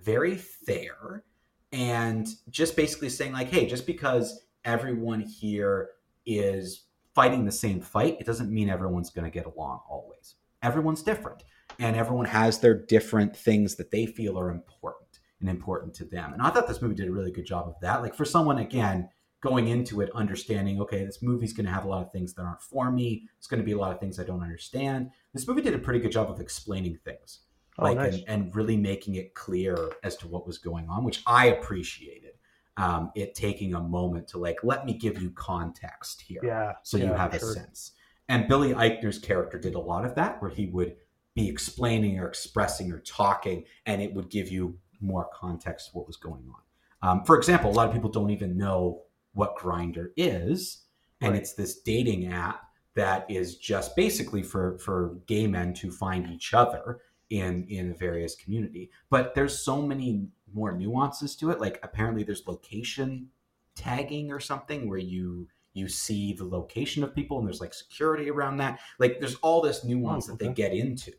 very 0.00 0.36
fair 0.36 1.24
and 1.72 2.28
just 2.50 2.76
basically 2.76 3.08
saying 3.08 3.32
like 3.32 3.48
hey 3.48 3.66
just 3.66 3.86
because 3.86 4.44
everyone 4.64 5.20
here 5.20 5.90
is 6.24 6.84
fighting 7.14 7.44
the 7.44 7.52
same 7.52 7.80
fight, 7.80 8.16
it 8.20 8.26
doesn't 8.26 8.52
mean 8.52 8.68
everyone's 8.68 9.10
going 9.10 9.24
to 9.24 9.30
get 9.30 9.46
along 9.46 9.80
always. 9.88 10.36
Everyone's 10.62 11.02
different, 11.02 11.42
and 11.78 11.96
everyone 11.96 12.26
has 12.26 12.58
their 12.58 12.74
different 12.74 13.36
things 13.36 13.74
that 13.76 13.90
they 13.90 14.06
feel 14.06 14.38
are 14.38 14.50
important 14.50 15.18
and 15.40 15.50
important 15.50 15.92
to 15.94 16.04
them. 16.04 16.32
And 16.32 16.40
I 16.40 16.50
thought 16.50 16.68
this 16.68 16.80
movie 16.80 16.94
did 16.94 17.08
a 17.08 17.12
really 17.12 17.32
good 17.32 17.46
job 17.46 17.66
of 17.66 17.74
that. 17.80 18.00
Like 18.02 18.14
for 18.14 18.24
someone 18.24 18.58
again 18.58 19.08
going 19.42 19.66
into 19.68 20.00
it 20.00 20.10
understanding, 20.14 20.80
okay, 20.80 21.04
this 21.04 21.20
movie's 21.20 21.52
going 21.52 21.66
to 21.66 21.72
have 21.72 21.84
a 21.84 21.88
lot 21.88 22.00
of 22.00 22.12
things 22.12 22.32
that 22.34 22.42
aren't 22.42 22.62
for 22.62 22.90
me. 22.92 23.28
It's 23.38 23.48
going 23.48 23.60
to 23.60 23.66
be 23.66 23.72
a 23.72 23.78
lot 23.78 23.92
of 23.92 23.98
things 23.98 24.20
I 24.20 24.24
don't 24.24 24.42
understand. 24.42 25.10
This 25.34 25.48
movie 25.48 25.62
did 25.62 25.74
a 25.74 25.78
pretty 25.78 25.98
good 25.98 26.12
job 26.12 26.30
of 26.30 26.40
explaining 26.40 26.98
things. 27.04 27.40
Oh, 27.78 27.84
like 27.84 27.96
nice. 27.96 28.14
and, 28.14 28.24
and 28.28 28.54
really 28.54 28.76
making 28.76 29.16
it 29.16 29.34
clear 29.34 29.76
as 30.04 30.16
to 30.18 30.28
what 30.28 30.46
was 30.46 30.58
going 30.58 30.88
on, 30.88 31.04
which 31.04 31.22
I 31.26 31.46
appreciated 31.46 32.32
um, 32.76 33.10
it 33.14 33.34
taking 33.34 33.74
a 33.74 33.80
moment 33.80 34.28
to 34.28 34.38
like 34.38 34.56
let 34.62 34.86
me 34.86 34.94
give 34.94 35.20
you 35.20 35.30
context 35.30 36.22
here 36.22 36.40
yeah 36.42 36.72
so 36.82 36.96
yeah, 36.96 37.06
you 37.06 37.12
have 37.12 37.34
sure. 37.38 37.50
a 37.50 37.52
sense 37.52 37.92
and 38.28 38.48
billy 38.48 38.72
eichner's 38.74 39.18
character 39.18 39.58
did 39.58 39.74
a 39.74 39.80
lot 39.80 40.04
of 40.04 40.14
that 40.14 40.40
where 40.40 40.50
he 40.50 40.66
would 40.66 40.96
be 41.34 41.48
explaining 41.48 42.18
or 42.18 42.26
expressing 42.26 42.90
or 42.92 43.00
talking 43.00 43.64
and 43.86 44.00
it 44.00 44.12
would 44.14 44.30
give 44.30 44.50
you 44.50 44.78
more 45.00 45.28
context 45.34 45.90
to 45.90 45.98
what 45.98 46.06
was 46.06 46.16
going 46.16 46.44
on 46.48 47.10
um, 47.18 47.24
for 47.24 47.36
example 47.36 47.70
a 47.70 47.72
lot 47.72 47.88
of 47.88 47.94
people 47.94 48.10
don't 48.10 48.30
even 48.30 48.56
know 48.56 49.02
what 49.34 49.56
Grindr 49.56 50.08
is 50.16 50.84
and 51.20 51.32
right. 51.32 51.40
it's 51.40 51.54
this 51.54 51.80
dating 51.80 52.32
app 52.32 52.62
that 52.94 53.30
is 53.30 53.56
just 53.56 53.96
basically 53.96 54.42
for 54.42 54.78
for 54.78 55.16
gay 55.26 55.46
men 55.46 55.74
to 55.74 55.90
find 55.90 56.30
each 56.30 56.54
other 56.54 57.00
in 57.30 57.66
in 57.68 57.90
a 57.90 57.94
various 57.94 58.34
community 58.34 58.90
but 59.10 59.34
there's 59.34 59.64
so 59.64 59.80
many 59.80 60.26
more 60.54 60.72
nuances 60.72 61.36
to 61.36 61.50
it. 61.50 61.60
Like 61.60 61.78
apparently 61.82 62.22
there's 62.22 62.46
location 62.46 63.28
tagging 63.74 64.30
or 64.30 64.40
something 64.40 64.88
where 64.88 64.98
you 64.98 65.48
you 65.74 65.88
see 65.88 66.34
the 66.34 66.44
location 66.44 67.02
of 67.02 67.14
people 67.14 67.38
and 67.38 67.46
there's 67.46 67.60
like 67.60 67.72
security 67.72 68.30
around 68.30 68.58
that. 68.58 68.80
Like 68.98 69.20
there's 69.20 69.36
all 69.36 69.62
this 69.62 69.84
nuance 69.84 70.28
oh, 70.28 70.34
okay. 70.34 70.46
that 70.46 70.54
they 70.56 70.62
get 70.62 70.72
into 70.72 71.12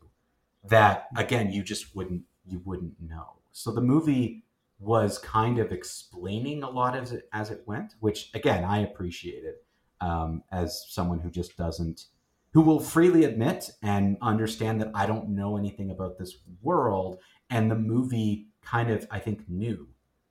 that 0.66 1.08
again 1.16 1.52
you 1.52 1.62
just 1.62 1.94
wouldn't 1.94 2.22
you 2.46 2.60
wouldn't 2.64 2.94
know. 3.00 3.40
So 3.52 3.70
the 3.70 3.80
movie 3.80 4.44
was 4.78 5.18
kind 5.18 5.58
of 5.58 5.72
explaining 5.72 6.62
a 6.62 6.70
lot 6.70 6.96
as 6.96 7.12
it 7.12 7.28
as 7.32 7.50
it 7.50 7.62
went, 7.66 7.94
which 8.00 8.30
again 8.34 8.64
I 8.64 8.80
appreciated 8.80 9.54
um, 10.00 10.42
as 10.52 10.84
someone 10.88 11.20
who 11.20 11.30
just 11.30 11.56
doesn't 11.56 12.06
who 12.54 12.60
will 12.60 12.80
freely 12.80 13.24
admit 13.24 13.70
and 13.82 14.16
understand 14.22 14.80
that 14.80 14.92
I 14.94 15.06
don't 15.06 15.30
know 15.30 15.56
anything 15.56 15.90
about 15.90 16.18
this 16.18 16.36
world. 16.62 17.18
And 17.50 17.68
the 17.68 17.76
movie 17.76 18.46
kind 18.64 18.90
of 18.90 19.06
I 19.10 19.18
think 19.18 19.48
knew 19.48 19.88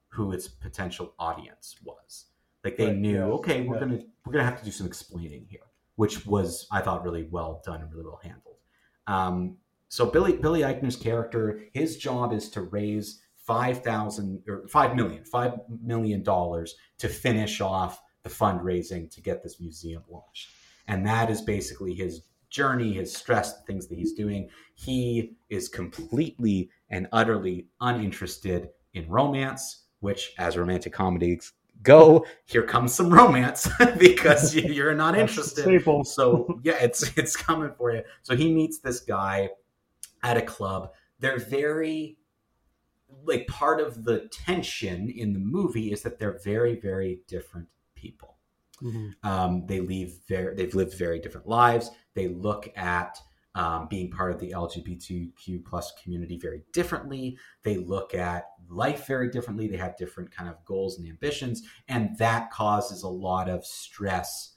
who 0.10 0.32
its 0.32 0.48
potential 0.48 1.14
audience 1.20 1.76
was. 1.84 2.26
Like 2.64 2.78
they 2.78 2.88
right, 2.88 2.96
knew, 2.96 3.24
okay, 3.34 3.62
we're 3.62 3.76
yeah. 3.76 3.80
gonna 3.82 4.00
we're 4.26 4.34
gonna 4.34 4.46
have 4.46 4.60
to 4.60 4.66
do 4.66 4.72
some 4.72 4.88
explaining 4.88 5.46
here, 5.50 5.62
which 5.96 6.26
was 6.26 6.68
I 6.72 6.82
thought 6.82 7.04
really 7.04 7.28
well 7.30 7.62
done 7.66 7.82
and 7.82 7.92
really 7.92 8.06
well 8.06 8.22
handled. 8.24 8.58
Um, 9.08 9.58
so 9.90 10.06
Billy 10.06 10.34
Billy 10.34 10.62
Eichner's 10.62 10.96
character, 10.96 11.62
his 11.74 11.98
job 11.98 12.32
is 12.32 12.50
to 12.52 12.62
raise 12.62 13.22
five 13.36 13.84
thousand 13.84 14.44
or 14.48 14.68
five 14.68 14.96
million, 14.96 15.26
five 15.26 15.60
million 15.84 16.24
dollars 16.24 16.76
to 17.00 17.10
finish 17.10 17.60
off 17.60 18.02
the 18.24 18.30
fundraising 18.30 19.12
to 19.12 19.22
get 19.22 19.44
this 19.44 19.60
museum 19.60 20.04
launched, 20.10 20.50
and 20.88 21.06
that 21.06 21.30
is 21.30 21.42
basically 21.42 21.94
his 21.94 22.22
journey, 22.50 22.94
his 22.94 23.14
stress, 23.14 23.58
the 23.58 23.66
things 23.66 23.88
that 23.88 23.98
he's 23.98 24.14
doing. 24.14 24.50
He 24.76 25.36
is 25.50 25.68
completely 25.68 26.70
and 26.94 27.08
utterly 27.12 27.66
uninterested 27.82 28.70
in 28.94 29.10
romance, 29.10 29.86
which, 30.00 30.34
as 30.38 30.56
romantic 30.56 30.94
comedies 30.94 31.52
go, 31.82 32.24
here 32.46 32.62
comes 32.62 32.94
some 32.94 33.12
romance 33.12 33.68
because 33.98 34.56
you're 34.56 34.94
not 34.94 35.18
interested. 35.18 35.66
So 36.06 36.60
yeah, 36.64 36.78
it's 36.80 37.12
it's 37.18 37.36
coming 37.36 37.72
for 37.78 37.92
you. 37.92 38.04
So 38.22 38.36
he 38.36 38.54
meets 38.54 38.80
this 38.80 39.00
guy 39.00 39.50
at 40.22 40.38
a 40.38 40.42
club. 40.42 40.92
They're 41.20 41.40
very 41.40 42.18
like 43.26 43.48
part 43.48 43.82
of 43.82 44.04
the 44.04 44.30
tension 44.32 45.10
in 45.10 45.34
the 45.34 45.40
movie 45.40 45.92
is 45.92 46.04
that 46.04 46.20
they're 46.20 46.40
very 46.44 46.80
very 46.80 47.22
different 47.28 47.68
people. 47.96 48.38
Mm-hmm. 48.84 49.28
Um, 49.28 49.66
they 49.66 49.80
leave 49.80 50.20
very 50.28 50.54
they've 50.54 50.76
lived 50.76 50.94
very 50.94 51.20
different 51.20 51.48
lives. 51.48 51.90
They 52.14 52.28
look 52.28 52.72
at 52.76 53.18
um, 53.56 53.88
being 53.90 54.10
part 54.10 54.32
of 54.32 54.40
the 54.40 54.52
LGBTQ 54.52 55.64
plus 55.66 55.94
community 56.02 56.38
very 56.38 56.64
differently. 56.72 57.38
They 57.64 57.78
look 57.78 58.16
at 58.16 58.46
life 58.70 59.06
very 59.06 59.30
differently. 59.30 59.68
They 59.68 59.78
have 59.78 59.98
different 59.98 60.32
kind 60.32 60.50
of 60.50 60.64
goals 60.66 60.98
and 60.98 61.08
ambitions, 61.08 61.64
and 61.88 62.18
that 62.18 62.52
causes 62.52 63.04
a 63.04 63.10
lot 63.10 63.50
of 63.50 63.66
stress 63.66 64.54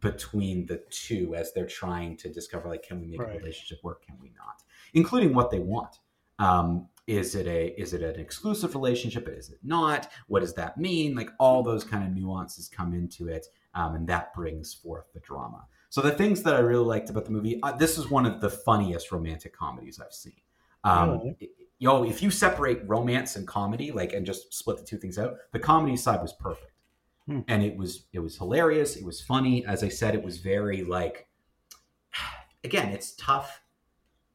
between 0.00 0.64
the 0.66 0.82
two 0.90 1.34
as 1.34 1.52
they're 1.52 1.66
trying 1.66 2.16
to 2.16 2.30
discover 2.30 2.68
like, 2.68 2.82
can 2.82 3.00
we 3.00 3.06
make 3.06 3.20
right. 3.20 3.34
a 3.34 3.38
relationship 3.38 3.78
work? 3.84 4.04
Can 4.06 4.16
we 4.20 4.32
not? 4.36 4.62
Including 4.94 5.34
what 5.34 5.50
they 5.50 5.58
want. 5.58 5.98
Um, 6.38 6.88
is 7.06 7.34
it 7.34 7.46
a 7.46 7.68
is 7.80 7.92
it 7.92 8.02
an 8.02 8.20
exclusive 8.20 8.74
relationship 8.74 9.28
is 9.28 9.50
it 9.50 9.58
not 9.64 10.08
what 10.28 10.40
does 10.40 10.54
that 10.54 10.78
mean 10.78 11.14
like 11.16 11.30
all 11.40 11.60
those 11.60 11.82
kind 11.82 12.04
of 12.04 12.14
nuances 12.14 12.68
come 12.68 12.94
into 12.94 13.26
it 13.26 13.46
um, 13.74 13.96
and 13.96 14.06
that 14.06 14.32
brings 14.32 14.72
forth 14.72 15.06
the 15.12 15.18
drama 15.20 15.66
so 15.90 16.00
the 16.00 16.10
things 16.10 16.42
that 16.42 16.54
i 16.54 16.58
really 16.58 16.84
liked 16.84 17.10
about 17.10 17.24
the 17.26 17.30
movie 17.30 17.60
uh, 17.62 17.72
this 17.72 17.98
is 17.98 18.08
one 18.10 18.24
of 18.24 18.40
the 18.40 18.48
funniest 18.48 19.12
romantic 19.12 19.52
comedies 19.56 20.00
i've 20.00 20.12
seen 20.14 20.32
um, 20.84 21.10
Really? 21.10 21.36
yo 21.78 22.04
if 22.04 22.22
you 22.22 22.30
separate 22.30 22.80
romance 22.88 23.36
and 23.36 23.46
comedy 23.46 23.90
like 23.92 24.12
and 24.14 24.24
just 24.24 24.54
split 24.54 24.78
the 24.78 24.84
two 24.84 24.96
things 24.96 25.18
out 25.18 25.36
the 25.52 25.58
comedy 25.58 25.96
side 25.96 26.20
was 26.22 26.32
perfect 26.32 26.66
Hmm. 27.26 27.40
and 27.48 27.62
it 27.62 27.76
was 27.76 28.06
it 28.14 28.18
was 28.20 28.38
hilarious 28.38 28.96
it 28.96 29.04
was 29.04 29.20
funny 29.20 29.64
as 29.66 29.84
i 29.84 29.88
said 29.88 30.14
it 30.14 30.22
was 30.24 30.38
very 30.38 30.82
like 30.82 31.28
again 32.64 32.88
it's 32.92 33.14
tough 33.16 33.60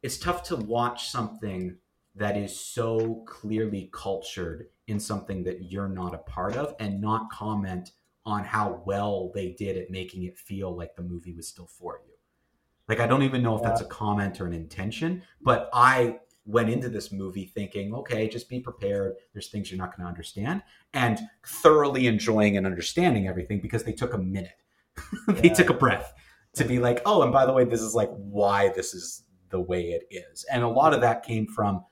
it's 0.03 0.19
tough 0.19 0.43
to 0.43 0.55
watch 0.55 1.09
something 1.09 1.77
that 2.15 2.37
is 2.37 2.57
so 2.57 3.23
clearly 3.27 3.89
cultured 3.91 4.67
in 4.87 4.99
something 4.99 5.43
that 5.43 5.63
you're 5.71 5.89
not 5.89 6.13
a 6.13 6.19
part 6.19 6.55
of 6.55 6.75
and 6.79 7.01
not 7.01 7.29
comment 7.31 7.91
on 8.25 8.43
how 8.43 8.81
well 8.85 9.31
they 9.33 9.51
did 9.51 9.77
at 9.77 9.89
making 9.91 10.23
it 10.23 10.37
feel 10.37 10.75
like 10.75 10.95
the 10.95 11.03
movie 11.03 11.33
was 11.33 11.47
still 11.47 11.67
for 11.67 11.99
you. 12.05 12.13
Like 12.87 12.99
I 12.99 13.07
don't 13.07 13.23
even 13.23 13.41
know 13.43 13.55
if 13.55 13.63
that's 13.63 13.81
a 13.81 13.85
comment 13.85 14.39
or 14.41 14.45
an 14.47 14.53
intention, 14.53 15.23
but 15.41 15.69
I 15.73 16.19
went 16.45 16.69
into 16.69 16.89
this 16.89 17.11
movie 17.11 17.45
thinking, 17.45 17.93
okay, 17.93 18.27
just 18.27 18.49
be 18.49 18.59
prepared. 18.59 19.15
There's 19.33 19.47
things 19.49 19.71
you're 19.71 19.79
not 19.79 19.95
going 19.95 20.03
to 20.05 20.09
understand 20.09 20.61
and 20.93 21.19
thoroughly 21.47 22.05
enjoying 22.07 22.57
and 22.57 22.67
understanding 22.67 23.27
everything 23.27 23.59
because 23.59 23.83
they 23.83 23.93
took 23.93 24.13
a 24.13 24.17
minute. 24.19 24.61
they 25.27 25.47
Yeah. 25.49 25.53
took 25.55 25.69
a 25.71 25.73
breath 25.73 26.13
to 26.53 26.63
be 26.63 26.79
like, 26.79 27.01
oh, 27.05 27.23
and 27.23 27.31
by 27.33 27.45
the 27.45 27.53
way, 27.53 27.65
this 27.65 27.81
is 27.81 27.95
like 27.95 28.11
why 28.15 28.69
this 28.69 28.93
is 28.93 29.23
the 29.49 29.59
way 29.59 29.91
it 29.91 30.03
is. 30.11 30.45
And 30.51 30.63
a 30.63 30.67
lot 30.67 30.93
of 30.93 31.01
that 31.01 31.23
came 31.23 31.47
from 31.47 31.83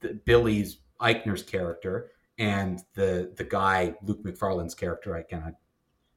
the, 0.00 0.14
Billy's 0.24 0.78
Eichner's 1.00 1.42
character 1.42 2.11
and 2.38 2.80
the 2.94 3.32
the 3.36 3.44
guy 3.44 3.94
Luke 4.02 4.22
McFarlane's 4.24 4.74
character. 4.74 5.16
I 5.16 5.22
cannot. 5.22 5.54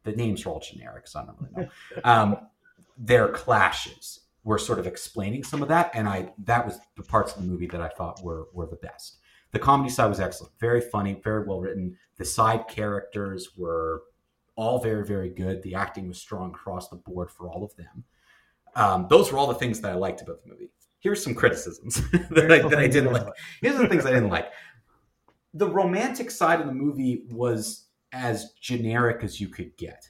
The 0.04 0.12
names 0.12 0.46
are 0.46 0.50
all 0.50 0.60
generic, 0.60 1.08
so 1.08 1.20
I 1.20 1.26
don't 1.26 1.38
really 1.40 1.66
know. 1.66 1.72
Um, 2.04 2.38
their 2.98 3.28
clashes 3.30 4.22
were 4.44 4.60
sort 4.60 4.80
of 4.80 4.88
explaining 4.88 5.44
some 5.44 5.62
of 5.62 5.68
that, 5.70 5.92
and 5.94 6.08
I 6.08 6.32
that 6.46 6.66
was 6.66 6.80
the 6.96 7.04
parts 7.04 7.36
of 7.36 7.42
the 7.42 7.48
movie 7.48 7.68
that 7.68 7.82
I 7.82 7.90
thought 7.90 8.24
were 8.24 8.48
were 8.54 8.68
the 8.68 8.78
best. 8.78 9.18
The 9.52 9.60
comedy 9.60 9.90
side 9.90 10.08
was 10.08 10.20
excellent, 10.20 10.54
very 10.60 10.82
funny, 10.82 11.20
very 11.24 11.46
well 11.46 11.60
written. 11.60 11.98
The 12.18 12.26
side 12.26 12.68
characters 12.68 13.50
were 13.58 14.04
all 14.56 14.80
very 14.80 15.06
very 15.06 15.30
good. 15.30 15.62
The 15.64 15.76
acting 15.76 16.08
was 16.08 16.18
strong 16.18 16.52
across 16.52 16.90
the 16.90 16.96
board 16.98 17.32
for 17.32 17.50
all 17.50 17.64
of 17.64 17.76
them. 17.76 18.04
Um, 18.76 19.08
those 19.10 19.32
were 19.32 19.38
all 19.38 19.48
the 19.48 19.56
things 19.56 19.82
that 19.82 19.92
I 19.92 19.96
liked 19.96 20.22
about 20.22 20.44
the 20.44 20.50
movie. 20.50 20.70
Here's 21.00 21.24
some 21.24 21.36
criticisms 21.36 22.02
that 22.32 22.52
I, 22.52 22.68
that 22.68 22.80
I 22.80 22.88
didn't 22.88 23.14
like. 23.14 23.28
Here's 23.62 23.78
the 23.78 23.88
things 23.88 24.06
I 24.06 24.12
didn't 24.12 24.30
like. 24.30 24.52
The 25.56 25.68
romantic 25.68 26.30
side 26.30 26.60
of 26.62 26.68
the 26.68 26.74
movie 26.74 27.24
was 27.32 27.88
as 28.12 28.52
generic 28.62 29.24
as 29.24 29.42
you 29.42 29.48
could 29.48 29.76
get. 29.78 30.08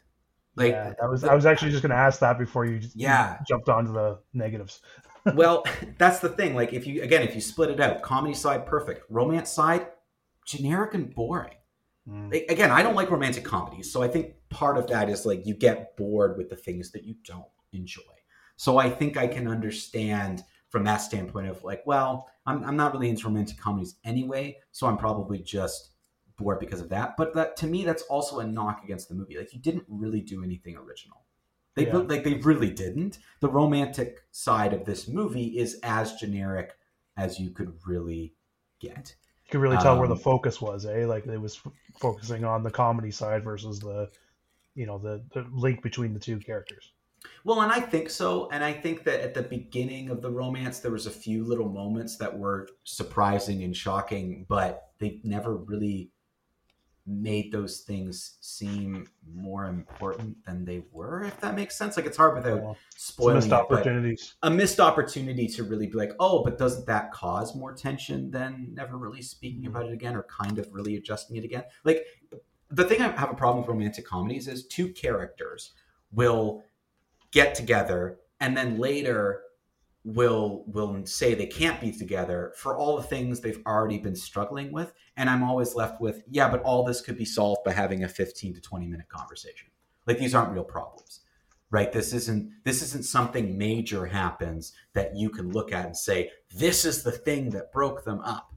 Like 0.56 0.72
yeah, 0.72 0.94
that 1.00 1.10
was 1.10 1.24
I 1.24 1.34
was 1.34 1.46
actually 1.46 1.72
just 1.72 1.82
going 1.84 1.92
to 1.92 1.98
ask 1.98 2.20
that 2.20 2.38
before 2.38 2.66
you 2.66 2.80
Yeah. 2.94 3.38
jumped 3.48 3.70
onto 3.70 3.94
the 3.94 4.20
negatives. 4.34 4.82
well, 5.34 5.66
that's 5.98 6.20
the 6.20 6.30
thing. 6.30 6.56
Like 6.56 6.74
if 6.74 6.88
you 6.88 7.02
again, 7.02 7.24
if 7.24 7.36
you 7.36 7.42
split 7.42 7.70
it 7.70 7.80
out, 7.80 8.02
comedy 8.02 8.34
side 8.34 8.66
perfect, 8.66 9.06
romance 9.10 9.52
side 9.52 9.88
generic 10.46 10.94
and 10.94 11.14
boring. 11.14 11.56
Mm. 12.08 12.32
Like, 12.32 12.46
again, 12.50 12.72
I 12.72 12.84
don't 12.84 12.96
like 12.96 13.10
romantic 13.10 13.44
comedies, 13.44 13.92
so 13.92 14.04
I 14.04 14.08
think 14.08 14.36
part 14.50 14.78
of 14.78 14.88
that 14.88 15.10
is 15.10 15.26
like 15.26 15.46
you 15.46 15.56
get 15.56 15.98
bored 15.98 16.38
with 16.38 16.50
the 16.50 16.56
things 16.56 16.92
that 16.92 17.04
you 17.04 17.16
don't 17.26 17.48
enjoy. 17.74 18.02
So 18.58 18.78
I 18.78 18.90
think 18.90 19.18
I 19.18 19.28
can 19.28 19.48
understand 19.48 20.44
from 20.76 20.84
that 20.84 20.98
standpoint 20.98 21.48
of 21.48 21.64
like, 21.64 21.82
well, 21.86 22.28
I'm, 22.46 22.62
I'm 22.66 22.76
not 22.76 22.92
really 22.92 23.08
into 23.08 23.24
romantic 23.28 23.58
comedies 23.58 23.96
anyway, 24.04 24.58
so 24.74 24.88
I'm 24.88 24.98
probably 24.98 25.40
just 25.40 25.92
bored 26.38 26.60
because 26.60 26.82
of 26.82 26.90
that. 26.90 27.16
But 27.18 27.34
that 27.36 27.56
to 27.58 27.66
me, 27.66 27.86
that's 27.86 28.04
also 28.04 28.40
a 28.40 28.46
knock 28.46 28.84
against 28.84 29.08
the 29.08 29.16
movie. 29.16 29.38
Like 29.38 29.54
you 29.54 29.60
didn't 29.62 29.86
really 29.88 30.20
do 30.20 30.44
anything 30.44 30.76
original. 30.76 31.22
They 31.76 31.88
Yeah. 31.88 32.00
like 32.00 32.26
they 32.26 32.34
really 32.34 32.70
didn't. 32.72 33.20
The 33.40 33.48
romantic 33.48 34.18
side 34.32 34.74
of 34.74 34.84
this 34.84 35.08
movie 35.08 35.58
is 35.58 35.80
as 35.82 36.16
generic 36.16 36.74
as 37.16 37.40
you 37.40 37.52
could 37.52 37.72
really 37.88 38.34
get. 38.82 39.16
You 39.46 39.52
could 39.52 39.62
really 39.62 39.78
tell 39.78 39.98
where 39.98 40.10
the 40.10 40.16
Um, 40.16 40.20
focus 40.20 40.60
was, 40.60 40.86
eh? 40.86 41.06
Like 41.06 41.26
it 41.26 41.38
was 41.38 41.56
f- 41.66 41.72
focusing 42.02 42.44
on 42.44 42.64
the 42.64 42.72
comedy 42.72 43.12
side 43.12 43.46
versus 43.46 43.80
the, 43.80 44.10
you 44.74 44.86
know, 44.86 44.98
the, 44.98 45.24
the 45.34 45.48
link 45.54 45.82
between 45.82 46.14
the 46.14 46.20
two 46.20 46.38
characters. 46.40 46.92
Well, 47.44 47.62
and 47.62 47.72
I 47.72 47.80
think 47.80 48.10
so. 48.10 48.50
And 48.52 48.64
I 48.64 48.74
think 48.74 49.04
that 49.06 49.22
at 49.22 49.34
the 49.34 49.44
beginning 49.44 50.10
of 50.10 50.22
the 50.22 50.30
romance, 50.30 50.80
there 50.80 50.92
was 50.92 51.06
a 51.06 51.12
few 51.12 51.44
little 51.44 51.70
moments 51.70 52.18
that 52.18 52.38
were 52.38 52.70
surprising 52.84 53.64
and 53.64 53.76
shocking, 53.76 54.46
but 54.48 54.90
they 55.00 55.20
never 55.24 55.56
really 55.56 56.12
made 57.08 57.52
those 57.52 57.82
things 57.82 58.38
seem 58.42 59.08
more 59.32 59.66
important 59.66 60.44
than 60.46 60.66
they 60.66 60.84
were, 60.92 61.24
if 61.24 61.40
that 61.40 61.56
makes 61.56 61.78
sense. 61.78 61.98
Like 61.98 62.08
it's 62.08 62.18
hard 62.18 62.36
without 62.36 62.64
Well, 62.64 62.78
spoiling 62.96 63.36
missed 63.36 63.48
it, 63.48 63.54
opportunities. 63.54 64.36
a 64.42 64.50
missed 64.50 64.80
opportunity 64.80 65.48
to 65.50 65.64
really 65.64 65.86
be 65.86 65.94
like, 65.94 66.14
oh, 66.20 66.44
but 66.44 66.58
doesn't 66.58 66.88
that 66.88 67.12
cause 67.12 67.56
more 67.56 67.74
tension 67.74 68.32
than 68.32 68.70
never 68.74 68.98
really 68.98 69.22
speaking 69.22 69.62
mm-hmm. 69.62 69.76
about 69.76 69.86
it 69.86 69.94
again 69.94 70.16
or 70.16 70.24
kind 70.24 70.58
of 70.58 70.68
really 70.74 70.96
adjusting 70.96 71.38
it 71.38 71.44
again? 71.44 71.64
Like 71.84 72.06
the 72.72 72.84
thing 72.84 73.02
I 73.02 73.10
have 73.10 73.30
a 73.30 73.36
problem 73.36 73.64
with 73.64 73.70
romantic 73.70 74.06
comedies 74.06 74.48
is 74.48 74.66
two 74.66 74.92
characters 74.92 75.74
will 76.12 76.64
get 77.36 77.54
together 77.54 78.18
and 78.40 78.56
then 78.56 78.80
later 78.80 79.42
will 80.06 80.64
will 80.68 81.06
say 81.06 81.34
they 81.34 81.46
can't 81.46 81.82
be 81.82 81.92
together 81.92 82.54
for 82.56 82.78
all 82.78 82.96
the 82.96 83.04
things 83.04 83.42
they've 83.42 83.62
already 83.66 83.98
been 83.98 84.16
struggling 84.16 84.72
with. 84.72 84.94
And 85.18 85.30
i'm 85.30 85.44
always 85.44 85.76
left 85.76 86.00
with 86.00 86.24
yeah 86.30 86.50
but 86.50 86.64
all 86.64 86.84
this 86.84 87.02
could 87.02 87.18
be 87.18 87.26
solved 87.26 87.64
by 87.66 87.74
having 87.74 88.04
a 88.04 88.08
15 88.08 88.54
to 88.56 88.62
20 88.62 88.88
minute 88.88 89.10
conversation. 89.10 89.68
Like 90.08 90.18
these 90.18 90.34
aren't 90.34 90.54
real 90.54 90.64
problems 90.64 91.22
right? 91.72 91.92
This 91.92 92.14
isn't 92.14 92.52
this 92.64 92.82
isn't 92.82 93.04
something 93.04 93.58
major 93.58 94.06
happens 94.06 94.72
that 94.94 95.16
you 95.16 95.30
can 95.30 95.52
look 95.52 95.74
at 95.74 95.86
and 95.86 95.98
say 95.98 96.32
this 96.56 96.86
is 96.86 97.04
the 97.04 97.12
thing 97.12 97.50
that 97.50 97.74
broke 97.74 98.06
them 98.06 98.22
up. 98.22 98.54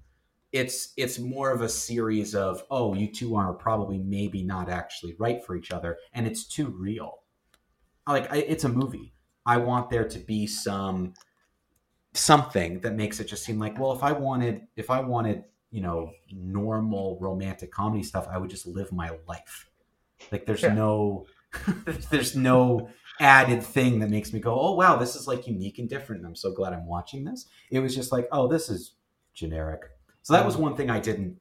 It's 0.53 0.93
it's 0.97 1.19
more 1.19 1.51
of 1.51 1.62
a 1.62 1.69
series 1.69 2.37
of 2.37 2.62
oh 2.71 2.95
you 2.95 3.11
two 3.11 3.35
are 3.35 3.55
probably 3.55 3.99
maybe 3.99 4.45
not 4.45 4.69
actually 4.69 5.17
right 5.19 5.45
for 5.45 5.57
each 5.57 5.73
other 5.73 5.99
and 6.12 6.29
it's 6.29 6.47
too 6.47 6.69
real 6.69 7.18
like 8.12 8.33
I, 8.33 8.38
it's 8.38 8.64
a 8.64 8.68
movie. 8.68 9.12
I 9.47 9.57
want 9.57 9.90
there 9.90 10.07
to 10.09 10.18
be 10.18 10.47
some 10.47 11.14
something 12.14 12.81
that 12.81 12.94
makes 12.94 13.21
it 13.21 13.25
just 13.25 13.44
seem 13.44 13.59
like 13.59 13.79
well 13.79 13.92
if 13.92 14.03
i 14.03 14.11
wanted 14.11 14.62
if 14.77 14.90
i 14.90 14.99
wanted 14.99 15.44
you 15.71 15.81
know 15.81 16.11
normal 16.33 17.18
romantic 17.21 17.71
comedy 17.71 18.03
stuff 18.03 18.27
i 18.31 18.38
would 18.38 18.51
just 18.51 18.66
live 18.66 18.90
my 18.92 19.11
life. 19.29 19.68
Like 20.33 20.47
there's 20.47 20.62
Yeah. 20.62 20.75
no 20.75 21.27
there's 22.11 22.35
no 22.35 22.88
added 23.21 23.62
thing 23.62 23.99
that 24.01 24.11
makes 24.11 24.33
me 24.33 24.40
go 24.40 24.59
oh 24.59 24.75
wow 24.75 24.97
this 24.97 25.14
is 25.16 25.27
like 25.27 25.47
unique 25.47 25.79
and 25.79 25.88
different 25.88 26.21
and 26.21 26.27
i'm 26.27 26.37
so 26.37 26.53
glad 26.53 26.73
i'm 26.73 26.87
watching 26.87 27.25
this. 27.25 27.47
It 27.71 27.81
was 27.81 27.94
just 27.94 28.11
like 28.12 28.29
oh 28.33 28.49
this 28.49 28.68
is 28.68 28.94
generic. 29.35 29.83
So 30.23 30.33
that 30.35 30.44
was 30.44 30.57
mm. 30.57 30.61
one 30.61 30.77
thing 30.77 30.90
i 30.90 30.99
didn't 31.01 31.38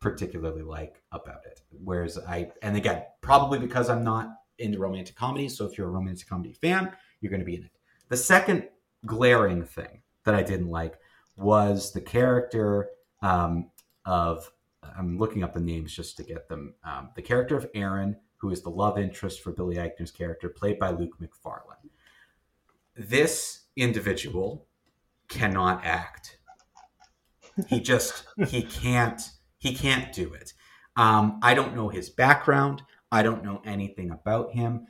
particularly 0.00 0.62
like 0.62 1.02
about 1.12 1.44
it. 1.46 1.60
Whereas 1.84 2.18
i 2.18 2.50
and 2.62 2.76
again 2.76 3.02
probably 3.20 3.58
because 3.58 3.90
i'm 3.90 4.04
not 4.04 4.30
into 4.58 4.78
romantic 4.78 5.16
comedies 5.16 5.56
so 5.56 5.64
if 5.64 5.76
you're 5.76 5.88
a 5.88 5.90
romantic 5.90 6.28
comedy 6.28 6.52
fan 6.52 6.90
you're 7.20 7.30
going 7.30 7.40
to 7.40 7.46
be 7.46 7.56
in 7.56 7.64
it 7.64 7.72
the 8.08 8.16
second 8.16 8.68
glaring 9.04 9.64
thing 9.64 10.02
that 10.24 10.34
I 10.34 10.42
didn't 10.42 10.68
like 10.68 10.98
was 11.36 11.92
the 11.92 12.00
character 12.00 12.88
um, 13.22 13.70
of 14.04 14.50
I'm 14.96 15.18
looking 15.18 15.42
up 15.42 15.52
the 15.52 15.60
names 15.60 15.94
just 15.94 16.16
to 16.18 16.22
get 16.22 16.48
them. 16.48 16.74
Um, 16.84 17.10
the 17.14 17.22
character 17.22 17.56
of 17.56 17.68
Aaron, 17.74 18.16
who 18.36 18.50
is 18.50 18.62
the 18.62 18.70
love 18.70 18.98
interest 18.98 19.42
for 19.42 19.52
Billy 19.52 19.76
Eichner's 19.76 20.10
character, 20.10 20.48
played 20.48 20.78
by 20.78 20.90
Luke 20.90 21.16
McFarlane. 21.20 21.90
This 22.96 23.64
individual 23.76 24.66
cannot 25.28 25.84
act. 25.84 26.38
He 27.68 27.80
just 27.80 28.24
he 28.48 28.62
can't 28.62 29.20
he 29.58 29.74
can't 29.74 30.12
do 30.12 30.32
it. 30.34 30.52
Um, 30.96 31.38
I 31.42 31.54
don't 31.54 31.74
know 31.74 31.88
his 31.88 32.10
background. 32.10 32.82
I 33.12 33.22
don't 33.22 33.44
know 33.44 33.62
anything 33.64 34.10
about 34.10 34.52
him. 34.52 34.86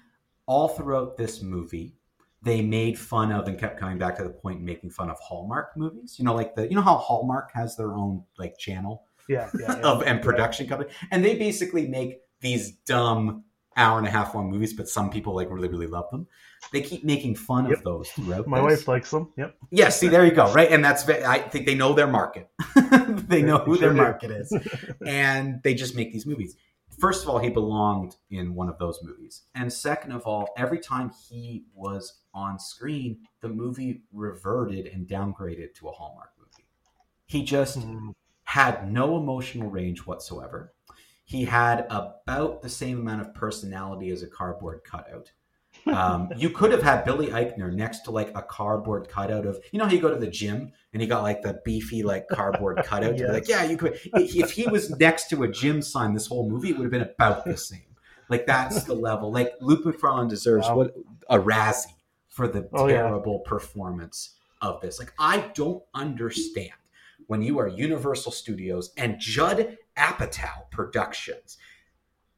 All 0.46 0.68
throughout 0.68 1.16
this 1.16 1.42
movie, 1.42 1.94
they 2.42 2.62
made 2.62 2.98
fun 2.98 3.32
of 3.32 3.48
and 3.48 3.58
kept 3.58 3.78
coming 3.80 3.98
back 3.98 4.16
to 4.16 4.22
the 4.22 4.30
point 4.30 4.58
and 4.58 4.66
making 4.66 4.90
fun 4.90 5.10
of 5.10 5.18
Hallmark 5.18 5.76
movies. 5.76 6.16
You 6.18 6.24
know, 6.24 6.34
like 6.34 6.54
the 6.54 6.68
you 6.68 6.76
know 6.76 6.82
how 6.82 6.96
Hallmark 6.96 7.50
has 7.54 7.76
their 7.76 7.92
own 7.94 8.22
like 8.38 8.56
channel 8.58 9.04
Yeah, 9.28 9.50
yeah, 9.58 9.76
yeah. 9.80 9.86
of 9.86 10.02
and 10.04 10.22
production 10.22 10.68
company, 10.68 10.90
and 11.10 11.24
they 11.24 11.36
basically 11.36 11.88
make 11.88 12.20
these 12.40 12.72
dumb 12.86 13.44
hour 13.76 13.98
and 13.98 14.06
a 14.06 14.10
half 14.10 14.34
long 14.34 14.50
movies, 14.50 14.72
but 14.72 14.88
some 14.88 15.10
people 15.10 15.34
like 15.34 15.50
really 15.50 15.68
really 15.68 15.86
love 15.88 16.08
them. 16.10 16.26
They 16.72 16.80
keep 16.80 17.04
making 17.04 17.34
fun 17.34 17.66
Yep. 17.68 17.78
of 17.78 17.84
those 17.84 18.08
throughout. 18.10 18.46
My 18.46 18.60
this. 18.60 18.78
wife 18.80 18.88
likes 18.88 19.10
them. 19.10 19.32
Yep. 19.36 19.56
Yeah, 19.70 19.88
see, 19.90 20.08
there 20.08 20.24
you 20.24 20.32
go, 20.32 20.52
right? 20.52 20.70
And 20.70 20.84
that's 20.84 21.08
I 21.08 21.40
think 21.40 21.66
they 21.66 21.74
know 21.74 21.92
their 21.92 22.06
market. 22.06 22.48
they 23.28 23.42
know 23.42 23.58
who 23.58 23.76
Sure 23.76 23.88
their 23.88 23.92
market 23.94 24.30
is, 24.30 24.56
and 25.06 25.60
they 25.64 25.74
just 25.74 25.96
make 25.96 26.12
these 26.12 26.24
movies. 26.26 26.56
First 26.98 27.22
of 27.22 27.28
all, 27.28 27.38
he 27.38 27.50
belonged 27.50 28.16
in 28.30 28.54
one 28.54 28.68
of 28.68 28.78
those 28.78 29.02
movies, 29.02 29.42
and 29.54 29.70
second 29.72 30.12
of 30.12 30.22
all, 30.26 30.48
every 30.56 30.78
time 30.78 31.10
he 31.28 31.66
was 31.74 32.22
on 32.32 32.58
screen, 32.58 33.18
the 33.40 33.48
movie 33.48 34.02
reverted 34.12 34.86
and 34.86 35.06
downgraded 35.06 35.74
to 35.74 35.88
a 35.88 35.92
Hallmark 35.92 36.30
movie. 36.38 36.66
He 37.26 37.44
just 37.44 37.78
Mm. 37.80 38.14
had 38.44 38.90
no 38.90 39.16
emotional 39.16 39.70
range 39.70 40.06
whatsoever. 40.06 40.72
He 41.24 41.44
had 41.44 41.86
about 41.90 42.62
the 42.62 42.68
same 42.68 43.00
amount 43.00 43.20
of 43.22 43.34
personality 43.34 44.10
as 44.10 44.22
a 44.22 44.28
cardboard 44.28 44.82
cutout. 44.84 45.32
Um, 45.86 46.30
you 46.36 46.50
could 46.50 46.72
have 46.72 46.82
had 46.82 47.04
Billy 47.04 47.28
Eichner 47.28 47.72
next 47.72 48.00
to 48.00 48.10
like 48.10 48.36
a 48.36 48.42
cardboard 48.42 49.08
cutout 49.08 49.46
of, 49.46 49.58
you 49.70 49.78
know, 49.78 49.84
how 49.84 49.92
you 49.92 50.00
go 50.00 50.08
to 50.12 50.18
the 50.18 50.26
gym 50.26 50.72
and 50.92 51.00
you 51.00 51.06
got 51.08 51.22
like 51.22 51.42
the 51.42 51.60
beefy 51.64 52.02
like 52.02 52.26
cardboard 52.28 52.78
cutout. 52.84 53.16
to 53.16 53.24
be 53.26 53.32
like, 53.32 53.48
yeah, 53.48 53.64
you 53.64 53.76
could. 53.76 53.98
If 54.14 54.50
he 54.52 54.66
was 54.66 54.90
next 54.98 55.28
to 55.30 55.44
a 55.44 55.48
gym 55.48 55.80
sign 55.82 56.12
this 56.14 56.26
whole 56.26 56.48
movie, 56.50 56.70
it 56.70 56.78
would 56.78 56.84
have 56.84 56.90
been 56.92 57.02
about 57.02 57.44
the 57.44 57.56
same. 57.56 57.82
Like 58.28 58.46
that's 58.46 58.82
the 58.84 58.94
level. 58.94 59.30
Like 59.32 59.52
Luke 59.60 59.84
McFarlane 59.84 60.28
deserves 60.28 60.66
Wow. 60.68 60.76
what 60.76 60.94
a 61.30 61.38
Razzie 61.38 61.92
for 62.28 62.48
the 62.48 62.68
Oh, 62.72 62.88
yeah. 62.88 62.96
terrible 63.02 63.38
performance 63.40 64.34
of 64.60 64.80
this. 64.80 64.98
Like 64.98 65.12
I 65.18 65.50
don't 65.54 65.82
understand 65.94 66.72
when 67.28 67.42
you 67.42 67.58
are 67.60 67.68
Universal 67.68 68.32
Studios 68.32 68.92
and 68.96 69.20
Judd 69.20 69.78
Apatow 69.96 70.68
Productions. 70.72 71.58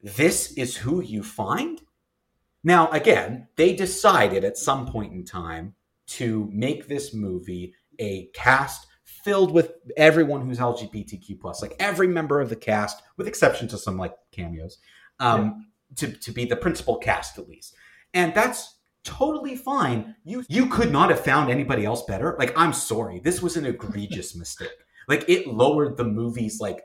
This 0.03 0.53
is 0.53 0.77
who 0.77 1.01
you 1.01 1.23
find. 1.23 1.81
Now, 2.63 2.89
again, 2.91 3.47
they 3.55 3.73
decided 3.73 4.43
at 4.43 4.57
some 4.57 4.85
point 4.85 5.13
in 5.13 5.23
time 5.23 5.75
to 6.07 6.49
make 6.51 6.87
this 6.87 7.13
movie 7.13 7.73
a 7.99 8.29
cast 8.33 8.87
filled 9.03 9.51
with 9.51 9.73
everyone 9.97 10.45
who's 10.45 10.59
LGBTQ 10.59 11.39
plus, 11.39 11.61
like 11.61 11.75
every 11.79 12.07
member 12.07 12.41
of 12.41 12.49
the 12.49 12.55
cast, 12.55 13.01
with 13.17 13.27
exception 13.27 13.67
to 13.69 13.77
some 13.77 13.97
like 13.97 14.13
cameos, 14.31 14.77
um, 15.19 15.67
to, 15.95 16.11
to 16.11 16.31
be 16.31 16.45
the 16.45 16.55
principal 16.55 16.97
cast 16.97 17.37
at 17.37 17.47
least. 17.47 17.75
And 18.13 18.33
that's 18.33 18.79
totally 19.03 19.55
fine. 19.55 20.15
You 20.23 20.43
you 20.49 20.67
could 20.67 20.91
not 20.91 21.09
have 21.09 21.23
found 21.23 21.49
anybody 21.49 21.85
else 21.85 22.03
better. 22.03 22.35
Like, 22.39 22.57
I'm 22.57 22.73
sorry, 22.73 23.19
this 23.19 23.41
was 23.41 23.57
an 23.57 23.65
egregious 23.65 24.35
mistake. 24.43 24.69
Like, 25.07 25.27
it 25.27 25.47
lowered 25.47 25.97
the 25.97 26.05
movie's 26.05 26.59
like 26.59 26.83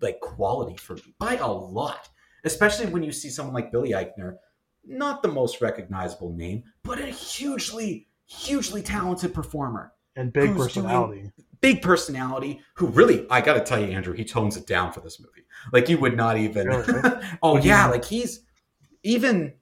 like 0.00 0.20
quality 0.20 0.76
for 0.76 0.94
me 0.94 1.14
by 1.18 1.36
a 1.36 1.50
lot. 1.50 2.08
Especially 2.44 2.86
when 2.86 3.02
you 3.02 3.10
see 3.10 3.28
someone 3.28 3.54
like 3.54 3.72
Billy 3.72 3.90
Eichner, 3.90 4.36
not 4.86 5.22
the 5.22 5.28
most 5.28 5.60
recognizable 5.60 6.32
name, 6.32 6.64
but 6.82 6.98
a 6.98 7.06
hugely, 7.06 8.08
hugely 8.26 8.82
talented 8.82 9.34
performer. 9.34 9.92
And 10.18 10.32
big 10.32 10.56
personality. 10.56 11.30
big 11.60 11.82
personality 11.82 12.62
who 12.74 12.86
really 12.86 13.26
i 13.30 13.42
gotta 13.42 13.60
tell 13.60 13.78
you 13.78 13.88
andrew 13.88 14.14
he 14.14 14.24
tones 14.24 14.56
it 14.56 14.66
down 14.66 14.90
for 14.90 15.00
this 15.00 15.20
movie. 15.20 15.44
Like 15.72 15.90
you 15.90 15.98
would 15.98 16.16
not 16.16 16.38
even 16.38 16.68
Really? 16.68 17.10
oh 17.42 17.58
yeah 17.58 17.86
like 17.88 18.02
he's 18.04 18.40
even 19.02 19.52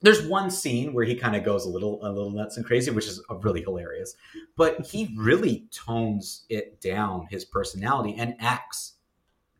there's 0.00 0.26
one 0.26 0.50
scene 0.50 0.92
where 0.92 1.04
he 1.04 1.14
kind 1.14 1.36
of 1.36 1.44
goes 1.44 1.66
a 1.66 1.68
little 1.68 2.04
a 2.04 2.10
little 2.10 2.30
nuts 2.32 2.56
and 2.56 2.66
crazy 2.66 2.90
which 2.90 3.06
is 3.06 3.22
really 3.42 3.62
hilarious 3.62 4.16
but 4.56 4.84
he 4.84 5.14
really 5.16 5.68
tones 5.70 6.46
it 6.48 6.80
down 6.80 7.28
his 7.30 7.44
personality 7.44 8.16
and 8.18 8.34
acts. 8.40 8.94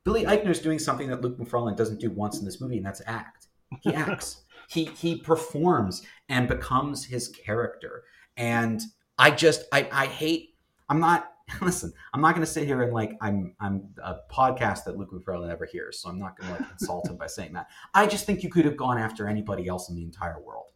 Billy 0.02 0.24
eichner's 0.24 0.58
doing 0.58 0.80
something 0.80 1.08
that 1.08 1.20
luke 1.20 1.38
mcfarlane 1.38 1.76
doesn't 1.76 2.00
do 2.00 2.10
once 2.10 2.40
in 2.40 2.44
this 2.44 2.60
movie 2.60 2.78
and 2.78 2.86
that's 2.86 3.02
act. 3.06 3.46
He 3.80 3.94
acts 3.94 4.41
he 4.72 4.86
he 4.86 5.16
performs 5.16 6.02
and 6.28 6.48
becomes 6.48 7.04
his 7.04 7.28
character. 7.28 8.04
And 8.36 8.80
i 9.18 9.30
just 9.30 9.64
i 9.72 9.88
i 9.92 10.06
hate 10.06 10.56
i'm 10.88 11.00
not 11.00 11.34
listen 11.60 11.92
i'm 12.12 12.20
not 12.20 12.34
going 12.34 12.44
to 12.44 12.50
sit 12.50 12.66
here 12.66 12.82
and 12.82 12.92
like 12.92 13.16
i'm 13.20 13.54
i'm 13.60 13.88
a 14.02 14.16
podcast 14.30 14.84
that 14.84 14.96
luke 14.96 15.10
mcfarlane 15.12 15.48
never 15.48 15.64
hears 15.64 16.00
so 16.00 16.08
i'm 16.08 16.18
not 16.18 16.38
going 16.38 16.52
to 16.52 16.60
like 16.60 16.72
insult 16.72 17.08
him 17.08 17.16
by 17.16 17.26
saying 17.26 17.52
that. 17.52 17.68
I 17.94 18.06
just 18.06 18.26
think 18.26 18.42
you 18.42 18.50
could 18.50 18.64
have 18.64 18.76
gone 18.76 18.98
after 18.98 19.28
anybody 19.28 19.68
else 19.68 19.88
in 19.88 19.94
the 19.94 20.02
entire 20.02 20.40
world 20.40 20.72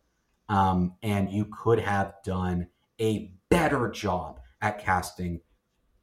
um, 0.49 0.95
and 1.03 1.31
you 1.31 1.47
could 1.47 1.81
have 1.81 2.15
done 2.25 2.69
a 3.01 3.33
better 3.49 3.91
job 3.91 4.41
at 4.61 4.79
casting 4.79 5.41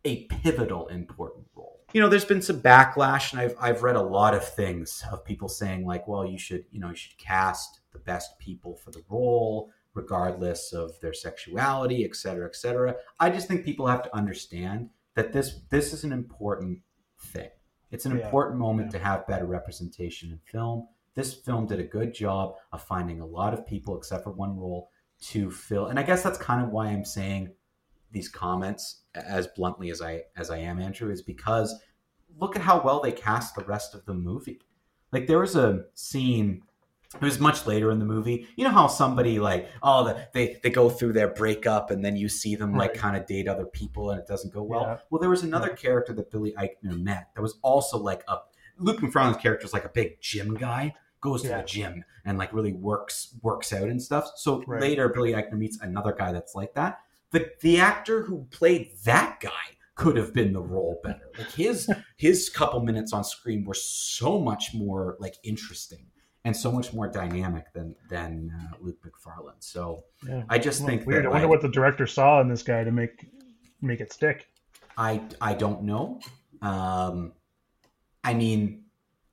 a 0.06 0.26
pivotal 0.26 0.88
important 0.88 1.46
you 1.94 2.02
know 2.02 2.10
there's 2.10 2.26
been 2.26 2.42
some 2.42 2.62
backlash 2.62 3.32
and 3.32 3.40
i've 3.42 3.56
i've 3.60 3.84
read 3.84 3.96
a 3.96 4.02
lot 4.02 4.34
of 4.34 4.44
things 4.48 5.04
of 5.12 5.24
people 5.24 5.48
saying 5.48 5.86
like 5.86 6.08
well 6.08 6.26
you 6.26 6.38
should 6.38 6.66
you 6.72 6.80
know 6.80 6.90
you 6.90 6.96
should 6.96 7.18
cast 7.18 7.80
the 7.92 8.00
best 8.00 8.38
people 8.40 8.76
for 8.76 8.92
the 8.92 9.04
role 9.10 9.70
regardless 9.94 10.74
of 10.74 11.00
their 11.02 11.14
sexuality 11.14 12.04
et 12.04 12.16
cetera 12.16 12.48
et 12.48 12.56
cetera. 12.56 12.96
I 13.20 13.30
just 13.30 13.48
think 13.48 13.64
people 13.64 13.86
have 13.88 14.02
to 14.04 14.16
understand 14.16 14.90
that 15.16 15.32
this 15.32 15.60
this 15.70 15.94
is 15.94 16.04
an 16.04 16.12
important 16.12 16.80
thing. 17.20 17.50
It's 17.92 18.06
an 18.08 18.18
Yeah, 18.18 18.26
important 18.26 18.60
moment 18.60 18.90
to 18.92 19.00
have 19.00 19.28
better 19.28 19.46
representation 19.46 20.32
in 20.32 20.40
film. 20.40 20.88
This 21.14 21.36
film 21.36 21.68
did 21.68 21.80
a 21.80 21.84
good 21.84 22.12
job 22.12 22.56
of 22.72 22.82
finding 22.82 23.22
a 23.22 23.26
lot 23.26 23.54
of 23.54 23.68
people 23.68 23.96
except 23.96 24.24
for 24.24 24.32
one 24.32 24.58
role 24.58 24.90
to 25.22 25.50
fill 25.52 25.86
and 25.86 25.98
i 26.00 26.04
guess 26.04 26.22
that's 26.22 26.38
kind 26.40 26.62
of 26.66 26.70
why 26.72 26.88
i'm 26.88 27.06
saying 27.06 27.50
these 28.14 28.30
comments 28.30 29.02
as 29.16 29.48
bluntly 29.48 29.90
as 29.92 30.02
I 30.02 30.24
as 30.38 30.50
I 30.50 30.60
am, 30.60 30.80
Andrew, 30.80 31.12
is 31.12 31.22
because 31.22 31.76
look 32.40 32.56
at 32.56 32.62
how 32.62 32.82
well 32.82 33.02
they 33.02 33.12
cast 33.12 33.56
the 33.56 33.64
rest 33.66 33.94
of 33.94 34.06
the 34.06 34.14
movie. 34.14 34.62
Like 35.12 35.28
there 35.28 35.40
was 35.40 35.56
a 35.56 35.86
scene. 35.94 36.64
It 37.16 37.22
was 37.22 37.40
much 37.40 37.68
later 37.68 37.92
in 37.92 38.00
the 38.00 38.06
movie. 38.06 38.48
You 38.56 38.64
know 38.64 38.72
how 38.72 38.88
somebody 38.88 39.38
like 39.40 39.70
oh 39.84 40.04
the, 40.06 40.28
they 40.34 40.60
they 40.64 40.70
go 40.72 40.90
through 40.90 41.14
their 41.14 41.28
breakup 41.28 41.92
and 41.92 42.04
then 42.04 42.16
you 42.16 42.28
see 42.30 42.56
them 42.56 42.74
like 42.76 42.96
kind 42.96 43.16
of 43.16 43.28
date 43.28 43.48
other 43.48 43.66
people 43.66 44.10
and 44.12 44.20
it 44.20 44.26
doesn't 44.28 44.54
go 44.54 44.64
well. 44.64 44.82
Yeah. 44.82 44.98
Well, 45.10 45.20
there 45.22 45.30
was 45.30 45.44
another 45.44 45.70
character 45.70 46.14
that 46.14 46.32
Billy 46.32 46.54
Eichner 46.58 47.00
met 47.00 47.30
that 47.36 47.42
was 47.42 47.60
also 47.62 47.98
like 48.00 48.24
a 48.28 48.38
Luke 48.80 49.02
McFarlane's 49.02 49.38
character 49.38 49.66
is 49.66 49.74
like 49.74 49.86
a 49.86 49.90
big 49.90 50.20
gym 50.22 50.56
guy 50.56 50.96
goes 51.22 51.42
to 51.44 51.48
the 51.50 51.64
gym 51.66 52.04
and 52.26 52.38
like 52.38 52.52
really 52.52 52.74
works 52.74 53.36
works 53.44 53.72
out 53.72 53.90
and 53.90 54.02
stuff. 54.02 54.32
So 54.36 54.64
Right. 54.66 54.82
later 54.82 55.08
Billy 55.10 55.34
Eichner 55.34 55.58
meets 55.58 55.80
another 55.82 56.14
guy 56.14 56.32
that's 56.32 56.56
like 56.56 56.74
that 56.74 56.98
the 57.34 57.52
the 57.62 57.80
actor 57.80 58.24
who 58.24 58.48
played 58.52 58.92
that 59.04 59.40
guy 59.42 59.50
could 59.96 60.16
have 60.16 60.34
been 60.34 60.54
the 60.54 60.62
role 60.62 61.00
better. 61.04 61.30
Like 61.38 61.52
his 61.52 61.90
his 62.18 62.50
couple 62.50 62.80
minutes 62.82 63.12
on 63.12 63.24
screen 63.26 63.66
were 63.66 63.74
so 63.74 64.40
much 64.40 64.74
more 64.74 65.18
like 65.20 65.36
interesting 65.44 66.06
and 66.46 66.56
so 66.56 66.72
much 66.72 66.94
more 66.94 67.08
dynamic 67.10 67.72
than 67.74 67.96
than 68.10 68.52
uh, 68.58 68.76
Luke 68.80 68.98
McFarlane. 69.06 69.60
So 69.60 70.06
Yeah. 70.28 70.44
I 70.50 70.58
just 70.58 70.80
Well, 70.82 70.90
think 70.90 71.06
weird. 71.06 71.26
that 71.26 71.30
I 71.30 71.32
wonder 71.32 71.48
I, 71.48 71.50
what 71.50 71.62
the 71.62 71.70
director 71.70 72.08
saw 72.08 72.40
in 72.42 72.48
this 72.48 72.64
guy 72.64 72.84
to 72.84 72.92
make 72.92 73.26
make 73.82 74.00
it 74.00 74.14
stick. 74.14 74.48
I 74.98 75.22
I 75.42 75.54
don't 75.56 75.84
know. 75.84 76.20
Um, 76.62 77.34
I 78.24 78.34
mean, 78.34 78.84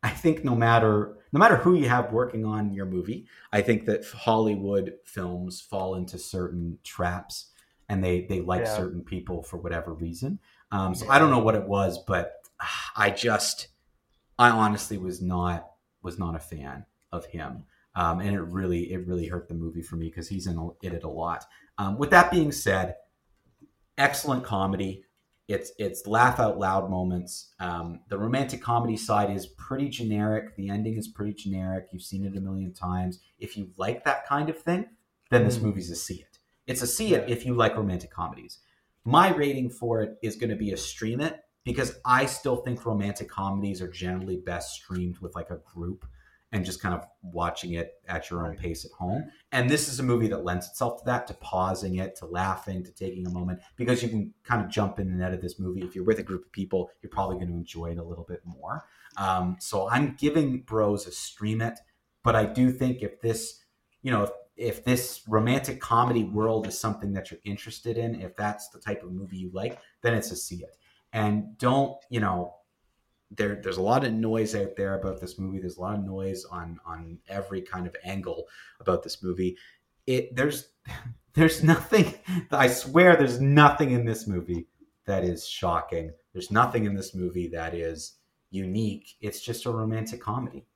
I 0.02 0.10
think 0.10 0.44
no 0.44 0.54
matter 0.56 1.16
no 1.32 1.38
matter 1.38 1.56
who 1.56 1.74
you 1.74 1.88
have 1.88 2.12
working 2.12 2.44
on 2.44 2.72
your 2.72 2.86
movie, 2.86 3.26
I 3.52 3.60
think 3.62 3.84
that 3.86 4.04
Hollywood 4.04 4.94
films 5.04 5.60
fall 5.60 5.94
into 5.94 6.18
certain 6.18 6.78
traps, 6.82 7.49
and 7.90 8.02
they 8.02 8.22
they 8.22 8.40
like 8.40 8.62
Yeah. 8.62 8.76
certain 8.76 9.02
people 9.04 9.42
for 9.42 9.58
whatever 9.58 9.92
reason. 9.92 10.38
Um, 10.72 10.94
so 10.94 11.08
I 11.10 11.18
don't 11.18 11.30
know 11.30 11.40
what 11.40 11.54
it 11.56 11.66
was, 11.68 11.98
but 12.06 12.32
I 12.96 13.10
just 13.10 13.68
I 14.38 14.48
honestly 14.50 14.96
was 14.96 15.20
not 15.20 15.68
was 16.02 16.18
not 16.18 16.34
a 16.34 16.38
fan 16.40 16.86
of 17.12 17.26
him. 17.26 17.64
Um, 17.96 18.20
and 18.20 18.34
it 18.36 18.40
really 18.42 18.92
it 18.92 19.06
really 19.06 19.26
hurt 19.26 19.48
the 19.48 19.54
movie 19.54 19.82
for 19.82 19.96
me 19.96 20.06
because 20.08 20.28
he's 20.28 20.46
in 20.46 20.70
in 20.82 20.94
it 20.94 21.04
a 21.04 21.08
lot. 21.08 21.44
Um, 21.76 21.98
with 21.98 22.10
that 22.10 22.30
being 22.30 22.52
said, 22.52 22.94
excellent 23.98 24.44
comedy. 24.44 25.04
It's 25.48 25.72
it's 25.80 26.06
laugh 26.06 26.38
out 26.38 26.58
loud 26.60 26.88
moments. 26.88 27.54
Um, 27.58 28.00
the 28.08 28.16
romantic 28.16 28.62
comedy 28.62 28.96
side 28.96 29.30
is 29.34 29.48
pretty 29.48 29.88
generic. 29.88 30.54
The 30.54 30.68
ending 30.70 30.96
is 30.96 31.08
pretty 31.08 31.34
generic. 31.34 31.88
You've 31.92 32.02
seen 32.02 32.24
it 32.24 32.36
a 32.36 32.40
million 32.40 32.72
times. 32.72 33.18
If 33.40 33.56
you 33.56 33.70
like 33.76 34.04
that 34.04 34.24
kind 34.28 34.48
of 34.48 34.60
thing, 34.62 34.86
then 35.30 35.44
this 35.44 35.58
Mm. 35.58 35.62
movie's 35.62 35.90
a 35.90 35.96
see 35.96 36.20
it. 36.22 36.29
It's 36.66 36.82
a 36.82 36.86
see 36.86 37.14
it 37.14 37.28
if 37.28 37.44
you 37.44 37.54
like 37.54 37.76
romantic 37.76 38.10
comedies. 38.10 38.58
My 39.04 39.34
rating 39.34 39.70
for 39.70 40.02
it 40.02 40.18
is 40.22 40.36
going 40.36 40.50
to 40.50 40.56
be 40.56 40.72
a 40.72 40.76
stream 40.76 41.20
it 41.20 41.40
because 41.64 41.98
I 42.04 42.26
still 42.26 42.56
think 42.56 42.84
romantic 42.84 43.28
comedies 43.28 43.80
are 43.80 43.88
generally 43.88 44.36
best 44.36 44.74
streamed 44.74 45.18
with 45.18 45.34
like 45.34 45.50
a 45.50 45.60
group 45.74 46.06
and 46.52 46.64
just 46.64 46.82
kind 46.82 46.94
of 46.94 47.04
watching 47.22 47.74
it 47.74 47.94
at 48.08 48.28
your 48.28 48.44
own 48.46 48.56
pace 48.56 48.84
at 48.84 48.90
home. 48.90 49.24
And 49.52 49.70
this 49.70 49.88
is 49.88 50.00
a 50.00 50.02
movie 50.02 50.28
that 50.28 50.44
lends 50.44 50.68
itself 50.68 50.98
to 50.98 51.04
that, 51.04 51.26
to 51.28 51.34
pausing 51.34 51.96
it, 51.96 52.16
to 52.16 52.26
laughing, 52.26 52.82
to 52.82 52.92
taking 52.92 53.26
a 53.26 53.30
moment, 53.30 53.60
because 53.76 54.02
you 54.02 54.08
can 54.08 54.34
kind 54.42 54.64
of 54.64 54.68
jump 54.68 54.98
in 54.98 55.08
and 55.08 55.22
out 55.22 55.32
of 55.32 55.40
this 55.40 55.60
movie. 55.60 55.82
If 55.82 55.94
you're 55.94 56.04
with 56.04 56.18
a 56.18 56.24
group 56.24 56.44
of 56.46 56.52
people, 56.52 56.90
you're 57.02 57.10
probably 57.10 57.36
going 57.36 57.48
to 57.48 57.54
enjoy 57.54 57.92
it 57.92 57.98
a 57.98 58.04
little 58.04 58.24
bit 58.24 58.40
more. 58.44 58.84
Um, 59.16 59.56
so 59.60 59.88
I'm 59.88 60.16
giving 60.18 60.62
Bros 60.62 61.06
a 61.06 61.12
stream 61.12 61.60
it, 61.60 61.78
but 62.24 62.34
I 62.34 62.46
do 62.46 62.72
think 62.72 63.02
if 63.02 63.20
this, 63.20 63.62
you 64.02 64.10
know, 64.10 64.24
if, 64.24 64.30
if 64.60 64.84
this 64.84 65.22
romantic 65.26 65.80
comedy 65.80 66.24
world 66.24 66.66
is 66.66 66.78
something 66.78 67.14
that 67.14 67.30
you're 67.30 67.40
interested 67.44 67.96
in, 67.96 68.20
if 68.20 68.36
that's 68.36 68.68
the 68.68 68.78
type 68.78 69.02
of 69.02 69.10
movie 69.10 69.38
you 69.38 69.50
like, 69.54 69.78
then 70.02 70.12
it's 70.12 70.30
a 70.30 70.36
see 70.36 70.56
it. 70.56 70.76
And 71.14 71.56
don't, 71.56 71.96
you 72.10 72.20
know, 72.20 72.56
there 73.30 73.60
there's 73.62 73.78
a 73.78 73.82
lot 73.82 74.04
of 74.04 74.12
noise 74.12 74.54
out 74.54 74.76
there 74.76 74.98
about 75.00 75.20
this 75.20 75.38
movie. 75.38 75.60
There's 75.60 75.78
a 75.78 75.80
lot 75.80 75.94
of 75.94 76.04
noise 76.04 76.44
on 76.44 76.78
on 76.84 77.18
every 77.28 77.62
kind 77.62 77.86
of 77.86 77.96
angle 78.04 78.46
about 78.80 79.02
this 79.02 79.22
movie. 79.22 79.56
It 80.06 80.36
there's 80.36 80.68
there's 81.34 81.64
nothing 81.64 82.14
I 82.50 82.68
swear 82.68 83.16
there's 83.16 83.40
nothing 83.40 83.92
in 83.92 84.04
this 84.04 84.26
movie 84.26 84.66
that 85.06 85.24
is 85.24 85.48
shocking. 85.48 86.12
There's 86.32 86.50
nothing 86.50 86.84
in 86.84 86.94
this 86.94 87.14
movie 87.14 87.48
that 87.48 87.74
is 87.74 88.18
unique. 88.50 89.16
It's 89.20 89.40
just 89.40 89.64
a 89.64 89.70
romantic 89.70 90.20
comedy. 90.20 90.66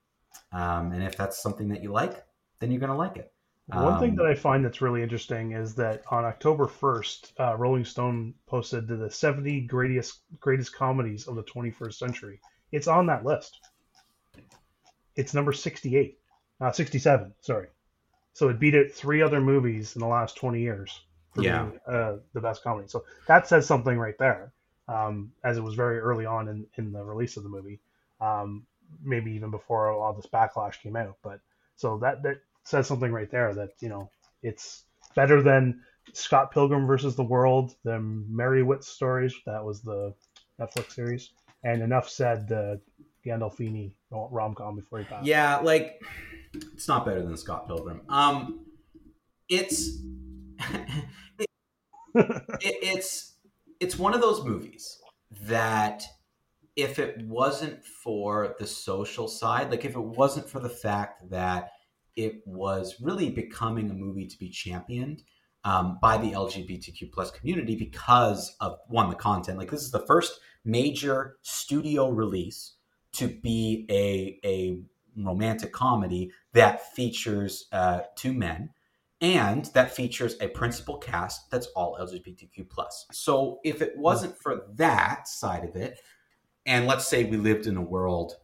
Um, 0.52 0.92
and 0.92 1.02
if 1.02 1.16
that's 1.16 1.42
something 1.42 1.68
that 1.68 1.82
you 1.82 1.92
like, 1.92 2.24
then 2.60 2.70
you're 2.70 2.80
gonna 2.80 2.96
like 2.96 3.16
it. 3.16 3.33
One 3.66 3.94
um, 3.94 4.00
thing 4.00 4.14
that 4.16 4.26
I 4.26 4.34
find 4.34 4.64
that's 4.64 4.82
really 4.82 5.02
interesting 5.02 5.52
is 5.52 5.74
that 5.76 6.02
on 6.10 6.24
October 6.24 6.66
1st, 6.66 7.32
uh, 7.40 7.56
Rolling 7.56 7.86
Stone 7.86 8.34
posted 8.46 8.86
the 8.86 9.10
70 9.10 9.62
greatest 9.62 10.20
greatest 10.38 10.74
comedies 10.74 11.26
of 11.26 11.36
the 11.36 11.44
21st 11.44 11.94
century. 11.94 12.40
It's 12.72 12.88
on 12.88 13.06
that 13.06 13.24
list. 13.24 13.58
It's 15.16 15.32
number 15.32 15.52
68, 15.52 16.18
uh, 16.60 16.72
67. 16.72 17.32
Sorry, 17.40 17.68
so 18.34 18.48
it 18.48 18.60
beat 18.60 18.74
it 18.74 18.94
three 18.94 19.22
other 19.22 19.40
movies 19.40 19.96
in 19.96 20.00
the 20.00 20.08
last 20.08 20.36
20 20.36 20.60
years 20.60 21.00
for 21.32 21.42
yeah. 21.42 21.62
being 21.62 21.80
uh, 21.86 22.16
the 22.34 22.40
best 22.40 22.62
comedy. 22.62 22.88
So 22.88 23.04
that 23.28 23.48
says 23.48 23.66
something 23.66 23.96
right 23.96 24.18
there, 24.18 24.52
um, 24.88 25.32
as 25.42 25.56
it 25.56 25.62
was 25.62 25.74
very 25.74 26.00
early 26.00 26.26
on 26.26 26.48
in, 26.48 26.66
in 26.76 26.92
the 26.92 27.02
release 27.02 27.38
of 27.38 27.44
the 27.44 27.48
movie, 27.48 27.80
um, 28.20 28.66
maybe 29.02 29.32
even 29.32 29.50
before 29.50 29.90
all 29.90 30.12
this 30.12 30.26
backlash 30.26 30.80
came 30.82 30.96
out. 30.96 31.16
But 31.22 31.40
so 31.76 31.96
that 31.98 32.22
that 32.24 32.40
says 32.64 32.86
something 32.86 33.12
right 33.12 33.30
there 33.30 33.54
that 33.54 33.70
you 33.80 33.88
know 33.88 34.10
it's 34.42 34.84
better 35.14 35.42
than 35.42 35.80
Scott 36.12 36.52
Pilgrim 36.52 36.86
versus 36.86 37.16
the 37.16 37.22
World, 37.22 37.74
the 37.84 37.98
Meyerowitz 38.30 38.84
stories. 38.84 39.34
That 39.46 39.64
was 39.64 39.80
the 39.80 40.14
Netflix 40.60 40.92
series. 40.92 41.30
And 41.62 41.82
enough 41.82 42.08
said, 42.08 42.46
the 42.46 42.80
Gandolfini 43.24 43.94
rom 44.10 44.54
com 44.54 44.76
before 44.76 44.98
he 44.98 45.04
passed. 45.06 45.26
Yeah, 45.26 45.56
like 45.58 46.00
it's 46.54 46.88
not 46.88 47.06
better 47.06 47.22
than 47.22 47.36
Scott 47.36 47.66
Pilgrim. 47.66 48.02
Um, 48.08 48.66
it's 49.48 49.98
it, 51.38 51.48
it, 52.14 52.28
it's 52.60 53.34
it's 53.80 53.98
one 53.98 54.14
of 54.14 54.20
those 54.20 54.44
movies 54.44 54.98
that 55.42 56.04
if 56.76 56.98
it 56.98 57.18
wasn't 57.26 57.84
for 57.84 58.56
the 58.58 58.66
social 58.66 59.26
side, 59.26 59.70
like 59.70 59.84
if 59.84 59.94
it 59.94 60.02
wasn't 60.02 60.48
for 60.48 60.60
the 60.60 60.68
fact 60.68 61.30
that 61.30 61.70
it 62.16 62.42
was 62.46 62.96
really 63.00 63.30
becoming 63.30 63.90
a 63.90 63.94
movie 63.94 64.26
to 64.26 64.38
be 64.38 64.48
championed 64.48 65.22
um, 65.64 65.98
by 66.00 66.18
the 66.18 66.32
LGBTQ 66.32 67.10
plus 67.12 67.30
community 67.30 67.74
because 67.76 68.54
of 68.60 68.78
one 68.88 69.08
the 69.08 69.16
content. 69.16 69.58
Like 69.58 69.70
this 69.70 69.82
is 69.82 69.90
the 69.90 70.06
first 70.06 70.40
major 70.64 71.36
studio 71.42 72.10
release 72.10 72.74
to 73.12 73.28
be 73.28 73.86
a 73.90 74.38
a 74.46 74.80
romantic 75.16 75.72
comedy 75.72 76.32
that 76.52 76.92
features 76.94 77.66
uh, 77.72 78.00
two 78.16 78.32
men 78.32 78.70
and 79.20 79.66
that 79.66 79.94
features 79.94 80.36
a 80.40 80.48
principal 80.48 80.98
cast 80.98 81.50
that's 81.50 81.68
all 81.68 81.96
LGBTQ 82.00 82.68
plus. 82.68 83.06
So 83.12 83.60
if 83.64 83.80
it 83.80 83.96
wasn't 83.96 84.36
for 84.36 84.66
that 84.74 85.28
side 85.28 85.64
of 85.64 85.76
it, 85.76 86.00
and 86.66 86.86
let's 86.86 87.06
say 87.06 87.24
we 87.24 87.36
lived 87.36 87.66
in 87.66 87.76
a 87.76 87.82
world 87.82 88.36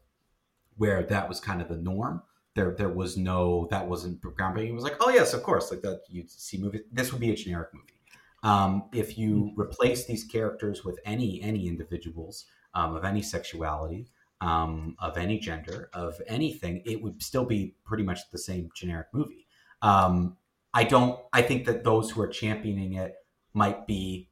where 0.77 1.03
that 1.03 1.29
was 1.29 1.41
kind 1.41 1.61
of 1.61 1.69
the 1.69 1.77
norm, 1.77 2.23
there 2.55 2.75
there 2.77 2.89
was 2.89 3.17
no 3.17 3.69
that 3.71 3.87
wasn't 3.87 4.21
groundbreaking. 4.21 4.71
It 4.71 4.75
was 4.75 4.85
like, 4.85 4.97
oh 5.01 5.11
yes, 5.11 5.35
of 5.35 5.43
course, 5.43 5.71
like 5.71 5.83
that 5.83 6.03
you 6.09 6.25
see 6.27 6.59
movie. 6.59 6.83
This 6.93 7.13
would 7.13 7.21
be 7.21 7.31
a 7.31 7.37
generic 7.37 7.69
movie. 7.73 8.01
Um, 8.43 8.85
if 8.93 9.19
you 9.19 9.53
hmm. 9.55 9.61
replace 9.61 10.07
these 10.07 10.25
characters 10.25 10.85
with 10.85 10.99
any 11.05 11.41
any 11.43 11.69
individuals 11.69 12.47
um, 12.75 12.97
of 12.97 13.05
any 13.05 13.23
sexuality, 13.23 14.07
um, 14.41 14.97
of 14.99 15.17
any 15.17 15.39
gender, 15.39 15.91
of 15.93 16.21
anything, 16.27 16.83
it 16.85 17.03
would 17.03 17.23
still 17.23 17.45
be 17.45 17.75
pretty 17.85 18.03
much 18.03 18.31
the 18.31 18.39
same 18.39 18.71
generic 18.75 19.09
movie. 19.13 19.47
Um, 19.83 20.37
I 20.75 20.85
don't. 20.85 21.21
I 21.33 21.43
think 21.43 21.67
that 21.67 21.85
those 21.85 22.11
who 22.11 22.21
are 22.23 22.29
championing 22.29 22.95
it 22.95 23.15
might 23.55 23.87
be 23.87 24.29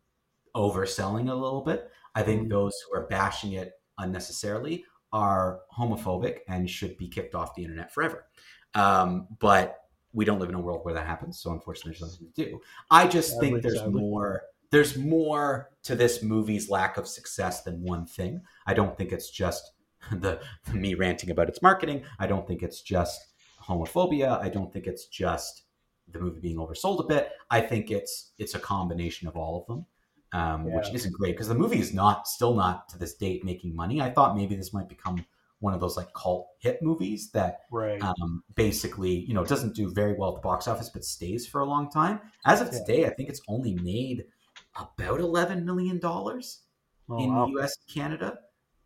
overselling 0.57 1.31
a 1.31 1.35
little 1.35 1.62
bit. 1.62 1.91
I 2.14 2.23
think 2.23 2.43
hmm. 2.43 2.49
those 2.49 2.75
who 2.81 2.97
are 2.99 3.07
bashing 3.07 3.53
it 3.53 3.75
unnecessarily 3.99 4.85
are 5.13 5.61
homophobic 5.77 6.39
and 6.49 6.69
should 6.69 6.97
be 6.97 7.09
kicked 7.09 7.35
off 7.35 7.55
the 7.55 7.63
internet 7.63 7.93
forever. 7.93 8.27
Um, 8.75 9.29
but 9.39 9.77
we 10.13 10.25
don't 10.25 10.39
live 10.39 10.49
in 10.49 10.55
a 10.55 10.61
world 10.61 10.85
where 10.85 10.95
that 10.95 11.07
happens, 11.07 11.41
so 11.41 11.53
unfortunately, 11.53 11.93
there's 11.93 12.03
nothing 12.03 12.33
to 12.35 12.45
do. 12.45 12.61
I 12.91 13.07
just 13.07 13.39
think 13.41 13.63
there's 13.63 13.85
more. 13.87 14.43
There's 14.71 14.99
more 14.99 15.71
to 15.85 15.95
this 15.95 16.23
movie's 16.23 16.69
lack 16.69 16.99
of 16.99 17.09
success 17.09 17.63
than 17.63 17.81
one 17.81 18.05
thing. 18.05 18.43
I 18.67 18.75
don't 18.75 18.95
think 18.99 19.13
it's 19.13 19.31
just 19.31 19.73
the, 20.13 20.41
the 20.67 20.75
me 20.75 20.95
ranting 20.95 21.31
about 21.31 21.49
its 21.49 21.63
marketing. 21.63 22.03
I 22.19 22.27
don't 22.27 22.47
think 22.47 22.63
it's 22.63 22.83
just 22.83 23.29
homophobia. 23.67 24.39
I 24.41 24.51
don't 24.51 24.71
think 24.73 24.87
it's 24.87 25.07
just 25.07 25.63
the 26.11 26.19
movie 26.19 26.41
being 26.41 26.59
oversold 26.59 27.01
a 27.01 27.07
bit. 27.07 27.31
I 27.51 27.61
think 27.61 27.91
it's 27.91 28.33
it's 28.39 28.55
a 28.55 28.59
combination 28.59 29.29
of 29.29 29.37
all 29.37 29.61
of 29.61 29.67
them 29.67 29.87
um, 30.33 30.66
yeah. 30.66 30.76
which 30.76 30.89
isn't 30.93 31.12
great 31.12 31.33
because 31.33 31.49
the 31.49 31.55
movie 31.55 31.79
is 31.79 31.95
not 31.95 32.26
still 32.29 32.55
not 32.55 32.89
to 32.91 32.99
this 32.99 33.14
date 33.14 33.45
making 33.45 33.74
money. 33.74 34.01
I 34.01 34.11
thought 34.11 34.37
maybe 34.37 34.57
this 34.57 34.72
might 34.72 34.89
become 34.89 35.24
one 35.61 35.74
of 35.74 35.81
those 35.81 35.97
like 35.97 36.12
cult 36.12 36.49
hit 36.61 36.81
movies 36.83 37.31
that 37.33 37.61
right. 37.72 38.01
um, 38.03 38.45
basically 38.55 39.11
you 39.11 39.35
know 39.35 39.45
doesn't 39.45 39.74
do 39.74 39.93
very 39.93 40.14
well 40.14 40.31
at 40.31 40.37
the 40.37 40.41
box 40.47 40.68
office 40.68 40.89
but 40.89 41.05
stays 41.05 41.47
for 41.47 41.61
a 41.61 41.66
long 41.66 41.91
time. 41.91 42.20
As 42.45 42.61
of 42.61 42.72
yeah. 42.72 42.79
today, 42.79 43.07
I 43.07 43.11
think 43.11 43.29
it's 43.29 43.43
only 43.49 43.74
made 43.74 44.24
about 44.76 45.20
eleven 45.20 45.64
million 45.64 45.99
dollars 45.99 46.62
oh, 47.09 47.18
in 47.18 47.35
wow. 47.35 47.47
the 47.47 47.53
U.S. 47.53 47.76
and 47.76 47.95
Canada, 47.95 48.39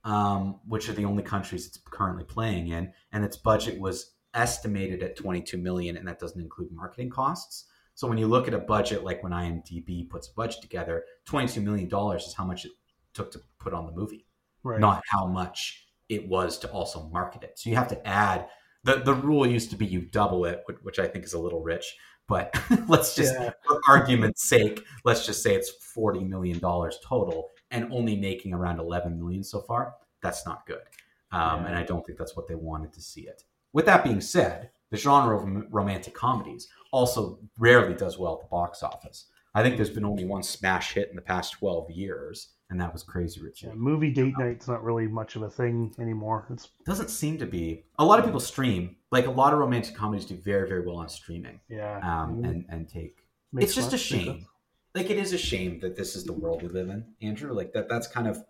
um, 0.05 0.61
which 0.67 0.89
are 0.89 0.95
the 0.95 1.05
only 1.05 1.23
countries 1.23 1.67
it's 1.67 1.79
currently 1.91 2.25
playing 2.25 2.69
in, 2.69 2.93
and 3.13 3.25
its 3.25 3.37
budget 3.37 3.81
was 3.81 4.13
estimated 4.35 5.03
at 5.03 5.17
22 5.17 5.59
million 5.59 5.97
and 5.97 6.09
that 6.09 6.19
doesn't 6.19 6.41
include 6.41 6.73
marketing 6.73 7.11
costs 7.11 7.67
so 7.95 8.09
when 8.09 8.19
you 8.19 8.27
look 8.27 8.49
at 8.49 8.55
a 8.55 8.59
budget 8.59 9.05
like 9.05 9.23
when 9.23 9.33
IMDb 9.33 10.09
puts 10.09 10.29
a 10.29 10.35
budget 10.35 10.63
together, 10.63 11.05
$22 11.29 11.63
million 11.63 11.91
is 12.17 12.35
how 12.35 12.45
much 12.45 12.65
it 12.65 12.73
took 13.15 13.31
to 13.33 13.41
put 13.59 13.75
on 13.75 13.87
the 13.87 13.93
movie, 13.93 14.27
right. 14.63 14.81
not 14.81 15.03
how 15.09 15.27
much 15.27 15.87
it 16.09 16.27
was 16.29 16.59
to 16.59 16.71
also 16.71 17.09
market 17.13 17.43
it. 17.43 17.59
So 17.59 17.71
you 17.71 17.77
have 17.77 17.89
to 17.89 18.07
add 18.07 18.49
the, 18.85 18.97
the 18.97 19.15
rule 19.15 19.47
used 19.47 19.71
to 19.71 19.77
be 19.77 19.87
you 19.87 20.01
double 20.01 20.45
it, 20.45 20.65
which 20.83 20.99
I 20.99 21.07
think 21.07 21.25
is 21.25 21.35
a 21.35 21.39
little 21.39 21.63
rich. 21.63 21.95
But 22.29 22.59
let's 22.89 23.15
just, 23.15 23.35
yeah. 23.35 23.51
for 23.67 23.81
argument's 23.89 24.49
sake, 24.49 24.85
let's 25.05 25.27
just 25.27 25.43
say 25.43 25.55
it's 25.55 25.73
$40 25.97 26.29
million 26.29 26.61
total 26.61 27.51
and 27.71 27.93
only 27.93 28.17
making 28.17 28.53
around 28.53 28.79
11 28.79 29.19
million 29.19 29.45
so 29.45 29.61
far. 29.61 29.95
That's 30.23 30.47
not 30.47 30.67
good. 30.67 30.83
Um, 31.31 31.63
yeah. 31.63 31.69
And 31.69 31.77
I 31.77 31.83
don't 31.83 32.05
think 32.05 32.19
that's 32.19 32.37
what 32.37 32.49
they 32.49 32.55
wanted 32.55 32.93
to 32.95 33.01
see 33.01 33.23
it. 33.23 33.43
With 33.73 33.87
that 33.87 34.05
being 34.05 34.21
said, 34.21 34.71
the 34.93 34.99
genre 34.99 35.37
of 35.37 35.65
romantic 35.71 36.15
comedies 36.15 36.69
also 36.93 37.39
rarely 37.59 37.95
does 37.95 38.19
well 38.19 38.35
at 38.35 38.41
the 38.43 38.49
box 38.49 38.83
office. 38.83 39.27
I 39.55 39.63
think 39.63 39.77
there's 39.77 39.91
been 39.91 40.05
only 40.05 40.25
one 40.25 40.43
smash 40.43 40.93
hit 40.93 41.09
in 41.09 41.17
the 41.17 41.23
past 41.23 41.53
12 41.55 41.91
years, 41.91 42.51
and 42.71 42.81
that 42.81 42.93
was 42.93 43.03
Crazy 43.03 43.43
Rich. 43.43 43.65
Yeah, 43.65 43.73
movie 43.75 44.11
date 44.11 44.35
night's 44.39 44.69
not 44.69 44.85
really 44.85 45.07
much 45.07 45.35
of 45.35 45.43
a 45.43 45.51
thing 45.51 45.95
anymore. 45.99 46.47
It 46.51 46.69
doesn't 46.85 47.09
seem 47.09 47.39
to 47.39 47.47
be. 47.47 47.85
A 47.99 48.05
lot 48.05 48.19
of 48.19 48.25
people 48.25 48.41
stream. 48.41 48.97
Like 49.11 49.27
a 49.27 49.31
lot 49.31 49.53
of 49.53 49.59
romantic 49.59 49.95
comedies 49.95 50.27
do 50.27 50.37
very, 50.37 50.69
very 50.69 50.87
well 50.87 50.97
on 50.97 51.09
streaming. 51.09 51.61
Yeah. 51.69 51.97
Um, 51.97 52.37
mm-hmm. 52.37 52.45
and 52.45 52.65
and 52.69 52.89
take. 52.89 53.19
Makes 53.53 53.65
it's 53.67 53.75
just 53.75 53.93
a 53.93 53.99
shame. 53.99 54.47
Like 54.95 55.11
it 55.11 55.19
is 55.19 55.33
a 55.33 55.39
shame 55.39 55.81
that 55.81 55.97
this 55.97 56.17
is 56.17 56.25
the 56.25 56.33
world 56.33 56.63
we 56.63 56.69
live 56.69 56.89
in, 56.89 57.05
Andrew. 57.21 57.53
Like 57.53 57.73
that. 57.73 57.89
That's 57.91 58.07
kind 58.07 58.27
of 58.27 58.43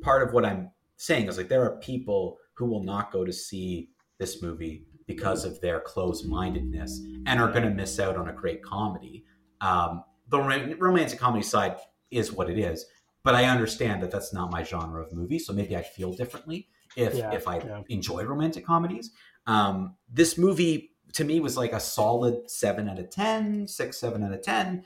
part 0.00 0.22
of 0.22 0.32
what 0.32 0.46
I'm 0.46 0.70
saying. 0.96 1.28
Is 1.28 1.36
like 1.36 1.48
there 1.48 1.64
are 1.64 1.76
people 1.78 2.38
who 2.54 2.66
will 2.66 2.84
not 2.84 3.12
go 3.12 3.24
to 3.24 3.32
see 3.32 3.90
this 4.18 4.42
movie 4.42 4.86
because 5.08 5.44
of 5.44 5.60
their 5.60 5.80
closed 5.80 6.28
mindedness 6.28 7.00
and 7.26 7.40
are 7.40 7.50
going 7.50 7.64
to 7.64 7.70
miss 7.70 7.98
out 7.98 8.16
on 8.16 8.28
a 8.28 8.32
great 8.32 8.62
comedy. 8.62 9.24
Um, 9.60 10.04
the 10.28 10.38
romantic 10.78 11.18
comedy 11.18 11.42
side 11.42 11.76
is 12.10 12.30
what 12.30 12.48
it 12.50 12.58
is, 12.58 12.84
but 13.24 13.34
I 13.34 13.46
understand 13.46 14.02
that 14.02 14.10
that's 14.10 14.32
not 14.32 14.52
my 14.52 14.62
genre 14.62 15.02
of 15.02 15.12
movie. 15.12 15.38
So 15.38 15.52
maybe 15.52 15.74
I'd 15.74 15.86
feel 15.86 16.12
differently 16.12 16.68
if 16.94 17.14
yeah, 17.14 17.32
if 17.32 17.48
I 17.48 17.56
yeah. 17.58 17.80
enjoy 17.88 18.22
romantic 18.24 18.66
comedies. 18.66 19.10
Um, 19.46 19.96
this 20.12 20.36
movie 20.36 20.90
to 21.14 21.24
me 21.24 21.40
was 21.40 21.56
like 21.56 21.72
a 21.72 21.80
solid 21.80 22.50
seven 22.50 22.86
out 22.88 22.98
of 22.98 23.08
10, 23.08 23.66
six, 23.66 23.98
seven 23.98 24.22
out 24.22 24.34
of 24.34 24.42
10, 24.42 24.84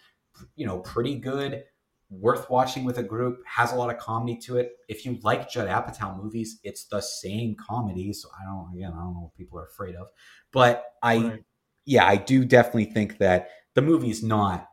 you 0.54 0.64
know, 0.64 0.78
pretty 0.78 1.16
good 1.16 1.64
worth 2.20 2.50
watching 2.50 2.84
with 2.84 2.98
a 2.98 3.02
group, 3.02 3.38
has 3.46 3.72
a 3.72 3.74
lot 3.74 3.90
of 3.90 3.98
comedy 3.98 4.36
to 4.36 4.58
it. 4.58 4.72
If 4.88 5.06
you 5.06 5.18
like 5.22 5.50
Judd 5.50 5.68
Apatow 5.68 6.22
movies, 6.22 6.60
it's 6.62 6.84
the 6.84 7.00
same 7.00 7.56
comedy. 7.56 8.12
So 8.12 8.28
I 8.38 8.44
don't, 8.44 8.74
again, 8.74 8.92
I 8.94 9.00
don't 9.00 9.14
know 9.14 9.20
what 9.20 9.34
people 9.34 9.58
are 9.58 9.66
afraid 9.66 9.94
of. 9.94 10.08
But 10.52 10.84
I, 11.02 11.16
right. 11.16 11.44
yeah, 11.86 12.06
I 12.06 12.16
do 12.16 12.44
definitely 12.44 12.86
think 12.86 13.18
that 13.18 13.48
the 13.74 13.82
movie's 13.82 14.22
not 14.22 14.68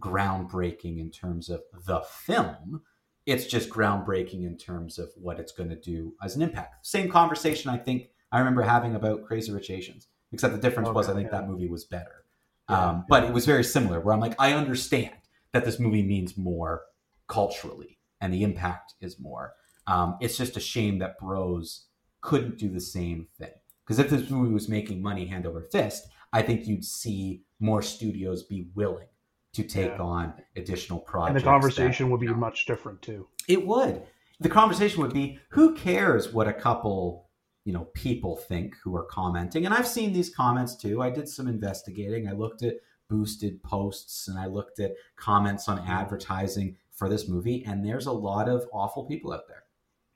groundbreaking 0.00 0.98
in 0.98 1.10
terms 1.10 1.50
of 1.50 1.60
the 1.86 2.00
film. 2.00 2.82
It's 3.26 3.46
just 3.46 3.68
groundbreaking 3.68 4.46
in 4.46 4.56
terms 4.56 4.98
of 4.98 5.10
what 5.16 5.38
it's 5.38 5.52
going 5.52 5.68
to 5.68 5.76
do 5.76 6.14
as 6.22 6.36
an 6.36 6.42
impact. 6.42 6.86
Same 6.86 7.10
conversation 7.10 7.70
I 7.70 7.76
think 7.76 8.08
I 8.32 8.38
remember 8.38 8.62
having 8.62 8.94
about 8.94 9.24
Crazy 9.24 9.52
Rich 9.52 9.70
Asians, 9.70 10.08
except 10.32 10.54
the 10.54 10.60
difference 10.60 10.88
okay, 10.88 10.96
was 10.96 11.08
I 11.08 11.14
think 11.14 11.30
yeah. 11.30 11.40
that 11.40 11.48
movie 11.48 11.68
was 11.68 11.84
better. 11.84 12.24
Yeah, 12.68 12.88
um, 12.88 13.04
but 13.08 13.24
it 13.24 13.32
was 13.32 13.44
very 13.44 13.64
similar, 13.64 14.00
where 14.00 14.14
I'm 14.14 14.20
like, 14.20 14.36
I 14.38 14.54
understand 14.54 15.12
that 15.52 15.64
this 15.64 15.78
movie 15.78 16.02
means 16.02 16.36
more 16.36 16.82
culturally 17.28 17.98
and 18.20 18.32
the 18.32 18.42
impact 18.42 18.94
is 19.00 19.20
more. 19.20 19.54
Um, 19.86 20.16
it's 20.20 20.36
just 20.36 20.56
a 20.56 20.60
shame 20.60 20.98
that 20.98 21.18
Bros 21.18 21.86
couldn't 22.20 22.58
do 22.58 22.68
the 22.68 22.80
same 22.80 23.26
thing. 23.38 23.50
Because 23.84 23.98
if 23.98 24.10
this 24.10 24.30
movie 24.30 24.52
was 24.52 24.68
making 24.68 25.02
money 25.02 25.26
hand 25.26 25.46
over 25.46 25.62
fist, 25.62 26.06
I 26.32 26.42
think 26.42 26.66
you'd 26.66 26.84
see 26.84 27.42
more 27.58 27.82
studios 27.82 28.44
be 28.44 28.68
willing 28.74 29.08
to 29.54 29.64
take 29.64 29.90
yeah. 29.90 30.02
on 30.02 30.34
additional 30.54 31.00
projects. 31.00 31.36
And 31.36 31.40
the 31.40 31.50
conversation 31.50 32.06
that, 32.06 32.12
would 32.12 32.20
be 32.20 32.26
you 32.26 32.32
know, 32.32 32.38
much 32.38 32.66
different 32.66 33.02
too. 33.02 33.26
It 33.48 33.66
would. 33.66 34.02
The 34.38 34.48
conversation 34.48 35.02
would 35.02 35.12
be 35.12 35.38
who 35.48 35.74
cares 35.74 36.32
what 36.32 36.46
a 36.46 36.52
couple, 36.52 37.30
you 37.64 37.72
know 37.72 37.88
people 37.94 38.36
think 38.36 38.74
who 38.82 38.96
are 38.96 39.04
commenting 39.04 39.66
and 39.66 39.74
i've 39.74 39.86
seen 39.86 40.12
these 40.12 40.34
comments 40.34 40.74
too 40.76 41.02
i 41.02 41.10
did 41.10 41.28
some 41.28 41.46
investigating 41.46 42.26
i 42.26 42.32
looked 42.32 42.62
at 42.62 42.76
boosted 43.10 43.62
posts 43.62 44.28
and 44.28 44.38
i 44.38 44.46
looked 44.46 44.80
at 44.80 44.92
comments 45.16 45.68
on 45.68 45.78
advertising 45.86 46.76
for 46.94 47.08
this 47.08 47.28
movie 47.28 47.64
and 47.66 47.84
there's 47.84 48.06
a 48.06 48.12
lot 48.12 48.48
of 48.48 48.64
awful 48.72 49.04
people 49.04 49.32
out 49.32 49.46
there 49.48 49.64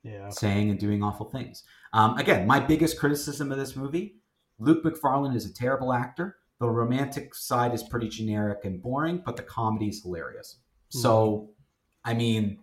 Yeah. 0.03 0.29
saying 0.31 0.71
and 0.71 0.79
doing 0.79 1.03
awful 1.03 1.29
things. 1.29 1.65
Um, 1.93 2.17
again 2.19 2.47
my 2.47 2.61
biggest 2.61 2.99
criticism 2.99 3.51
of 3.53 3.59
this 3.59 3.75
movie 3.77 4.17
luke 4.59 4.85
mcfarlane 4.85 5.35
is 5.35 5.45
a 5.47 5.53
terrible 5.53 5.93
actor. 5.93 6.37
The 6.61 6.69
romantic 6.71 7.35
side 7.35 7.75
is 7.75 7.83
pretty 7.83 8.09
generic 8.09 8.65
and 8.65 8.81
boring 8.81 9.23
but 9.27 9.37
the 9.37 9.43
comedy 9.43 9.89
is 9.89 10.03
hilarious. 10.03 10.59
So 10.89 11.51
i 12.05 12.15
mean 12.15 12.59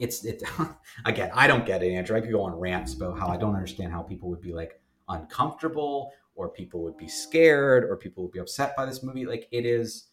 it's 0.00 0.24
it 0.24 0.42
again 1.06 1.30
i 1.34 1.46
don't 1.46 1.64
get 1.64 1.82
it 1.82 1.92
andrew. 1.92 2.16
I 2.16 2.20
could 2.20 2.32
go 2.32 2.42
on 2.42 2.52
rants 2.66 2.92
about 2.94 3.18
how 3.18 3.28
i 3.28 3.36
don't 3.36 3.54
understand 3.54 3.92
how 3.92 4.02
people 4.02 4.28
would 4.30 4.40
be 4.42 4.52
like 4.52 4.80
uncomfortable 5.08 6.10
or 6.34 6.48
people 6.48 6.82
would 6.82 6.96
be 6.96 7.08
scared 7.08 7.84
or 7.84 7.96
people 7.96 8.22
would 8.24 8.32
be 8.32 8.38
upset 8.40 8.76
by 8.76 8.84
this 8.86 9.02
movie. 9.02 9.26
Like 9.26 9.48
it 9.52 9.64
is 9.66 10.08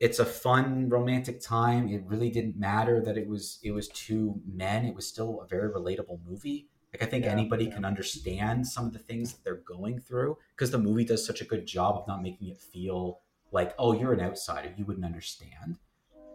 it's 0.00 0.18
a 0.18 0.24
fun 0.24 0.88
romantic 0.88 1.40
time. 1.40 1.88
It 1.88 2.02
really 2.04 2.30
didn't 2.30 2.56
matter 2.58 3.00
that 3.02 3.16
it 3.16 3.28
was 3.28 3.58
it 3.62 3.70
was 3.72 3.88
two 3.88 4.40
men. 4.46 4.84
It 4.84 4.94
was 4.94 5.06
still 5.06 5.40
a 5.42 5.46
very 5.46 5.70
relatable 5.70 6.20
movie. 6.26 6.68
Like 6.92 7.02
i 7.02 7.06
think 7.06 7.24
Yeah, 7.24 7.32
anybody 7.32 7.64
yeah. 7.66 7.74
can 7.74 7.84
understand 7.84 8.66
some 8.66 8.86
of 8.86 8.92
the 8.92 8.98
things 9.00 9.32
that 9.32 9.42
they're 9.44 9.62
going 9.66 9.98
through 10.00 10.38
because 10.56 10.70
the 10.70 10.78
movie 10.78 11.04
does 11.04 11.26
such 11.26 11.40
a 11.40 11.44
good 11.44 11.66
job 11.66 11.96
of 11.96 12.06
not 12.06 12.22
making 12.22 12.48
it 12.48 12.60
feel 12.60 13.20
like 13.52 13.74
oh 13.78 13.92
you're 13.92 14.12
an 14.12 14.20
outsider. 14.20 14.72
You 14.76 14.84
wouldn't 14.84 15.04
understand. 15.06 15.78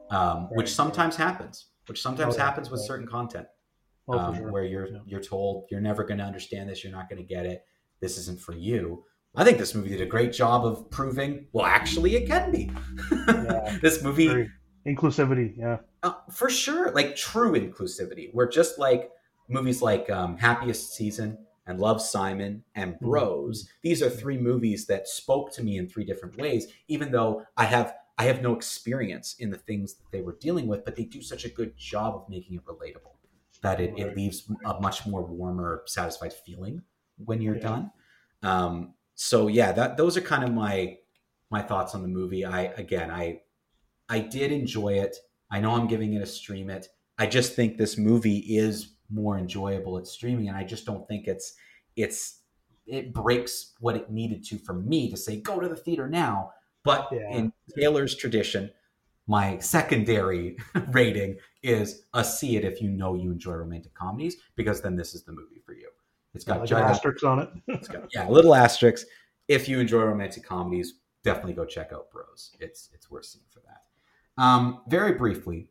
Um, 0.09 0.43
Right, 0.43 0.57
which 0.57 0.69
sometimes 0.73 1.15
happens. 1.15 1.67
Which 1.87 2.01
sometimes 2.01 2.35
Oh, 2.35 2.39
happens 2.39 2.69
with 2.69 2.81
certain 2.81 3.07
content 3.07 3.47
Oh, 4.07 4.17
um, 4.17 4.35
sure. 4.35 4.51
where 4.51 4.63
you're 4.63 4.87
Yeah. 4.87 4.99
you're 5.05 5.21
told 5.21 5.65
you're 5.69 5.81
never 5.81 6.03
going 6.03 6.17
to 6.17 6.23
understand 6.23 6.69
this, 6.69 6.83
you're 6.83 6.93
not 6.93 7.09
going 7.09 7.21
to 7.21 7.27
get 7.27 7.45
it, 7.45 7.63
this 8.01 8.17
isn't 8.17 8.39
for 8.39 8.53
you. 8.53 9.03
I 9.35 9.43
think 9.43 9.57
this 9.57 9.75
movie 9.75 9.89
did 9.89 10.01
a 10.01 10.05
great 10.05 10.33
job 10.33 10.65
of 10.65 10.89
proving, 10.89 11.47
well, 11.53 11.65
actually, 11.65 12.15
it 12.15 12.27
can 12.27 12.51
be. 12.51 12.71
Yeah. 13.27 13.77
this 13.81 14.03
movie, 14.03 14.27
Very- 14.27 14.51
inclusivity. 14.87 15.53
Yeah. 15.57 15.77
uh, 16.03 16.13
for 16.31 16.49
sure, 16.49 16.91
like 16.91 17.15
true 17.15 17.51
inclusivity. 17.53 18.29
Where 18.33 18.47
just 18.47 18.79
like 18.79 19.11
movies 19.47 19.81
like 19.81 20.09
um, 20.09 20.37
Happiest 20.37 20.93
Season 20.95 21.37
and 21.67 21.79
Love 21.79 22.01
Simon 22.01 22.63
and 22.75 22.93
Mm-hmm. 22.95 23.05
Bros, 23.05 23.69
these 23.83 24.01
are 24.01 24.09
three 24.09 24.37
movies 24.37 24.87
that 24.87 25.07
spoke 25.07 25.51
to 25.53 25.63
me 25.63 25.77
in 25.77 25.87
three 25.87 26.05
different 26.05 26.37
ways. 26.37 26.67
Even 26.87 27.11
though 27.11 27.43
I 27.55 27.65
have 27.65 27.93
I 28.17 28.23
have 28.23 28.41
no 28.41 28.53
experience 28.53 29.35
in 29.39 29.49
the 29.49 29.57
things 29.57 29.93
that 29.93 30.11
they 30.11 30.21
were 30.21 30.35
dealing 30.41 30.67
with, 30.67 30.83
but 30.83 30.95
they 30.97 31.05
do 31.05 31.21
such 31.21 31.45
a 31.45 31.49
good 31.49 31.77
job 31.77 32.15
of 32.15 32.27
making 32.27 32.55
it 32.55 32.65
relatable 32.65 33.13
that 33.61 33.79
it, 33.79 33.93
it 33.97 34.15
leaves 34.17 34.49
a 34.65 34.79
much 34.81 35.05
more 35.05 35.23
warmer, 35.25 35.83
satisfied 35.85 36.33
feeling 36.33 36.81
when 37.25 37.41
you're 37.41 37.55
Yeah. 37.55 37.61
done. 37.61 37.91
Um, 38.43 38.93
so 39.15 39.47
yeah, 39.47 39.71
that 39.73 39.97
those 39.97 40.17
are 40.17 40.21
kind 40.21 40.43
of 40.43 40.51
my 40.53 40.97
my 41.51 41.61
thoughts 41.61 41.95
on 41.95 42.01
the 42.01 42.07
movie. 42.07 42.45
I 42.45 42.63
again, 42.63 43.11
I 43.11 43.41
I 44.09 44.19
did 44.19 44.51
enjoy 44.51 44.93
it. 44.93 45.17
I 45.51 45.59
know 45.59 45.71
I'm 45.71 45.87
giving 45.87 46.13
it 46.13 46.21
a 46.21 46.25
stream 46.27 46.69
it. 46.69 46.87
I 47.17 47.25
just 47.27 47.53
think 47.55 47.77
this 47.77 47.97
movie 47.97 48.37
is 48.57 48.95
more 49.09 49.37
enjoyable 49.37 49.97
at 49.97 50.07
streaming, 50.07 50.47
and 50.47 50.57
I 50.57 50.63
just 50.63 50.85
don't 50.85 51.07
think 51.07 51.27
it's 51.27 51.53
it's 51.95 52.41
it 52.87 53.13
breaks 53.13 53.73
what 53.79 53.95
it 53.95 54.09
needed 54.09 54.43
to 54.45 54.57
for 54.57 54.73
me 54.73 55.09
to 55.11 55.17
say 55.17 55.39
go 55.41 55.59
to 55.59 55.67
the 55.69 55.75
theater 55.75 56.07
now. 56.09 56.51
But 56.83 57.09
Yeah. 57.11 57.29
in 57.35 57.53
Taylor's 57.77 58.15
tradition, 58.15 58.71
my 59.27 59.59
secondary 59.59 60.57
rating 60.91 61.37
is 61.61 62.03
a 62.13 62.23
see 62.23 62.55
it 62.55 62.63
if 62.65 62.81
you 62.81 62.89
know 62.89 63.15
you 63.15 63.31
enjoy 63.31 63.53
romantic 63.53 63.93
comedies, 63.93 64.37
because 64.55 64.81
then 64.81 64.95
this 64.95 65.13
is 65.13 65.23
the 65.23 65.33
movie 65.33 65.59
for 65.65 65.73
you. 65.73 65.89
It's 66.33 66.43
got 66.45 66.53
Like 66.59 66.61
an 66.61 66.67
Judd 66.67 66.83
Apatow- 66.83 66.89
asterisk 66.89 67.23
on 67.23 67.39
it. 67.39 67.49
it's 67.67 67.87
got 67.87 68.03
yeah, 68.13 68.27
a 68.27 68.31
little 68.31 68.53
asterisks. 68.55 69.05
If 69.47 69.67
you 69.67 69.79
enjoy 69.79 70.03
romantic 70.03 70.43
comedies, 70.43 70.95
definitely 71.23 71.53
go 71.53 71.65
check 71.65 71.91
out 71.93 72.11
Bros. 72.11 72.55
It's 72.59 72.89
it's 72.93 73.09
worth 73.09 73.25
seeing 73.25 73.45
for 73.49 73.61
that. 73.61 74.41
Um, 74.41 74.81
very 74.87 75.13
briefly, 75.13 75.69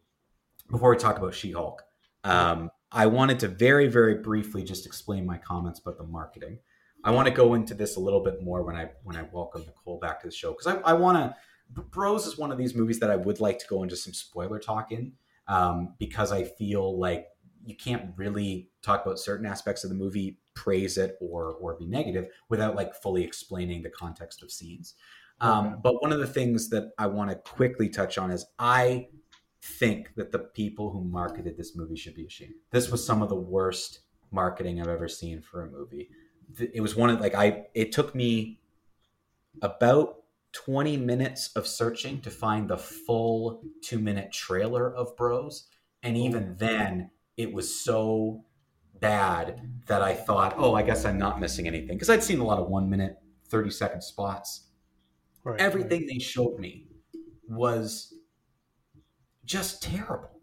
before 0.71 0.91
we 0.91 0.97
talk 0.97 1.17
about 1.17 1.33
She-Hulk, 1.35 1.83
um, 2.25 2.71
I 2.91 3.07
wanted 3.07 3.39
to 3.41 3.49
very 3.49 3.87
very 3.87 4.17
briefly 4.17 4.63
just 4.65 4.85
explain 4.85 5.25
my 5.25 5.39
comments 5.39 5.79
about 5.81 5.97
the 5.97 6.05
marketing. 6.05 6.59
I 7.05 7.13
want 7.13 7.29
to 7.29 7.33
go 7.33 7.55
into 7.55 7.75
this 7.75 7.97
a 7.97 8.01
little 8.01 8.23
bit 8.23 8.43
more 8.43 8.63
when 8.65 8.75
I 8.75 8.91
when 9.05 9.17
I 9.17 9.23
welcome 9.33 9.63
Nicole 9.65 9.99
back 10.01 10.21
to 10.23 10.27
the 10.27 10.33
show 10.33 10.53
because 10.53 10.67
I, 10.67 10.79
I 10.81 10.93
want 10.95 11.17
to. 11.19 11.35
Bros 11.91 12.27
is 12.27 12.37
one 12.39 12.51
of 12.51 12.59
these 12.59 12.75
movies 12.75 12.99
that 13.01 13.11
I 13.11 13.17
would 13.17 13.41
like 13.41 13.59
to 13.61 13.67
go 13.69 13.83
into 13.85 13.95
some 13.95 14.13
spoiler 14.15 14.59
talk 14.59 14.91
in 14.91 15.13
um, 15.47 15.95
because 15.99 16.33
I 16.33 16.45
feel 16.45 16.99
like 16.99 17.27
you 17.65 17.77
can't 17.77 18.11
really 18.17 18.71
talk 18.83 19.05
about 19.05 19.19
certain 19.19 19.45
aspects 19.47 19.85
of 19.85 19.91
the 19.91 19.97
movie, 19.97 20.39
praise 20.59 20.99
it 20.99 21.17
or 21.21 21.55
or 21.61 21.77
be 21.77 21.87
negative 21.87 22.29
without 22.49 22.75
like 22.75 22.95
fully 22.95 23.23
explaining 23.23 23.83
the 23.83 23.91
context 23.91 24.43
of 24.43 24.51
scenes. 24.51 24.95
Um. 25.41 25.81
But 25.83 26.03
one 26.03 26.13
of 26.13 26.19
the 26.19 26.27
things 26.27 26.69
that 26.71 26.91
I 26.99 27.07
want 27.07 27.31
to 27.31 27.37
quickly 27.37 27.89
touch 27.89 28.19
on 28.19 28.31
is 28.31 28.45
I 28.59 29.09
think 29.63 30.15
that 30.17 30.33
the 30.33 30.39
people 30.41 30.91
who 30.91 31.03
marketed 31.05 31.57
this 31.57 31.77
movie 31.77 31.97
should 31.97 32.15
be 32.15 32.27
ashamed. 32.27 32.55
This 32.71 32.91
was 32.91 33.05
some 33.05 33.23
of 33.23 33.29
the 33.29 33.37
worst 33.37 34.01
marketing 34.31 34.81
I've 34.81 34.89
ever 34.89 35.09
seen 35.09 35.41
for 35.41 35.63
a 35.63 35.71
movie. 35.71 36.11
It 36.59 36.81
was 36.81 36.97
one 36.97 37.11
of 37.11 37.21
like 37.21 37.35
I. 37.35 37.67
It 37.75 37.93
took 37.93 38.15
me 38.15 38.59
about 39.63 40.19
20 40.53 40.97
minutes 40.97 41.51
of 41.55 41.67
searching 41.67 42.21
to 42.23 42.31
find 42.31 42.69
the 42.69 42.79
full 42.79 43.63
two 43.83 43.99
minute 43.99 44.33
trailer 44.33 44.93
of 44.93 45.17
Bros. 45.17 45.69
And 46.03 46.17
even 46.17 46.57
then, 46.59 47.11
it 47.37 47.53
was 47.53 47.81
so 47.81 48.45
bad 49.01 49.61
that 49.87 50.03
I 50.03 50.15
thought, 50.15 50.55
oh, 50.57 50.75
I 50.75 50.83
guess 50.83 51.05
I'm 51.05 51.19
not 51.19 51.41
missing 51.41 51.67
anything. 51.67 51.97
Because 51.97 52.11
I'd 52.11 52.23
seen 52.23 52.41
a 52.41 52.45
lot 52.45 52.59
of 52.59 52.69
one 52.69 52.89
minute, 52.89 53.17
30 53.49 53.71
second 53.71 54.03
spots. 54.03 54.69
Right, 55.45 55.61
Everything 55.61 56.07
they 56.07 56.19
showed 56.19 56.59
me 56.59 56.89
was 57.49 58.15
just 59.45 59.83
terrible. 59.83 60.41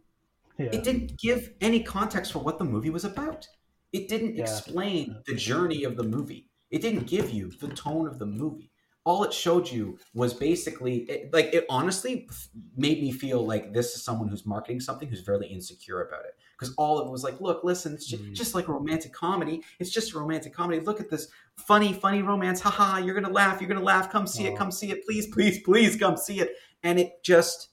Yeah. 0.58 0.68
It 0.72 0.84
didn't 0.84 1.20
give 1.20 1.53
any 1.62 1.84
context 1.84 2.32
for 2.32 2.39
what 2.39 2.58
the 2.58 2.66
movie 2.66 2.89
was 2.89 3.06
about. 3.06 3.47
It 3.91 4.08
didn't 4.08 4.36
Yeah. 4.36 4.43
explain 4.43 5.22
the 5.28 5.36
journey 5.36 5.84
of 5.84 5.95
the 5.97 6.03
movie. 6.03 6.49
It 6.72 6.82
didn't 6.82 7.08
give 7.08 7.30
you 7.30 7.51
the 7.51 7.68
tone 7.68 8.08
of 8.08 8.20
the 8.20 8.26
movie. 8.26 8.72
All 9.06 9.24
it 9.24 9.32
showed 9.32 9.70
you 9.72 9.97
was 10.14 10.34
basically 10.34 10.97
it, 11.03 11.32
like 11.32 11.53
it 11.53 11.66
honestly 11.70 12.28
made 12.76 12.99
me 13.01 13.12
feel 13.12 13.45
like 13.45 13.72
this 13.72 13.95
is 13.95 14.03
someone 14.03 14.28
who's 14.28 14.45
marketing 14.45 14.80
something 14.80 15.08
who's 15.08 15.22
very 15.22 15.47
insecure 15.47 16.01
about 16.01 16.26
it. 16.26 16.36
Because 16.58 16.74
all 16.76 16.97
of 16.97 17.08
it 17.08 17.12
was 17.12 17.24
like, 17.24 17.39
look, 17.39 17.64
listen, 17.64 17.93
it's 17.93 18.08
just, 18.08 18.24
Mm. 18.24 18.34
just 18.34 18.56
like 18.56 18.68
a 18.68 18.74
romantic 18.74 19.14
comedy. 19.14 19.62
It's 19.80 19.91
just 19.91 20.14
a 20.14 20.20
romantic 20.20 20.53
comedy. 20.53 20.80
Look 20.80 20.99
at 20.99 21.10
this 21.10 21.28
funny, 21.56 21.93
funny 21.93 22.22
romance. 22.24 22.62
Haha, 22.62 22.97
you're 22.97 23.14
gonna 23.14 23.30
laugh. 23.34 23.62
You're 23.62 23.68
gonna 23.68 23.82
laugh. 23.84 24.10
Come 24.10 24.26
see 24.26 24.47
Oh. 24.47 24.53
it. 24.53 24.58
Come 24.58 24.72
see 24.72 24.89
it. 24.91 25.06
Please, 25.06 25.28
please, 25.28 25.62
please 25.64 25.95
come 25.97 26.18
see 26.18 26.39
it. 26.39 26.56
And 26.82 26.97
it 26.99 27.22
just, 27.24 27.70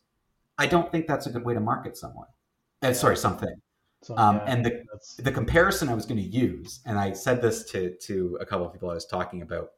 I 0.59 0.67
don't 0.67 0.91
think 0.93 1.07
that's 1.07 1.27
a 1.27 1.31
good 1.31 1.45
way 1.45 1.55
to 1.55 1.61
market 1.61 1.97
someone. 1.97 2.27
Uh, 2.83 2.93
sorry, 2.93 3.17
something. 3.17 3.55
So, 4.03 4.17
Um, 4.19 4.37
yeah, 4.37 4.45
and 4.49 4.67
the 4.67 4.83
that's, 4.93 5.15
the 5.17 5.31
comparison 5.33 5.89
I 5.89 5.95
was 5.95 6.05
going 6.05 6.21
to 6.21 6.29
use, 6.29 6.81
and 6.85 6.99
I 6.99 7.13
said 7.13 7.41
this 7.41 7.65
to 7.71 7.95
to 8.09 8.37
a 8.41 8.45
couple 8.45 8.67
of 8.67 8.73
people 8.73 8.91
I 8.91 8.95
was 8.95 9.07
talking 9.07 9.43
about 9.43 9.71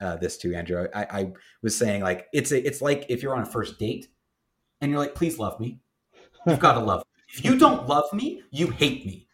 uh, 0.00 0.16
this 0.16 0.36
to 0.38 0.54
Andrew. 0.54 0.86
I, 0.94 1.02
I 1.10 1.32
was 1.62 1.76
saying 1.76 2.02
like 2.02 2.26
it's 2.32 2.52
a, 2.52 2.66
it's 2.66 2.80
like 2.80 3.06
if 3.08 3.22
you're 3.22 3.34
on 3.34 3.42
a 3.42 3.46
first 3.46 3.78
date 3.78 4.08
and 4.80 4.90
you're 4.90 5.00
like, 5.00 5.14
please 5.14 5.38
love 5.38 5.58
me. 5.60 5.80
You've 6.46 6.60
got 6.60 6.74
to 6.74 6.80
love 6.80 7.00
me. 7.00 7.22
If 7.34 7.44
you 7.44 7.58
don't 7.58 7.86
love 7.86 8.12
me, 8.12 8.42
you 8.50 8.68
hate 8.68 9.06
me. 9.06 9.28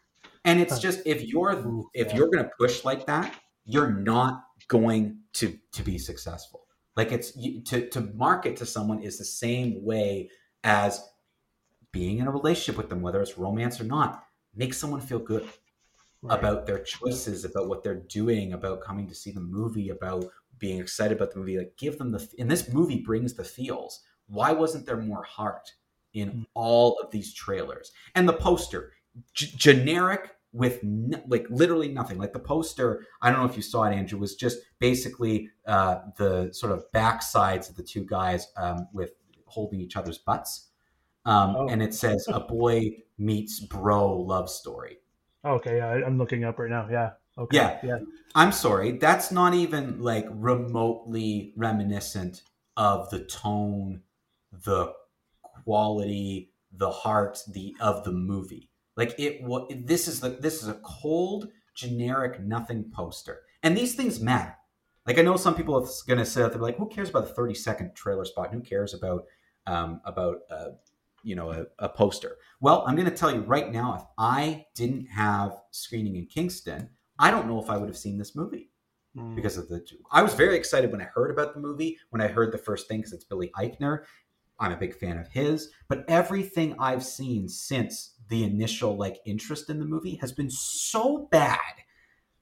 And 0.45 0.61
it's 0.61 0.79
just 0.79 1.01
if 1.05 1.23
you're 1.23 1.51
if 1.93 2.13
you're 2.13 2.29
going 2.29 2.43
to 2.43 2.51
push 2.59 2.85
like 2.85 3.05
that, 3.07 3.33
you're 3.65 3.91
not 3.91 4.43
going 4.67 5.19
to 5.33 5.57
to 5.73 5.83
be 5.83 5.97
successful. 5.97 6.65
Like 6.95 7.11
it's 7.11 7.31
to 7.69 7.89
to 7.89 8.01
market 8.15 8.55
to 8.57 8.65
someone 8.65 9.01
is 9.01 9.17
the 9.17 9.25
same 9.25 9.83
way 9.83 10.29
as 10.63 11.03
being 11.91 12.19
in 12.19 12.27
a 12.27 12.31
relationship 12.31 12.77
with 12.77 12.89
them, 12.89 13.01
whether 13.01 13.21
it's 13.21 13.37
romance 13.37 13.81
or 13.81 13.85
not. 13.85 14.23
Make 14.55 14.73
someone 14.73 15.01
feel 15.01 15.19
good 15.19 15.47
right. 16.21 16.37
about 16.37 16.65
their 16.65 16.79
choices, 16.79 17.45
about 17.45 17.67
what 17.67 17.83
they're 17.83 17.95
doing, 17.95 18.53
about 18.53 18.81
coming 18.81 19.07
to 19.07 19.15
see 19.15 19.31
the 19.31 19.39
movie, 19.39 19.89
about 19.89 20.25
being 20.59 20.79
excited 20.79 21.15
about 21.17 21.31
the 21.31 21.39
movie. 21.39 21.57
Like 21.57 21.75
give 21.77 21.97
them 21.97 22.11
the 22.11 22.27
and 22.39 22.49
this 22.49 22.71
movie 22.71 22.99
brings 22.99 23.33
the 23.33 23.43
feels. 23.43 24.01
Why 24.27 24.51
wasn't 24.51 24.85
there 24.85 24.97
more 24.97 25.23
heart 25.23 25.71
in 26.13 26.29
Mm. 26.31 26.45
all 26.53 26.97
of 27.03 27.11
these 27.11 27.33
trailers? 27.33 27.91
And 28.15 28.27
the 28.27 28.33
poster, 28.33 28.91
g- 29.33 29.51
generic 29.55 30.31
with 30.53 30.79
like 31.27 31.45
literally 31.49 31.89
nothing. 31.89 32.17
Like 32.17 32.33
the 32.33 32.39
poster, 32.39 33.05
I 33.21 33.29
don't 33.29 33.39
know 33.39 33.45
if 33.49 33.55
you 33.55 33.61
saw 33.61 33.83
it, 33.83 33.93
Andrew, 33.93 34.17
was 34.19 34.35
just 34.35 34.57
basically 34.79 35.49
uh, 35.65 35.99
the 36.17 36.49
sort 36.53 36.71
of 36.71 36.85
backsides 36.93 37.69
of 37.69 37.75
the 37.75 37.83
two 37.83 38.03
guys 38.05 38.47
um, 38.57 38.87
with 38.93 39.11
holding 39.45 39.79
each 39.79 39.95
other's 39.95 40.17
butts. 40.17 40.69
Um, 41.25 41.55
Oh. 41.57 41.67
And 41.67 41.83
it 41.83 41.93
says 41.93 42.25
a 42.29 42.39
boy 42.39 43.03
meets 43.17 43.59
bro 43.59 44.13
love 44.13 44.49
story. 44.49 44.99
okay, 45.45 45.77
yeah, 45.77 45.89
I'm 46.05 46.17
looking 46.17 46.43
up 46.43 46.57
right 46.59 46.69
now. 46.69 46.87
Yeah. 46.89 47.11
Okay. 47.37 47.57
Yeah. 47.57 47.79
Yeah. 47.83 47.99
I'm 48.35 48.51
sorry, 48.51 48.91
that's 48.93 49.31
not 49.31 49.53
even 49.53 50.01
like 50.01 50.25
remotely 50.29 51.53
reminiscent 51.55 52.43
of 52.75 53.09
the 53.09 53.25
tone, 53.25 54.01
the 54.51 54.93
quality, 55.63 56.51
the 56.71 56.91
heart, 56.91 57.39
the 57.47 57.75
of 57.79 58.03
the 58.03 58.11
movie. 58.11 58.69
Like 58.95 59.15
it 59.17 59.43
was 59.43 59.71
this 59.75 60.07
is 60.07 60.19
the 60.19 60.29
this 60.29 60.61
is 60.61 60.67
a 60.67 60.79
cold, 60.83 61.49
generic 61.75 62.39
nothing 62.41 62.91
poster. 62.93 63.41
And 63.63 63.75
these 63.75 63.95
things 63.95 64.19
matter. 64.19 64.55
Like 65.05 65.17
I 65.17 65.21
know 65.21 65.37
some 65.37 65.55
people 65.55 65.75
are 65.75 65.87
going 66.05 66.19
to 66.19 66.25
say 66.25 66.41
that 66.41 66.51
they're 66.51 66.61
like, 66.61 66.77
who 66.77 66.87
cares 66.87 67.09
about 67.09 67.27
the 67.27 67.33
30 67.33 67.53
second 67.53 67.95
trailer 67.95 68.25
spot? 68.25 68.53
Who 68.53 68.59
cares 68.59 68.93
about 68.93 69.23
um, 69.65 70.01
about 70.05 70.39
uh, 70.51 70.69
you 71.23 71.35
know 71.35 71.51
a, 71.51 71.65
a 71.79 71.89
poster? 71.89 72.37
Well, 72.59 72.83
I'm 72.85 72.95
going 72.95 73.09
to 73.09 73.15
tell 73.15 73.33
you 73.33 73.41
right 73.41 73.71
now, 73.71 73.95
if 73.95 74.03
I 74.17 74.65
didn't 74.75 75.07
have 75.07 75.53
screening 75.71 76.15
in 76.17 76.25
Kingston, 76.25 76.89
I 77.19 77.31
don't 77.31 77.47
know 77.47 77.61
if 77.61 77.69
I 77.69 77.77
would 77.77 77.89
have 77.89 77.97
seen 77.97 78.17
this 78.17 78.35
movie 78.35 78.69
mm. 79.17 79.35
because 79.35 79.57
of 79.57 79.67
the. 79.69 79.85
I 80.11 80.21
was 80.21 80.33
very 80.33 80.55
excited 80.55 80.91
when 80.91 81.01
I 81.01 81.05
heard 81.05 81.31
about 81.31 81.53
the 81.53 81.59
movie. 81.59 81.97
When 82.09 82.21
I 82.21 82.27
heard 82.27 82.51
the 82.51 82.57
first 82.57 82.87
thing, 82.87 82.99
because 82.99 83.13
it's 83.13 83.25
Billy 83.25 83.51
Eichner, 83.57 84.03
I'm 84.59 84.71
a 84.71 84.77
big 84.77 84.95
fan 84.95 85.17
of 85.17 85.27
his. 85.29 85.71
But 85.87 86.05
everything 86.07 86.75
I've 86.79 87.03
seen 87.03 87.47
since 87.47 88.15
the 88.29 88.43
initial 88.43 88.97
like 88.97 89.19
interest 89.25 89.69
in 89.69 89.79
the 89.79 89.85
movie 89.85 90.15
has 90.15 90.31
been 90.31 90.49
so 90.49 91.27
bad 91.31 91.59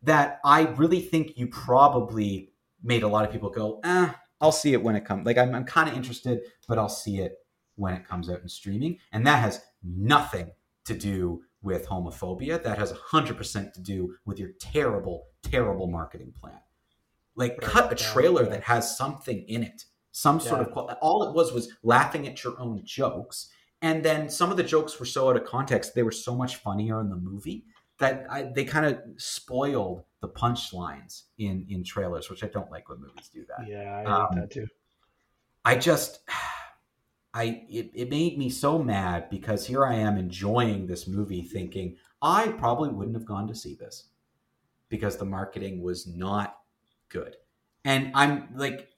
that 0.03 0.39
I 0.43 0.61
really 0.61 1.01
think 1.01 1.37
you 1.37 1.47
probably 1.47 2.51
made 2.83 3.03
a 3.03 3.07
lot 3.07 3.25
of 3.25 3.31
people 3.31 3.49
go, 3.49 3.79
eh, 3.83 4.11
I'll 4.39 4.51
see 4.51 4.73
it 4.73 4.83
when 4.83 4.95
it 4.95 5.05
comes. 5.05 5.25
Like 5.25 5.37
I'm, 5.37 5.53
I'm 5.55 5.65
kind 5.65 5.89
of 5.89 5.95
interested, 5.95 6.41
but 6.67 6.77
I'll 6.77 6.89
see 6.89 7.19
it 7.19 7.33
when 7.75 7.93
it 7.93 8.07
comes 8.07 8.29
out 8.29 8.41
in 8.41 8.49
streaming. 8.49 8.99
And 9.11 9.25
that 9.25 9.39
has 9.39 9.61
nothing 9.83 10.51
to 10.85 10.93
do 10.93 11.41
with 11.65 11.87
homophobia. 11.87 12.63
That 12.63 12.77
has 12.77 12.93
100% 12.93 13.73
to 13.73 13.81
do 13.81 14.15
with 14.23 14.39
your 14.39 14.51
terrible, 14.59 15.25
terrible 15.41 15.87
marketing 15.87 16.33
plan. 16.39 16.59
Like, 17.35 17.59
cut 17.59 17.91
a 17.91 17.95
trailer 17.95 18.45
that 18.45 18.63
has 18.63 18.97
something 18.97 19.43
in 19.49 19.63
it, 19.63 19.83
some 20.13 20.39
sort 20.39 20.61
yeah. 20.61 20.73
of. 20.73 20.97
All 21.01 21.23
it 21.23 21.35
was 21.35 21.51
was 21.51 21.69
laughing 21.83 22.27
at 22.27 22.41
your 22.43 22.57
own 22.59 22.81
jokes. 22.85 23.49
And 23.81 24.05
then 24.05 24.29
some 24.29 24.51
of 24.51 24.57
the 24.57 24.63
jokes 24.63 24.97
were 24.99 25.05
so 25.05 25.29
out 25.29 25.35
of 25.35 25.43
context, 25.43 25.95
they 25.95 26.03
were 26.03 26.11
so 26.11 26.33
much 26.33 26.55
funnier 26.55 27.01
in 27.01 27.09
the 27.09 27.17
movie 27.17 27.65
that 27.99 28.25
I, 28.29 28.43
they 28.43 28.63
kind 28.63 28.85
of 28.85 28.99
spoiled 29.17 30.03
the 30.21 30.29
punchlines 30.29 31.23
in 31.37 31.65
in 31.69 31.83
trailers, 31.83 32.29
which 32.29 32.43
I 32.43 32.47
don't 32.47 32.71
like 32.71 32.89
when 32.89 32.99
movies 32.99 33.29
do 33.33 33.45
that. 33.49 33.67
Yeah, 33.67 34.03
I 34.05 34.05
um, 34.05 34.27
that 34.35 34.51
too. 34.51 34.67
I 35.65 35.75
just, 35.75 36.19
I 37.35 37.65
it, 37.69 37.91
it 37.93 38.09
made 38.09 38.37
me 38.37 38.49
so 38.49 38.79
mad 38.79 39.29
because 39.29 39.67
here 39.67 39.85
I 39.85 39.95
am 39.95 40.17
enjoying 40.17 40.87
this 40.87 41.05
movie, 41.05 41.43
thinking 41.43 41.97
I 42.21 42.47
probably 42.47 42.89
wouldn't 42.89 43.17
have 43.17 43.25
gone 43.25 43.47
to 43.49 43.55
see 43.55 43.75
this 43.75 44.07
because 44.87 45.17
the 45.17 45.25
marketing 45.25 45.81
was 45.81 46.07
not 46.07 46.57
good, 47.09 47.35
and 47.83 48.11
I'm 48.15 48.49
like. 48.55 48.89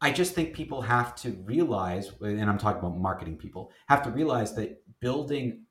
I 0.00 0.12
just 0.12 0.34
think 0.34 0.52
people 0.52 0.82
have 0.82 1.14
to 1.22 1.30
realize, 1.44 2.12
and 2.20 2.42
I'm 2.42 2.58
talking 2.58 2.80
about 2.80 2.98
marketing 2.98 3.38
people, 3.38 3.70
have 3.88 4.02
to 4.02 4.10
realize 4.10 4.54
that 4.56 4.82
building 5.00 5.62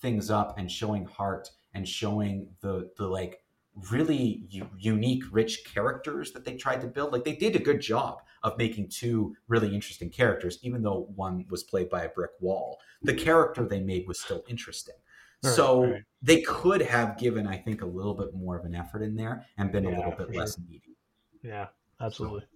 things 0.00 0.30
up 0.30 0.56
and 0.58 0.70
showing 0.70 1.06
heart 1.06 1.50
and 1.72 1.88
showing 1.88 2.50
the 2.60 2.92
the 2.96 3.06
like 3.06 3.43
really 3.90 4.44
u- 4.48 4.68
unique 4.78 5.24
rich 5.32 5.64
characters 5.64 6.32
that 6.32 6.44
they 6.44 6.56
tried 6.56 6.80
to 6.80 6.86
build. 6.86 7.12
Like 7.12 7.24
they 7.24 7.34
did 7.34 7.56
a 7.56 7.58
good 7.58 7.80
job 7.80 8.18
of 8.42 8.56
making 8.58 8.88
two 8.88 9.34
really 9.48 9.74
interesting 9.74 10.10
characters 10.10 10.58
even 10.62 10.82
though 10.82 11.08
one 11.14 11.44
was 11.50 11.62
played 11.62 11.90
by 11.90 12.04
a 12.04 12.08
brick 12.08 12.30
wall. 12.40 12.78
The 13.02 13.14
character 13.14 13.66
they 13.66 13.80
made 13.80 14.06
was 14.06 14.20
still 14.20 14.44
interesting. 14.48 14.94
Right, 15.42 15.52
so 15.54 15.84
right. 15.84 16.02
they 16.22 16.40
could 16.40 16.80
have 16.80 17.18
given 17.18 17.46
i 17.46 17.56
think 17.56 17.82
a 17.82 17.86
little 17.86 18.14
bit 18.14 18.32
more 18.32 18.56
of 18.56 18.64
an 18.64 18.74
effort 18.74 19.02
in 19.02 19.14
there 19.14 19.44
and 19.58 19.70
been 19.70 19.84
yeah, 19.84 19.90
a 19.90 19.96
little 19.96 20.12
bit 20.12 20.34
less 20.34 20.54
sure. 20.54 20.64
needy. 20.66 20.96
Yeah 21.42 21.66
absolutely. 22.00 22.40
so, 22.40 22.46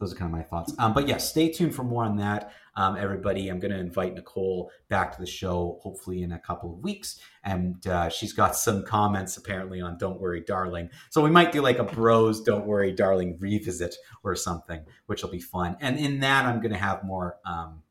those 0.00 0.12
are 0.12 0.16
kind 0.16 0.32
of 0.32 0.36
my 0.36 0.42
thoughts. 0.42 0.74
Um, 0.78 0.92
but 0.92 1.06
yeah, 1.06 1.18
stay 1.18 1.50
tuned 1.50 1.74
for 1.74 1.84
more 1.84 2.04
on 2.04 2.16
that, 2.16 2.52
um, 2.74 2.96
everybody. 2.96 3.48
I'm 3.48 3.60
going 3.60 3.72
to 3.72 3.78
invite 3.78 4.14
Nicole 4.14 4.70
back 4.88 5.14
to 5.14 5.20
the 5.20 5.26
show 5.26 5.78
hopefully 5.82 6.22
in 6.22 6.32
a 6.32 6.38
couple 6.38 6.72
of 6.72 6.80
weeks, 6.80 7.20
and 7.44 7.86
uh, 7.86 8.08
she's 8.08 8.32
got 8.32 8.56
some 8.66 8.84
comments 8.84 9.36
apparently 9.36 9.80
on 9.80 9.96
"Don't 9.98 10.20
Worry, 10.20 10.40
Darling." 10.40 10.90
So 11.10 11.22
we 11.22 11.30
might 11.30 11.52
do 11.52 11.62
like 11.62 11.78
a 11.78 11.84
Bros 11.84 12.42
"Don't 12.42 12.66
Worry, 12.66 12.92
Darling" 12.92 13.38
revisit 13.38 13.94
or 14.24 14.34
something, 14.34 14.84
which 15.06 15.22
will 15.22 15.30
be 15.30 15.40
fun. 15.40 15.76
And 15.80 15.98
in 15.98 16.20
that, 16.20 16.44
I'm 16.44 16.60
going 16.60 16.72
to 16.72 16.78
have 16.78 17.04
more 17.04 17.38
um, 17.46 17.82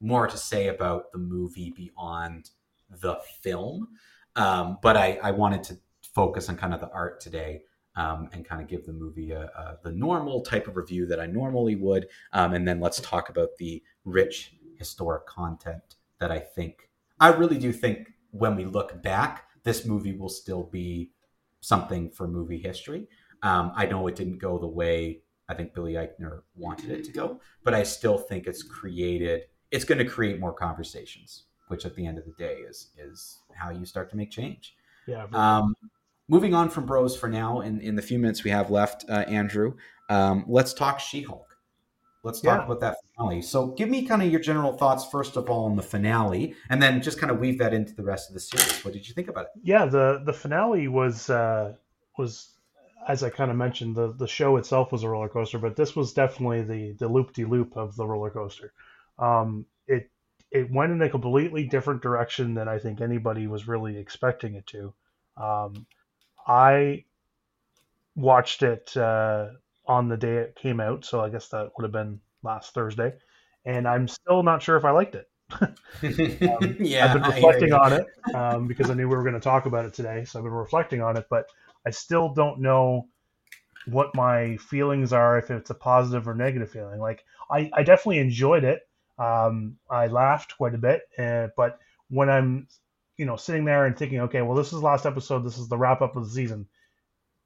more 0.00 0.26
to 0.26 0.36
say 0.36 0.68
about 0.68 1.12
the 1.12 1.18
movie 1.18 1.72
beyond 1.76 2.50
the 2.90 3.16
film. 3.42 3.88
Um, 4.36 4.78
but 4.82 4.96
I, 4.96 5.18
I 5.22 5.30
wanted 5.30 5.62
to 5.64 5.78
focus 6.14 6.48
on 6.48 6.56
kind 6.56 6.74
of 6.74 6.80
the 6.80 6.90
art 6.90 7.20
today 7.20 7.62
um, 7.96 8.28
and 8.32 8.44
kind 8.44 8.62
of 8.62 8.68
give 8.68 8.86
the 8.86 8.92
movie 8.92 9.32
a, 9.32 9.44
a, 9.44 9.78
the 9.82 9.92
normal 9.92 10.42
type 10.42 10.66
of 10.66 10.76
review 10.76 11.06
that 11.06 11.20
I 11.20 11.26
normally 11.26 11.76
would. 11.76 12.08
Um, 12.32 12.54
and 12.54 12.66
then 12.66 12.80
let's 12.80 13.00
talk 13.00 13.28
about 13.28 13.56
the 13.58 13.82
rich 14.04 14.54
historic 14.76 15.26
content 15.26 15.96
that 16.18 16.30
I 16.30 16.38
think, 16.38 16.90
I 17.20 17.28
really 17.28 17.58
do 17.58 17.72
think 17.72 18.12
when 18.30 18.56
we 18.56 18.64
look 18.64 19.02
back, 19.02 19.48
this 19.62 19.84
movie 19.84 20.16
will 20.16 20.28
still 20.28 20.64
be 20.64 21.10
something 21.60 22.10
for 22.10 22.26
movie 22.26 22.58
history. 22.58 23.06
Um, 23.42 23.72
I 23.76 23.86
know 23.86 24.06
it 24.06 24.16
didn't 24.16 24.38
go 24.38 24.58
the 24.58 24.66
way 24.66 25.22
I 25.48 25.54
think 25.54 25.74
Billy 25.74 25.94
Eichner 25.94 26.42
wanted 26.56 26.90
it 26.90 27.04
to 27.04 27.12
go, 27.12 27.40
but 27.62 27.74
I 27.74 27.82
still 27.82 28.16
think 28.16 28.46
it's 28.46 28.62
created, 28.62 29.42
it's 29.70 29.84
going 29.84 29.98
to 29.98 30.04
create 30.04 30.40
more 30.40 30.52
conversations, 30.52 31.44
which 31.68 31.84
at 31.84 31.94
the 31.94 32.06
end 32.06 32.18
of 32.18 32.24
the 32.24 32.32
day 32.32 32.54
is, 32.54 32.90
is 32.98 33.40
how 33.54 33.70
you 33.70 33.84
start 33.84 34.10
to 34.10 34.16
make 34.16 34.30
change. 34.30 34.76
Yeah. 35.06 35.26
Moving 36.28 36.54
on 36.54 36.70
from 36.70 36.86
Bros 36.86 37.16
for 37.16 37.28
now, 37.28 37.60
in, 37.60 37.80
in 37.80 37.96
the 37.96 38.02
few 38.02 38.18
minutes 38.18 38.44
we 38.44 38.50
have 38.50 38.70
left, 38.70 39.04
uh, 39.08 39.24
Andrew, 39.28 39.74
um, 40.08 40.44
let's 40.46 40.72
talk 40.72 41.00
She 41.00 41.22
Hulk. 41.22 41.58
Let's 42.22 42.40
talk 42.40 42.60
yeah. 42.60 42.64
about 42.64 42.80
that 42.80 42.96
finale. 43.16 43.42
So, 43.42 43.68
give 43.68 43.88
me 43.88 44.06
kind 44.06 44.22
of 44.22 44.30
your 44.30 44.40
general 44.40 44.76
thoughts, 44.76 45.04
first 45.04 45.36
of 45.36 45.50
all, 45.50 45.64
on 45.64 45.74
the 45.74 45.82
finale, 45.82 46.54
and 46.70 46.80
then 46.80 47.02
just 47.02 47.18
kind 47.18 47.32
of 47.32 47.40
weave 47.40 47.58
that 47.58 47.74
into 47.74 47.94
the 47.94 48.04
rest 48.04 48.30
of 48.30 48.34
the 48.34 48.40
series. 48.40 48.84
What 48.84 48.94
did 48.94 49.08
you 49.08 49.14
think 49.14 49.28
about 49.28 49.46
it? 49.46 49.50
Yeah, 49.64 49.86
the 49.86 50.22
the 50.24 50.32
finale 50.32 50.86
was 50.86 51.28
uh, 51.28 51.74
was 52.16 52.52
as 53.08 53.22
I 53.22 53.30
kind 53.30 53.50
of 53.50 53.56
mentioned, 53.56 53.96
the 53.96 54.12
the 54.12 54.28
show 54.28 54.56
itself 54.56 54.92
was 54.92 55.02
a 55.02 55.08
roller 55.08 55.28
coaster, 55.28 55.58
but 55.58 55.76
this 55.76 55.96
was 55.96 56.12
definitely 56.12 56.62
the 56.62 56.92
the 56.92 57.08
loop 57.08 57.32
de 57.32 57.44
loop 57.44 57.76
of 57.76 57.96
the 57.96 58.06
roller 58.06 58.30
coaster. 58.30 58.72
Um, 59.18 59.66
it 59.86 60.10
it 60.50 60.70
went 60.70 60.92
in 60.92 61.02
a 61.02 61.10
completely 61.10 61.66
different 61.66 62.02
direction 62.02 62.54
than 62.54 62.68
I 62.68 62.78
think 62.78 63.00
anybody 63.00 63.46
was 63.46 63.66
really 63.66 63.96
expecting 63.96 64.54
it 64.54 64.66
to. 64.68 64.94
Um, 65.36 65.86
I 66.46 67.04
watched 68.16 68.62
it 68.62 68.96
uh, 68.96 69.48
on 69.86 70.08
the 70.08 70.16
day 70.16 70.36
it 70.36 70.56
came 70.56 70.80
out, 70.80 71.04
so 71.04 71.20
I 71.20 71.28
guess 71.28 71.48
that 71.48 71.70
would 71.76 71.84
have 71.84 71.92
been 71.92 72.20
last 72.42 72.74
Thursday, 72.74 73.14
and 73.64 73.86
I'm 73.86 74.08
still 74.08 74.42
not 74.42 74.62
sure 74.62 74.76
if 74.76 74.84
I 74.84 74.90
liked 74.90 75.14
it. 75.14 75.28
um, 75.60 75.74
yeah, 76.80 77.06
I've 77.06 77.12
been 77.14 77.30
reflecting 77.30 77.72
on 77.72 77.92
it 77.92 78.06
um, 78.34 78.66
because 78.66 78.90
I 78.90 78.94
knew 78.94 79.08
we 79.08 79.16
were 79.16 79.22
going 79.22 79.34
to 79.34 79.40
talk 79.40 79.66
about 79.66 79.84
it 79.84 79.94
today, 79.94 80.24
so 80.24 80.38
I've 80.38 80.44
been 80.44 80.52
reflecting 80.52 81.02
on 81.02 81.16
it, 81.16 81.26
but 81.30 81.46
I 81.86 81.90
still 81.90 82.32
don't 82.32 82.60
know 82.60 83.08
what 83.86 84.14
my 84.14 84.56
feelings 84.58 85.12
are 85.12 85.38
if 85.38 85.50
it's 85.50 85.70
a 85.70 85.74
positive 85.74 86.28
or 86.28 86.34
negative 86.34 86.70
feeling. 86.70 87.00
Like 87.00 87.24
I, 87.50 87.70
I 87.74 87.82
definitely 87.82 88.18
enjoyed 88.18 88.64
it. 88.64 88.80
Um, 89.18 89.76
I 89.90 90.06
laughed 90.06 90.56
quite 90.56 90.74
a 90.74 90.78
bit, 90.78 91.02
uh, 91.18 91.48
but 91.56 91.78
when 92.08 92.30
I'm 92.30 92.68
you 93.16 93.24
know, 93.24 93.36
sitting 93.36 93.64
there 93.64 93.86
and 93.86 93.96
thinking, 93.96 94.20
okay, 94.20 94.42
well, 94.42 94.56
this 94.56 94.72
is 94.72 94.80
the 94.80 94.86
last 94.86 95.06
episode. 95.06 95.44
This 95.44 95.58
is 95.58 95.68
the 95.68 95.78
wrap 95.78 96.02
up 96.02 96.16
of 96.16 96.24
the 96.24 96.30
season. 96.30 96.66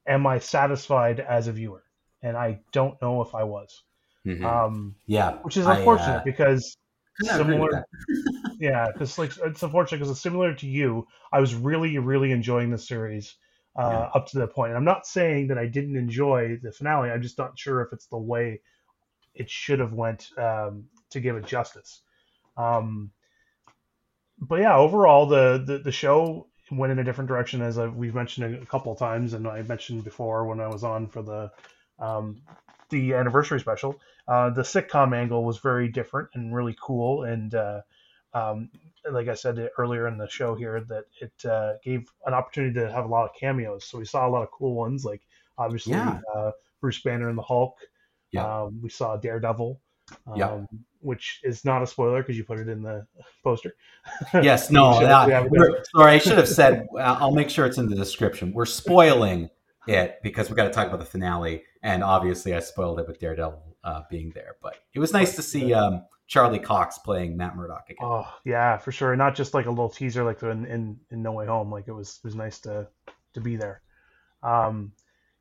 Am 0.07 0.27
I 0.27 0.39
satisfied 0.39 1.21
as 1.21 1.49
a 1.49 1.53
viewer? 1.53 1.83
And 2.23 2.37
I 2.37 2.61
don't 2.73 3.01
know 3.03 3.23
if 3.23 3.35
I 3.35 3.45
was. 3.45 3.83
Mm-hmm. 4.27 4.45
Um, 4.45 4.97
yeah, 5.07 5.35
which 5.43 5.57
is 5.57 5.67
unfortunate 5.67 6.09
I, 6.09 6.17
uh, 6.17 6.25
because 6.25 6.77
similar. 7.21 7.85
yeah, 8.59 8.87
because 8.93 9.19
like 9.19 9.33
it's 9.45 9.63
unfortunate 9.63 9.99
because 9.99 10.11
it's 10.11 10.21
similar 10.21 10.55
to 10.55 10.67
you. 10.67 11.07
I 11.33 11.41
was 11.41 11.55
really, 11.55 11.99
really 11.99 12.33
enjoying 12.33 12.71
the 12.71 12.79
series 12.79 13.37
uh, 13.79 13.89
yeah. 13.89 14.11
up 14.15 14.27
to 14.29 14.39
that 14.39 14.53
point. 14.53 14.71
And 14.71 14.79
I'm 14.79 14.85
not 14.85 15.07
saying 15.07 15.49
that 15.49 15.59
I 15.59 15.67
didn't 15.67 15.97
enjoy 15.97 16.59
the 16.63 16.73
finale. 16.73 17.11
I'm 17.11 17.23
just 17.23 17.39
not 17.39 17.59
sure 17.59 17.83
if 17.83 17.93
it's 17.93 18.07
the 18.07 18.19
way 18.19 18.61
it 19.35 19.51
should 19.51 19.79
have 19.79 19.93
went 19.93 20.31
um, 20.39 20.85
to 21.11 21.21
give 21.21 21.37
it 21.37 21.47
justice. 21.47 22.03
Um, 22.57 23.11
but 24.39 24.61
yeah, 24.61 24.77
overall 24.77 25.27
the, 25.27 25.63
the, 25.65 25.79
the 25.79 25.93
show 25.93 26.47
went 26.71 26.93
in 26.93 26.99
a 26.99 27.05
different 27.05 27.29
direction 27.29 27.63
as 27.63 27.79
I've, 27.79 27.95
we've 27.95 28.15
mentioned 28.15 28.63
a 28.63 28.67
couple 28.67 28.93
of 28.93 28.99
times, 28.99 29.33
and 29.35 29.47
I 29.47 29.63
mentioned 29.63 30.05
before 30.05 30.47
when 30.47 30.61
I 30.61 30.69
was 30.69 30.85
on 30.85 31.07
for 31.09 31.23
the 31.23 31.51
um, 31.99 32.43
the 32.91 33.15
anniversary 33.15 33.61
special. 33.61 34.01
Uh, 34.29 34.51
the 34.51 34.63
sitcom 34.63 35.17
angle 35.17 35.45
was 35.45 35.59
very 35.59 35.89
different 35.89 36.29
and 36.35 36.55
really 36.55 36.77
cool, 36.81 37.25
and 37.25 37.55
uh, 37.55 37.81
um, 38.35 38.71
like 39.11 39.29
I 39.29 39.35
said 39.35 39.71
earlier 39.79 40.09
in 40.09 40.19
the 40.19 40.29
show 40.29 40.55
here, 40.55 40.81
that 40.89 41.05
it 41.21 41.49
uh, 41.49 41.75
gave 41.85 42.11
an 42.27 42.35
opportunity 42.35 42.75
to 42.81 42.91
have 42.91 43.05
a 43.05 43.09
lot 43.09 43.31
of 43.31 43.37
cameos. 43.39 43.85
So 43.85 43.99
we 43.99 44.05
saw 44.05 44.27
a 44.27 44.31
lot 44.31 44.43
of 44.43 44.51
cool 44.51 44.75
ones, 44.75 45.05
like 45.05 45.23
obviously 45.57 45.93
yeah. 45.93 46.21
Uh, 46.35 46.51
Bruce 46.81 47.01
Banner 47.01 47.29
and 47.29 47.39
the 47.39 47.43
Hulk. 47.43 47.77
Yeah. 48.33 48.63
Um, 48.63 48.81
we 48.83 48.91
saw 48.91 49.17
Daredevil. 49.17 49.81
Um, 50.27 50.37
yeah. 50.37 50.61
Which 51.01 51.41
is 51.45 51.65
not 51.65 51.83
a 51.83 51.87
spoiler 51.87 52.23
because 52.23 52.37
you 52.37 52.45
put 52.45 52.59
it 52.59 52.69
in 52.69 52.83
the 52.83 53.07
poster. 53.45 53.75
Yes, 54.35 54.71
no. 54.71 54.93
sorry, 55.95 56.15
I 56.15 56.19
should 56.19 56.39
have 56.39 56.49
said. 56.49 56.87
Uh, 56.97 57.17
I'll 57.21 57.33
make 57.33 57.51
sure 57.51 57.67
it's 57.67 57.79
in 57.79 57.89
the 57.89 57.97
description. 57.97 58.53
We're 58.53 58.65
spoiling 58.67 59.51
it 59.87 60.19
because 60.23 60.49
we 60.49 60.57
got 60.57 60.65
to 60.65 60.71
talk 60.71 60.87
about 60.87 61.01
the 61.01 61.07
finale, 61.07 61.65
and 61.83 62.03
obviously 62.03 62.55
I 62.55 62.61
spoiled 62.61 62.99
it 63.01 63.07
with 63.07 63.21
Daredevil 63.21 63.77
uh, 63.85 64.03
being 64.11 64.31
there. 64.35 64.57
But 64.63 64.77
it 64.95 64.99
was 64.99 65.13
nice 65.13 65.37
to 65.37 65.43
see 65.43 65.75
um, 65.75 66.05
Charlie 66.27 66.59
Cox 66.59 66.99
playing 66.99 67.37
Matt 67.37 67.57
Murdock 67.57 67.85
again. 67.91 67.99
Oh 68.03 68.27
yeah, 68.45 68.79
for 68.79 68.93
sure. 68.93 69.15
Not 69.15 69.35
just 69.35 69.55
like 69.55 69.67
a 69.67 69.71
little 69.71 69.91
teaser 69.91 70.25
like 70.25 70.43
in 70.43 70.65
in, 70.67 70.99
in 71.11 71.23
No 71.23 71.33
Way 71.33 71.47
Home. 71.47 71.71
Like 71.71 71.89
it 71.89 71.93
was 71.93 72.19
it 72.23 72.25
was 72.25 72.35
nice 72.35 72.59
to 72.61 72.89
to 73.35 73.41
be 73.41 73.57
there. 73.57 73.83
Um, 74.43 74.93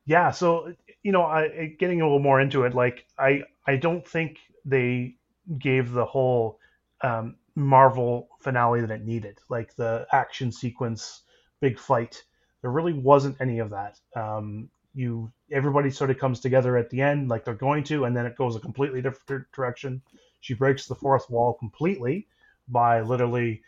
yeah, 0.05 0.32
so 0.32 0.74
you 1.03 1.11
know, 1.11 1.24
I 1.24 1.76
getting 1.80 2.01
a 2.01 2.03
little 2.03 2.20
more 2.20 2.39
into 2.39 2.63
it. 2.63 2.74
Like, 2.74 3.05
I 3.18 3.43
I 3.66 3.76
don't 3.76 4.07
think 4.07 4.38
they 4.66 5.16
gave 5.59 5.91
the 5.91 6.05
whole 6.05 6.59
um, 7.01 7.36
Marvel 7.55 8.28
finale 8.39 8.82
that 8.82 8.91
it 8.91 9.05
needed, 9.05 9.39
like 9.49 9.76
the 9.76 10.07
action 10.11 10.51
sequence, 10.51 11.22
big 11.61 11.80
fight. 11.80 12.24
There 12.61 12.72
really 12.72 12.93
wasn't 12.93 13.38
any 13.39 13.59
of 13.59 13.70
that. 13.70 13.99
Um, 14.16 14.70
you 14.93 15.32
everybody 15.51 15.91
sort 15.91 16.09
of 16.09 16.18
comes 16.18 16.39
together 16.39 16.78
at 16.78 16.89
the 16.89 17.01
end, 17.01 17.30
like 17.30 17.45
they're 17.45 17.53
going 17.53 17.84
to, 17.86 18.05
and 18.05 18.16
then 18.16 18.26
it 18.26 18.36
goes 18.36 18.55
a 18.55 18.59
completely 18.59 19.01
different 19.01 19.45
direction. 19.51 20.01
She 20.41 20.53
breaks 20.53 20.88
the 20.88 20.95
fourth 20.95 21.30
wall 21.30 21.53
completely 21.53 22.28
by 22.68 23.01
literally 23.01 23.61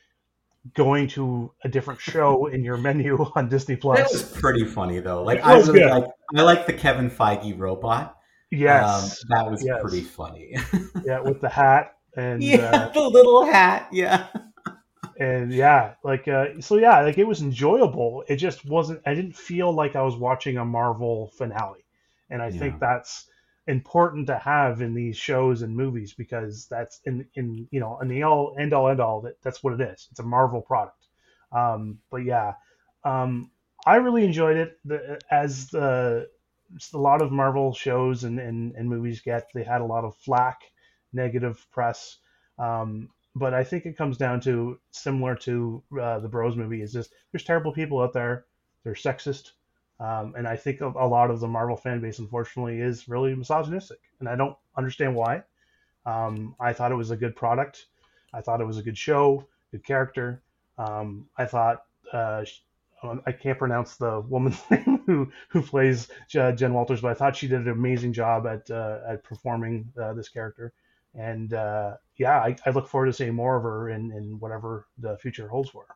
going 0.73 1.07
to 1.07 1.51
a 1.63 1.69
different 1.69 1.99
show 1.99 2.47
in 2.53 2.63
your 2.63 2.77
menu 2.77 3.25
on 3.35 3.49
Disney 3.49 3.75
Plus. 3.75 3.99
That 3.99 4.11
was 4.11 4.23
pretty 4.23 4.65
funny 4.65 4.99
though. 4.99 5.23
Like 5.23 5.45
I 5.45 5.57
really 5.59 5.85
like 5.85 6.05
I 6.35 6.41
like 6.41 6.65
the 6.65 6.73
Kevin 6.73 7.09
Feige 7.09 7.57
robot. 7.57 8.16
Yes, 8.51 9.23
um, 9.23 9.27
that 9.29 9.51
was 9.51 9.63
yes. 9.65 9.81
pretty 9.81 10.01
funny. 10.01 10.55
yeah, 11.05 11.19
with 11.19 11.41
the 11.41 11.49
hat 11.49 11.95
and 12.15 12.41
yeah, 12.41 12.71
uh, 12.71 12.89
the 12.89 13.01
little 13.01 13.45
hat. 13.45 13.89
Yeah, 13.91 14.27
and 15.19 15.51
yeah, 15.51 15.95
like 16.03 16.27
uh, 16.27 16.59
so 16.59 16.77
yeah, 16.77 17.01
like 17.01 17.17
it 17.17 17.27
was 17.27 17.41
enjoyable. 17.41 18.23
It 18.27 18.37
just 18.37 18.65
wasn't. 18.65 19.01
I 19.05 19.13
didn't 19.13 19.35
feel 19.35 19.71
like 19.73 19.95
I 19.95 20.01
was 20.01 20.15
watching 20.15 20.57
a 20.57 20.65
Marvel 20.65 21.31
finale, 21.37 21.85
and 22.29 22.41
I 22.41 22.49
yeah. 22.49 22.59
think 22.59 22.79
that's 22.79 23.27
important 23.67 24.27
to 24.27 24.37
have 24.37 24.81
in 24.81 24.93
these 24.93 25.17
shows 25.17 25.61
and 25.61 25.75
movies 25.75 26.13
because 26.13 26.67
that's 26.69 27.01
in 27.05 27.25
in 27.35 27.67
you 27.71 27.79
know 27.79 27.99
in 27.99 28.07
the 28.07 28.23
all 28.23 28.55
end 28.57 28.73
all 28.73 28.87
end 28.89 29.01
all 29.01 29.21
that 29.21 29.41
that's 29.41 29.63
what 29.63 29.73
it 29.73 29.81
is. 29.81 30.07
It's 30.11 30.19
a 30.19 30.23
Marvel 30.23 30.61
product. 30.61 31.07
Um, 31.51 31.99
but 32.09 32.23
yeah, 32.23 32.53
um, 33.03 33.51
I 33.85 33.95
really 33.95 34.25
enjoyed 34.25 34.57
it. 34.57 34.79
The, 34.85 35.19
as 35.31 35.67
the 35.67 36.29
a 36.93 36.97
lot 36.97 37.21
of 37.21 37.31
Marvel 37.31 37.73
shows 37.73 38.23
and, 38.23 38.39
and, 38.39 38.75
and 38.75 38.89
movies 38.89 39.21
get, 39.21 39.47
they 39.53 39.63
had 39.63 39.81
a 39.81 39.85
lot 39.85 40.03
of 40.03 40.15
flack, 40.17 40.61
negative 41.13 41.65
press. 41.71 42.17
Um, 42.59 43.09
but 43.35 43.53
I 43.53 43.63
think 43.63 43.85
it 43.85 43.97
comes 43.97 44.17
down 44.17 44.41
to 44.41 44.79
similar 44.91 45.35
to 45.35 45.83
uh, 46.01 46.19
the 46.19 46.27
Bros 46.27 46.55
movie 46.55 46.81
is 46.81 46.91
just 46.91 47.13
there's 47.31 47.43
terrible 47.43 47.71
people 47.71 48.01
out 48.01 48.13
there. 48.13 48.45
They're 48.83 48.93
sexist. 48.93 49.51
Um, 49.99 50.33
and 50.37 50.47
I 50.47 50.55
think 50.55 50.81
a, 50.81 50.87
a, 50.87 51.07
lot 51.07 51.31
of 51.31 51.39
the 51.39 51.47
Marvel 51.47 51.75
fan 51.75 52.01
base, 52.01 52.19
unfortunately, 52.19 52.79
is 52.79 53.07
really 53.07 53.33
misogynistic. 53.35 53.99
And 54.19 54.29
I 54.29 54.35
don't 54.35 54.55
understand 54.75 55.15
why. 55.15 55.43
Um, 56.05 56.55
I 56.59 56.73
thought 56.73 56.91
it 56.91 56.95
was 56.95 57.11
a 57.11 57.17
good 57.17 57.35
product. 57.35 57.87
I 58.33 58.41
thought 58.41 58.61
it 58.61 58.67
was 58.67 58.77
a 58.77 58.83
good 58.83 58.97
show, 58.97 59.47
good 59.71 59.83
character. 59.83 60.43
Um, 60.77 61.27
I 61.37 61.45
thought 61.45 61.83
uh, 62.13 62.45
I 63.25 63.31
can't 63.31 63.57
pronounce 63.57 63.97
the 63.97 64.21
woman's 64.21 64.61
name 64.71 64.96
who 65.07 65.31
who 65.47 65.63
plays 65.63 66.09
Jen 66.29 66.73
Walters, 66.73 67.01
but 67.01 67.09
I 67.09 67.13
thought 67.15 67.35
she 67.35 67.47
did 67.47 67.61
an 67.61 67.69
amazing 67.69 68.13
job 68.13 68.45
at 68.45 68.69
uh, 68.69 68.99
at 69.09 69.23
performing 69.23 69.91
uh, 69.99 70.13
this 70.13 70.29
character. 70.29 70.73
And 71.15 71.53
uh, 71.53 71.95
yeah, 72.17 72.37
I, 72.37 72.55
I, 72.67 72.69
look 72.69 72.87
forward 72.87 73.07
to 73.07 73.13
seeing 73.13 73.33
more 73.33 73.55
of 73.55 73.63
her 73.63 73.89
in, 73.89 74.11
in 74.11 74.37
whatever 74.39 74.87
the 74.99 75.17
future 75.17 75.47
holds 75.47 75.71
for 75.71 75.85
her. 75.87 75.95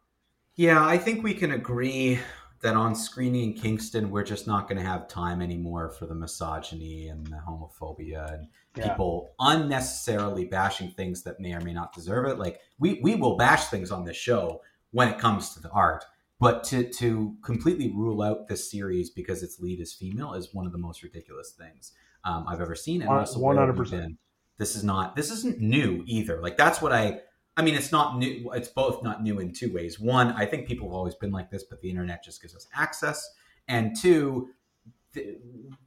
Yeah, 0.55 0.83
I 0.83 0.97
think 0.97 1.23
we 1.23 1.35
can 1.35 1.51
agree 1.51 2.19
that 2.61 2.75
on 2.75 2.95
screening 2.95 3.51
in 3.51 3.53
Kingston, 3.53 4.09
we're 4.09 4.23
just 4.23 4.47
not 4.47 4.67
going 4.67 4.81
to 4.81 4.87
have 4.87 5.07
time 5.07 5.41
anymore 5.41 5.91
for 5.91 6.07
the 6.07 6.15
misogyny 6.15 7.09
and 7.09 7.27
the 7.27 7.39
homophobia 7.47 8.33
and 8.33 8.47
yeah. 8.75 8.89
people 8.89 9.31
unnecessarily 9.39 10.45
bashing 10.45 10.89
things 10.89 11.21
that 11.23 11.39
may 11.39 11.53
or 11.53 11.61
may 11.61 11.73
not 11.73 11.93
deserve 11.93 12.25
it. 12.27 12.39
Like 12.39 12.59
we 12.79 12.99
we 13.03 13.15
will 13.15 13.37
bash 13.37 13.65
things 13.65 13.91
on 13.91 14.05
this 14.05 14.17
show 14.17 14.61
when 14.91 15.07
it 15.07 15.19
comes 15.19 15.53
to 15.53 15.61
the 15.61 15.69
art, 15.69 16.05
but 16.41 16.65
to 16.65 16.89
to 16.89 17.35
completely 17.43 17.93
rule 17.95 18.21
out 18.21 18.49
this 18.49 18.69
series 18.69 19.11
because 19.11 19.43
its 19.43 19.59
lead 19.59 19.79
is 19.79 19.93
female 19.93 20.33
is 20.33 20.49
one 20.53 20.65
of 20.65 20.73
the 20.73 20.77
most 20.77 21.03
ridiculous 21.03 21.51
things 21.51 21.93
um, 22.25 22.45
I've 22.47 22.59
ever 22.59 22.75
seen. 22.75 23.01
And 23.01 23.09
also, 23.09 23.39
one 23.39 23.55
hundred 23.55 23.77
percent. 23.77 24.17
This 24.57 24.75
is 24.75 24.83
not. 24.83 25.15
This 25.15 25.31
isn't 25.31 25.59
new 25.59 26.03
either. 26.05 26.41
Like 26.41 26.57
that's 26.57 26.81
what 26.81 26.91
I 26.91 27.21
I 27.55 27.61
mean, 27.61 27.75
it's 27.75 27.91
not 27.91 28.17
new. 28.17 28.49
It's 28.53 28.69
both 28.69 29.03
not 29.03 29.21
new 29.21 29.39
in 29.39 29.53
two 29.53 29.71
ways. 29.73 29.99
One, 29.99 30.31
I 30.31 30.45
think 30.45 30.67
people 30.67 30.87
have 30.87 30.95
always 30.95 31.15
been 31.15 31.31
like 31.31 31.51
this, 31.51 31.63
but 31.63 31.79
the 31.81 31.89
internet 31.89 32.23
just 32.23 32.41
gives 32.41 32.55
us 32.55 32.67
access. 32.73 33.29
And 33.67 33.95
two, 33.95 34.49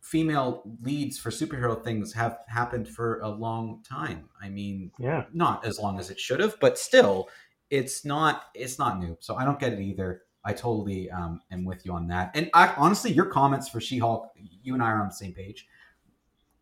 female 0.00 0.62
leads 0.82 1.18
for 1.18 1.30
superhero 1.30 1.82
things 1.82 2.12
have 2.12 2.38
happened 2.48 2.88
for 2.88 3.20
a 3.20 3.28
long 3.28 3.82
time. 3.82 4.28
I 4.40 4.50
mean, 4.50 4.92
yeah, 4.98 5.24
not 5.32 5.64
as 5.66 5.80
long 5.80 5.98
as 5.98 6.10
it 6.10 6.20
should 6.20 6.40
have, 6.40 6.60
but 6.60 6.78
still, 6.78 7.28
it's 7.70 8.04
not. 8.04 8.44
It's 8.54 8.78
not 8.78 9.00
new. 9.00 9.16
So 9.20 9.34
I 9.34 9.44
don't 9.44 9.58
get 9.58 9.72
it 9.72 9.80
either. 9.80 10.22
I 10.44 10.52
totally 10.52 11.10
um, 11.10 11.40
am 11.50 11.64
with 11.64 11.86
you 11.86 11.92
on 11.92 12.06
that. 12.08 12.32
And 12.34 12.50
I, 12.52 12.74
honestly, 12.76 13.12
your 13.12 13.26
comments 13.26 13.68
for 13.68 13.80
She-Hulk, 13.80 14.30
you 14.62 14.74
and 14.74 14.82
I 14.82 14.90
are 14.90 15.00
on 15.00 15.08
the 15.08 15.14
same 15.14 15.32
page. 15.32 15.66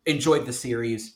Enjoyed 0.05 0.45
the 0.45 0.53
series 0.53 1.15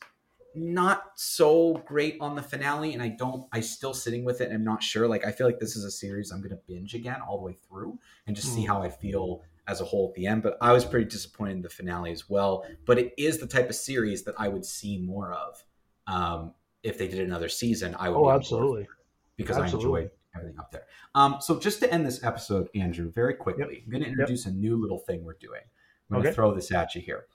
not 0.57 1.11
so 1.15 1.83
great 1.85 2.17
on 2.19 2.35
the 2.35 2.41
finale 2.41 2.93
and 2.93 3.01
i 3.01 3.07
don't 3.07 3.45
i 3.51 3.59
still 3.59 3.93
sitting 3.93 4.23
with 4.23 4.41
it 4.41 4.51
i'm 4.51 4.63
not 4.63 4.81
sure 4.81 5.07
like 5.07 5.25
i 5.25 5.31
feel 5.31 5.45
like 5.45 5.59
this 5.59 5.75
is 5.75 5.83
a 5.83 5.91
series 5.91 6.31
i'm 6.31 6.41
gonna 6.41 6.57
binge 6.67 6.95
again 6.95 7.21
all 7.21 7.37
the 7.37 7.43
way 7.43 7.57
through 7.67 7.97
and 8.25 8.35
just 8.35 8.53
see 8.53 8.61
hmm. 8.61 8.67
how 8.67 8.81
i 8.81 8.89
feel 8.89 9.43
as 9.67 9.81
a 9.81 9.85
whole 9.85 10.09
at 10.09 10.15
the 10.15 10.25
end 10.25 10.41
but 10.41 10.57
i 10.61 10.71
was 10.71 10.83
pretty 10.83 11.05
disappointed 11.05 11.51
in 11.51 11.61
the 11.61 11.69
finale 11.69 12.11
as 12.11 12.27
well 12.29 12.65
but 12.85 12.97
it 12.97 13.13
is 13.17 13.37
the 13.37 13.45
type 13.45 13.69
of 13.69 13.75
series 13.75 14.23
that 14.23 14.33
i 14.37 14.47
would 14.47 14.65
see 14.65 14.97
more 14.97 15.31
of 15.31 15.63
um, 16.07 16.53
if 16.83 16.97
they 16.97 17.07
did 17.07 17.19
another 17.19 17.49
season 17.49 17.95
i 17.99 18.09
would 18.09 18.17
oh 18.17 18.31
absolutely 18.31 18.87
because 19.35 19.57
absolutely. 19.57 20.01
i 20.01 20.03
enjoyed 20.03 20.11
everything 20.37 20.59
up 20.59 20.71
there 20.71 20.85
um, 21.15 21.37
so 21.39 21.59
just 21.59 21.79
to 21.79 21.91
end 21.93 22.05
this 22.05 22.23
episode 22.23 22.69
andrew 22.75 23.11
very 23.11 23.33
quickly 23.33 23.75
yep. 23.75 23.83
i'm 23.85 23.91
going 23.91 24.03
to 24.03 24.09
introduce 24.09 24.45
yep. 24.45 24.53
a 24.53 24.57
new 24.57 24.79
little 24.79 24.99
thing 24.99 25.23
we're 25.23 25.37
doing 25.39 25.61
i'm 26.09 26.15
going 26.15 26.23
to 26.23 26.29
okay. 26.29 26.35
throw 26.35 26.53
this 26.53 26.71
at 26.71 26.95
you 26.95 27.01
here 27.01 27.25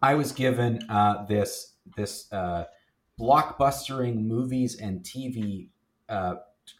i 0.00 0.14
was 0.14 0.32
given 0.32 0.80
uh, 0.88 1.24
this 1.26 1.72
this 1.96 2.32
uh, 2.32 2.64
blockbustering 3.20 4.24
movies 4.24 4.78
and 4.78 5.00
TV 5.02 5.68
uh, 6.08 6.34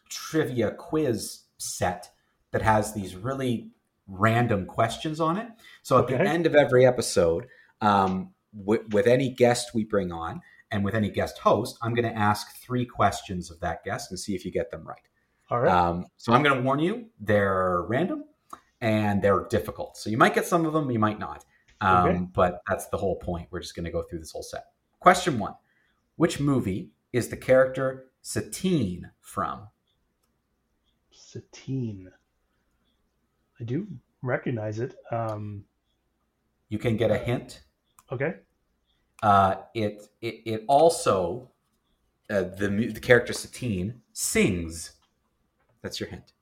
trivia 0.09 0.71
quiz 0.71 1.43
set 1.57 2.09
that 2.51 2.61
has 2.61 2.93
these 2.93 3.15
really 3.15 3.71
random 4.07 4.65
questions 4.65 5.19
on 5.19 5.37
it. 5.37 5.47
So 5.81 5.97
at 5.97 6.05
okay. 6.05 6.17
the 6.17 6.23
end 6.23 6.45
of 6.45 6.55
every 6.55 6.85
episode, 6.85 7.47
um, 7.81 8.33
w- 8.57 8.83
with 8.91 9.07
any 9.07 9.29
guest 9.29 9.73
we 9.73 9.83
bring 9.83 10.11
on 10.11 10.41
and 10.71 10.83
with 10.83 10.93
any 10.93 11.09
guest 11.09 11.39
host, 11.39 11.77
I'm 11.81 11.93
going 11.93 12.11
to 12.11 12.17
ask 12.17 12.55
three 12.57 12.85
questions 12.85 13.49
of 13.49 13.59
that 13.61 13.83
guest 13.83 14.11
and 14.11 14.19
see 14.19 14.35
if 14.35 14.45
you 14.45 14.51
get 14.51 14.71
them 14.71 14.85
right. 14.85 15.07
All 15.49 15.59
right. 15.59 15.71
Um, 15.71 16.05
so 16.17 16.33
I'm 16.33 16.43
going 16.43 16.55
to 16.55 16.61
warn 16.61 16.79
you, 16.79 17.07
they're 17.19 17.83
random 17.87 18.25
and 18.81 19.21
they're 19.21 19.45
difficult. 19.49 19.97
So 19.97 20.09
you 20.09 20.17
might 20.17 20.35
get 20.35 20.45
some 20.45 20.65
of 20.65 20.73
them, 20.73 20.89
you 20.91 20.99
might 20.99 21.19
not. 21.19 21.45
Um, 21.81 22.07
okay. 22.07 22.19
But 22.33 22.61
that's 22.67 22.87
the 22.87 22.97
whole 22.97 23.17
point. 23.17 23.47
We're 23.51 23.59
just 23.59 23.75
going 23.75 23.85
to 23.85 23.91
go 23.91 24.03
through 24.03 24.19
this 24.19 24.31
whole 24.31 24.43
set. 24.43 24.65
Question 24.99 25.37
one 25.37 25.55
Which 26.15 26.39
movie 26.39 26.91
is 27.11 27.27
the 27.29 27.37
character 27.37 28.05
Satine 28.21 29.11
from? 29.21 29.67
Satine. 31.11 32.09
I 33.59 33.63
do 33.63 33.87
recognize 34.21 34.79
it. 34.79 34.95
Um, 35.11 35.65
you 36.69 36.79
can 36.79 36.97
get 36.97 37.11
a 37.11 37.17
hint. 37.17 37.61
Okay. 38.11 38.35
Uh, 39.21 39.55
it, 39.73 40.01
it 40.21 40.41
it 40.45 40.63
also 40.67 41.51
uh, 42.29 42.41
the 42.41 42.91
the 42.93 42.99
character 42.99 43.33
Satine 43.33 44.01
sings. 44.11 44.92
That's 45.83 45.99
your 45.99 46.09
hint. 46.09 46.33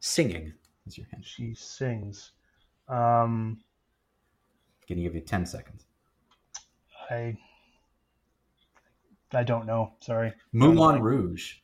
Singing 0.00 0.52
is 0.86 0.98
your 0.98 1.06
hint. 1.12 1.24
She 1.24 1.54
sings. 1.54 2.32
Um, 2.88 3.60
Can 4.88 4.98
you 4.98 5.04
give 5.04 5.14
you 5.14 5.20
ten 5.20 5.46
seconds? 5.46 5.84
I 7.10 7.36
I 9.32 9.44
don't 9.44 9.66
know. 9.66 9.92
Sorry. 10.00 10.32
Moulin 10.52 11.00
Rouge. 11.02 11.56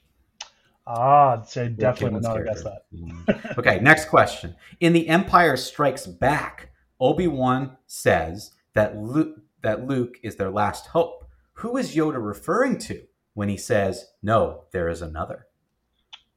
Ah, 0.87 1.43
so 1.43 1.69
definitely 1.69 2.15
would 2.15 2.23
not 2.25 2.37
have 2.37 2.47
guessed 2.47 2.65
that. 2.65 2.85
Mm. 2.93 3.59
okay, 3.59 3.79
next 3.81 4.07
question. 4.07 4.57
In 4.81 4.93
The 4.93 5.09
Empire 5.09 5.57
Strikes 5.57 6.07
Back, 6.07 6.71
Obi 7.01 7.29
Wan 7.29 7.77
says 7.87 8.53
that 8.75 8.97
Luke, 8.97 9.41
that 9.63 9.87
Luke 9.87 10.17
is 10.23 10.37
their 10.37 10.51
last 10.51 10.89
hope. 10.89 11.25
Who 11.55 11.77
is 11.77 11.95
Yoda 11.95 12.25
referring 12.25 12.79
to 12.79 13.05
when 13.35 13.49
he 13.49 13.57
says, 13.57 14.07
"No, 14.23 14.65
there 14.73 14.89
is 14.89 15.03
another"? 15.03 15.47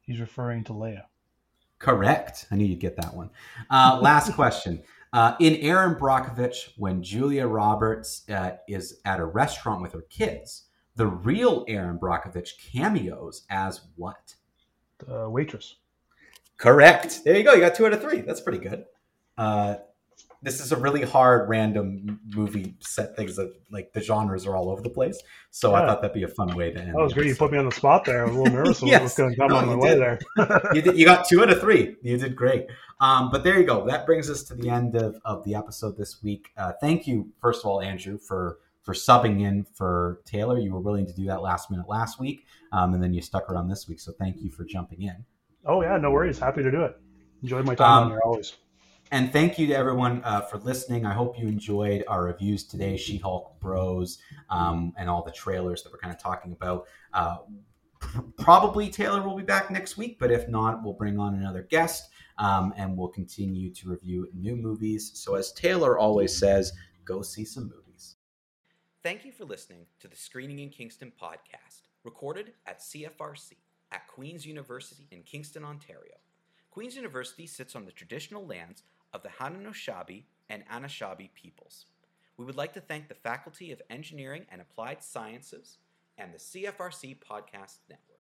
He's 0.06 0.20
referring 0.20 0.64
to 0.66 0.74
Leia. 0.74 1.03
Correct. 1.80 2.47
I 2.51 2.56
knew 2.56 2.66
you'd 2.66 2.80
get 2.80 2.95
that 2.97 3.14
one. 3.14 3.30
Uh, 3.70 3.99
last 4.03 4.34
question. 4.34 4.82
Uh, 5.14 5.36
in 5.39 5.56
Erin 5.56 5.95
Brockovich, 5.95 6.72
when 6.78 7.01
Julia 7.01 7.47
Roberts 7.47 8.24
uh, 8.30 8.51
is 8.68 8.99
at 9.06 9.20
a 9.20 9.26
restaurant 9.26 9.82
with 9.82 9.93
her 9.93 10.06
kids, 10.10 10.66
the 10.95 11.08
real 11.08 11.66
Erin 11.68 11.97
Brockovich 11.97 12.58
cameos 12.72 13.45
as 13.49 13.82
what? 13.95 14.36
The 14.99 15.30
waitress. 15.30 15.76
Correct. 16.58 17.24
There 17.24 17.38
you 17.38 17.43
go. 17.43 17.53
You 17.53 17.62
got 17.62 17.76
two 17.76 17.86
out 17.86 17.93
of 17.93 18.01
three. 18.01 18.22
That's 18.22 18.41
pretty 18.41 18.60
good. 18.60 18.86
This 20.46 20.62
is 20.62 20.72
a 20.72 20.78
really 20.78 21.02
hard 21.02 21.50
random 21.50 22.20
movie 22.36 22.76
set 22.80 23.16
things 23.16 23.36
that 23.36 23.52
like 23.72 23.91
the 23.93 24.00
genres 24.00 24.46
are 24.46 24.56
all 24.56 24.70
over 24.70 24.82
the 24.82 24.89
place. 24.89 25.20
So 25.50 25.72
yeah. 25.72 25.78
I 25.78 25.86
thought 25.88 26.02
that'd 26.02 26.14
be 26.14 26.24
a 26.24 26.28
fun 26.28 26.56
way 26.56 26.72
to 26.72 26.80
end. 26.80 26.89
That 26.89 27.02
was 27.02 27.14
great. 27.14 27.28
You 27.28 27.36
put 27.36 27.52
me 27.52 27.58
on 27.58 27.66
the 27.66 27.72
spot 27.72 28.06
there. 28.06 28.22
I 28.22 28.28
was 28.28 28.36
a 28.36 28.39
little 28.39 28.54
nervous 28.64 28.82
yes. 28.84 28.93
what 28.93 29.04
was 29.04 29.14
going 29.16 29.32
to 29.32 29.36
come 29.38 29.48
no, 29.50 29.56
on 29.58 29.66
my 29.66 29.76
way 29.76 29.98
there. 29.98 30.20
you, 30.74 30.82
did, 30.82 30.98
you 30.98 31.06
got 31.06 31.28
two 31.28 31.41
out 31.41 31.50
of 31.50 31.60
three. 31.60 31.96
You 32.04 32.18
did 32.18 32.36
great. 32.36 32.68
Um, 33.02 33.32
but 33.32 33.43
there 33.43 33.60
you 33.60 33.66
go. 33.66 33.86
That 33.88 34.06
brings 34.06 34.30
us 34.30 34.43
to 34.43 34.56
the 34.56 34.70
end 34.70 34.96
of, 34.96 35.20
of 35.26 35.43
the 35.43 35.56
episode 35.56 35.98
this 35.98 36.22
week. 36.24 36.50
Uh, 36.56 36.74
thank 36.80 37.08
you, 37.08 37.32
first 37.41 37.62
of 37.62 37.66
all, 37.66 37.82
Andrew, 37.82 38.18
for 38.18 38.60
for 38.84 38.93
subbing 38.93 39.41
in 39.41 39.66
for 39.74 40.22
Taylor. 40.26 40.60
You 40.60 40.72
were 40.72 40.80
willing 40.80 41.08
to 41.08 41.14
do 41.14 41.26
that 41.26 41.41
last 41.41 41.72
minute 41.72 41.89
last 41.89 42.20
week, 42.20 42.46
um, 42.72 42.93
and 42.93 43.02
then 43.02 43.14
you 43.14 43.22
stuck 43.22 43.50
around 43.50 43.68
this 43.68 43.88
week. 43.88 44.00
So 44.00 44.14
thank 44.14 44.41
you 44.41 44.52
for 44.52 44.64
jumping 44.64 45.02
in. 45.02 45.26
Oh 45.66 45.82
yeah, 45.82 45.98
no 45.98 46.12
worries. 46.12 46.38
Happy 46.38 46.62
to 46.62 46.72
do 46.72 46.84
it. 46.84 46.96
Enjoyed 47.41 47.66
my 47.66 47.76
time 47.76 47.98
um, 47.98 48.04
on 48.04 48.10
here 48.12 48.22
always. 48.24 48.54
And 49.12 49.32
thank 49.32 49.60
you 49.60 49.68
to 49.68 49.74
everyone 49.74 50.22
uh, 50.24 50.41
for 50.41 50.58
listening. 50.58 51.06
I 51.06 51.14
hope 51.14 51.38
you 51.38 51.47
enjoyed 51.47 52.03
our 52.08 52.24
reviews 52.24 52.64
today, 52.64 52.97
She 52.97 53.18
Hulk 53.18 53.60
Bros, 53.60 54.18
um, 54.49 54.93
and 54.97 55.10
all 55.10 55.24
the 55.24 55.32
trailers 55.32 55.84
that 55.84 55.91
we're 55.91 55.99
kind 55.99 56.14
of 56.14 56.20
talking 56.20 56.53
about. 56.53 56.88
Uh, 57.14 57.38
probably 58.38 58.89
Taylor 58.89 59.22
will 59.22 59.36
be 59.36 59.43
back 59.43 59.70
next 59.70 59.95
week, 59.95 60.18
but 60.20 60.32
if 60.32 60.47
not, 60.47 60.84
we'll 60.84 60.93
bring 60.93 61.20
on 61.20 61.36
another 61.36 61.62
guest 61.62 62.10
um, 62.39 62.74
and 62.78 62.97
we'll 62.97 63.10
continue 63.10 63.72
to 63.74 63.89
review 63.89 64.28
new 64.34 64.56
movies. 64.56 65.12
So, 65.14 65.36
as 65.36 65.51
Taylor 65.53 65.97
always 65.99 66.36
says, 66.36 66.74
go 67.06 67.22
see 67.22 67.45
some 67.45 67.66
movies. 67.66 68.16
Thank 69.03 69.24
you 69.24 69.32
for 69.32 69.45
listening 69.45 69.86
to 69.99 70.08
the 70.08 70.16
Screening 70.16 70.60
in 70.60 70.70
Kingston 70.70 71.12
podcast, 71.22 71.82
recorded 72.03 72.53
at 72.66 72.80
CFRC 72.80 73.53
at 73.91 74.08
Queen's 74.08 74.45
University 74.47 75.08
in 75.12 75.22
Kingston, 75.22 75.64
Ontario. 75.64 76.16
Queen's 76.72 76.95
University 76.95 77.47
sits 77.47 77.76
on 77.76 77.86
the 77.86 77.91
traditional 77.91 78.45
lands 78.45 78.84
of 79.16 79.24
the 79.24 79.30
Haudenosaunee 79.30 80.26
and 80.49 80.68
Anishinaabe 80.68 81.34
peoples. 81.34 81.86
We 82.38 82.45
would 82.45 82.57
like 82.57 82.74
to 82.74 82.82
thank 82.82 83.07
the 83.07 83.16
Faculty 83.16 83.72
of 83.72 83.82
Engineering 83.89 84.45
and 84.51 84.61
Applied 84.61 85.01
Sciences 85.01 85.78
and 86.18 86.34
the 86.34 86.38
CFRC 86.38 87.18
Podcast 87.20 87.80
Network. 87.89 88.14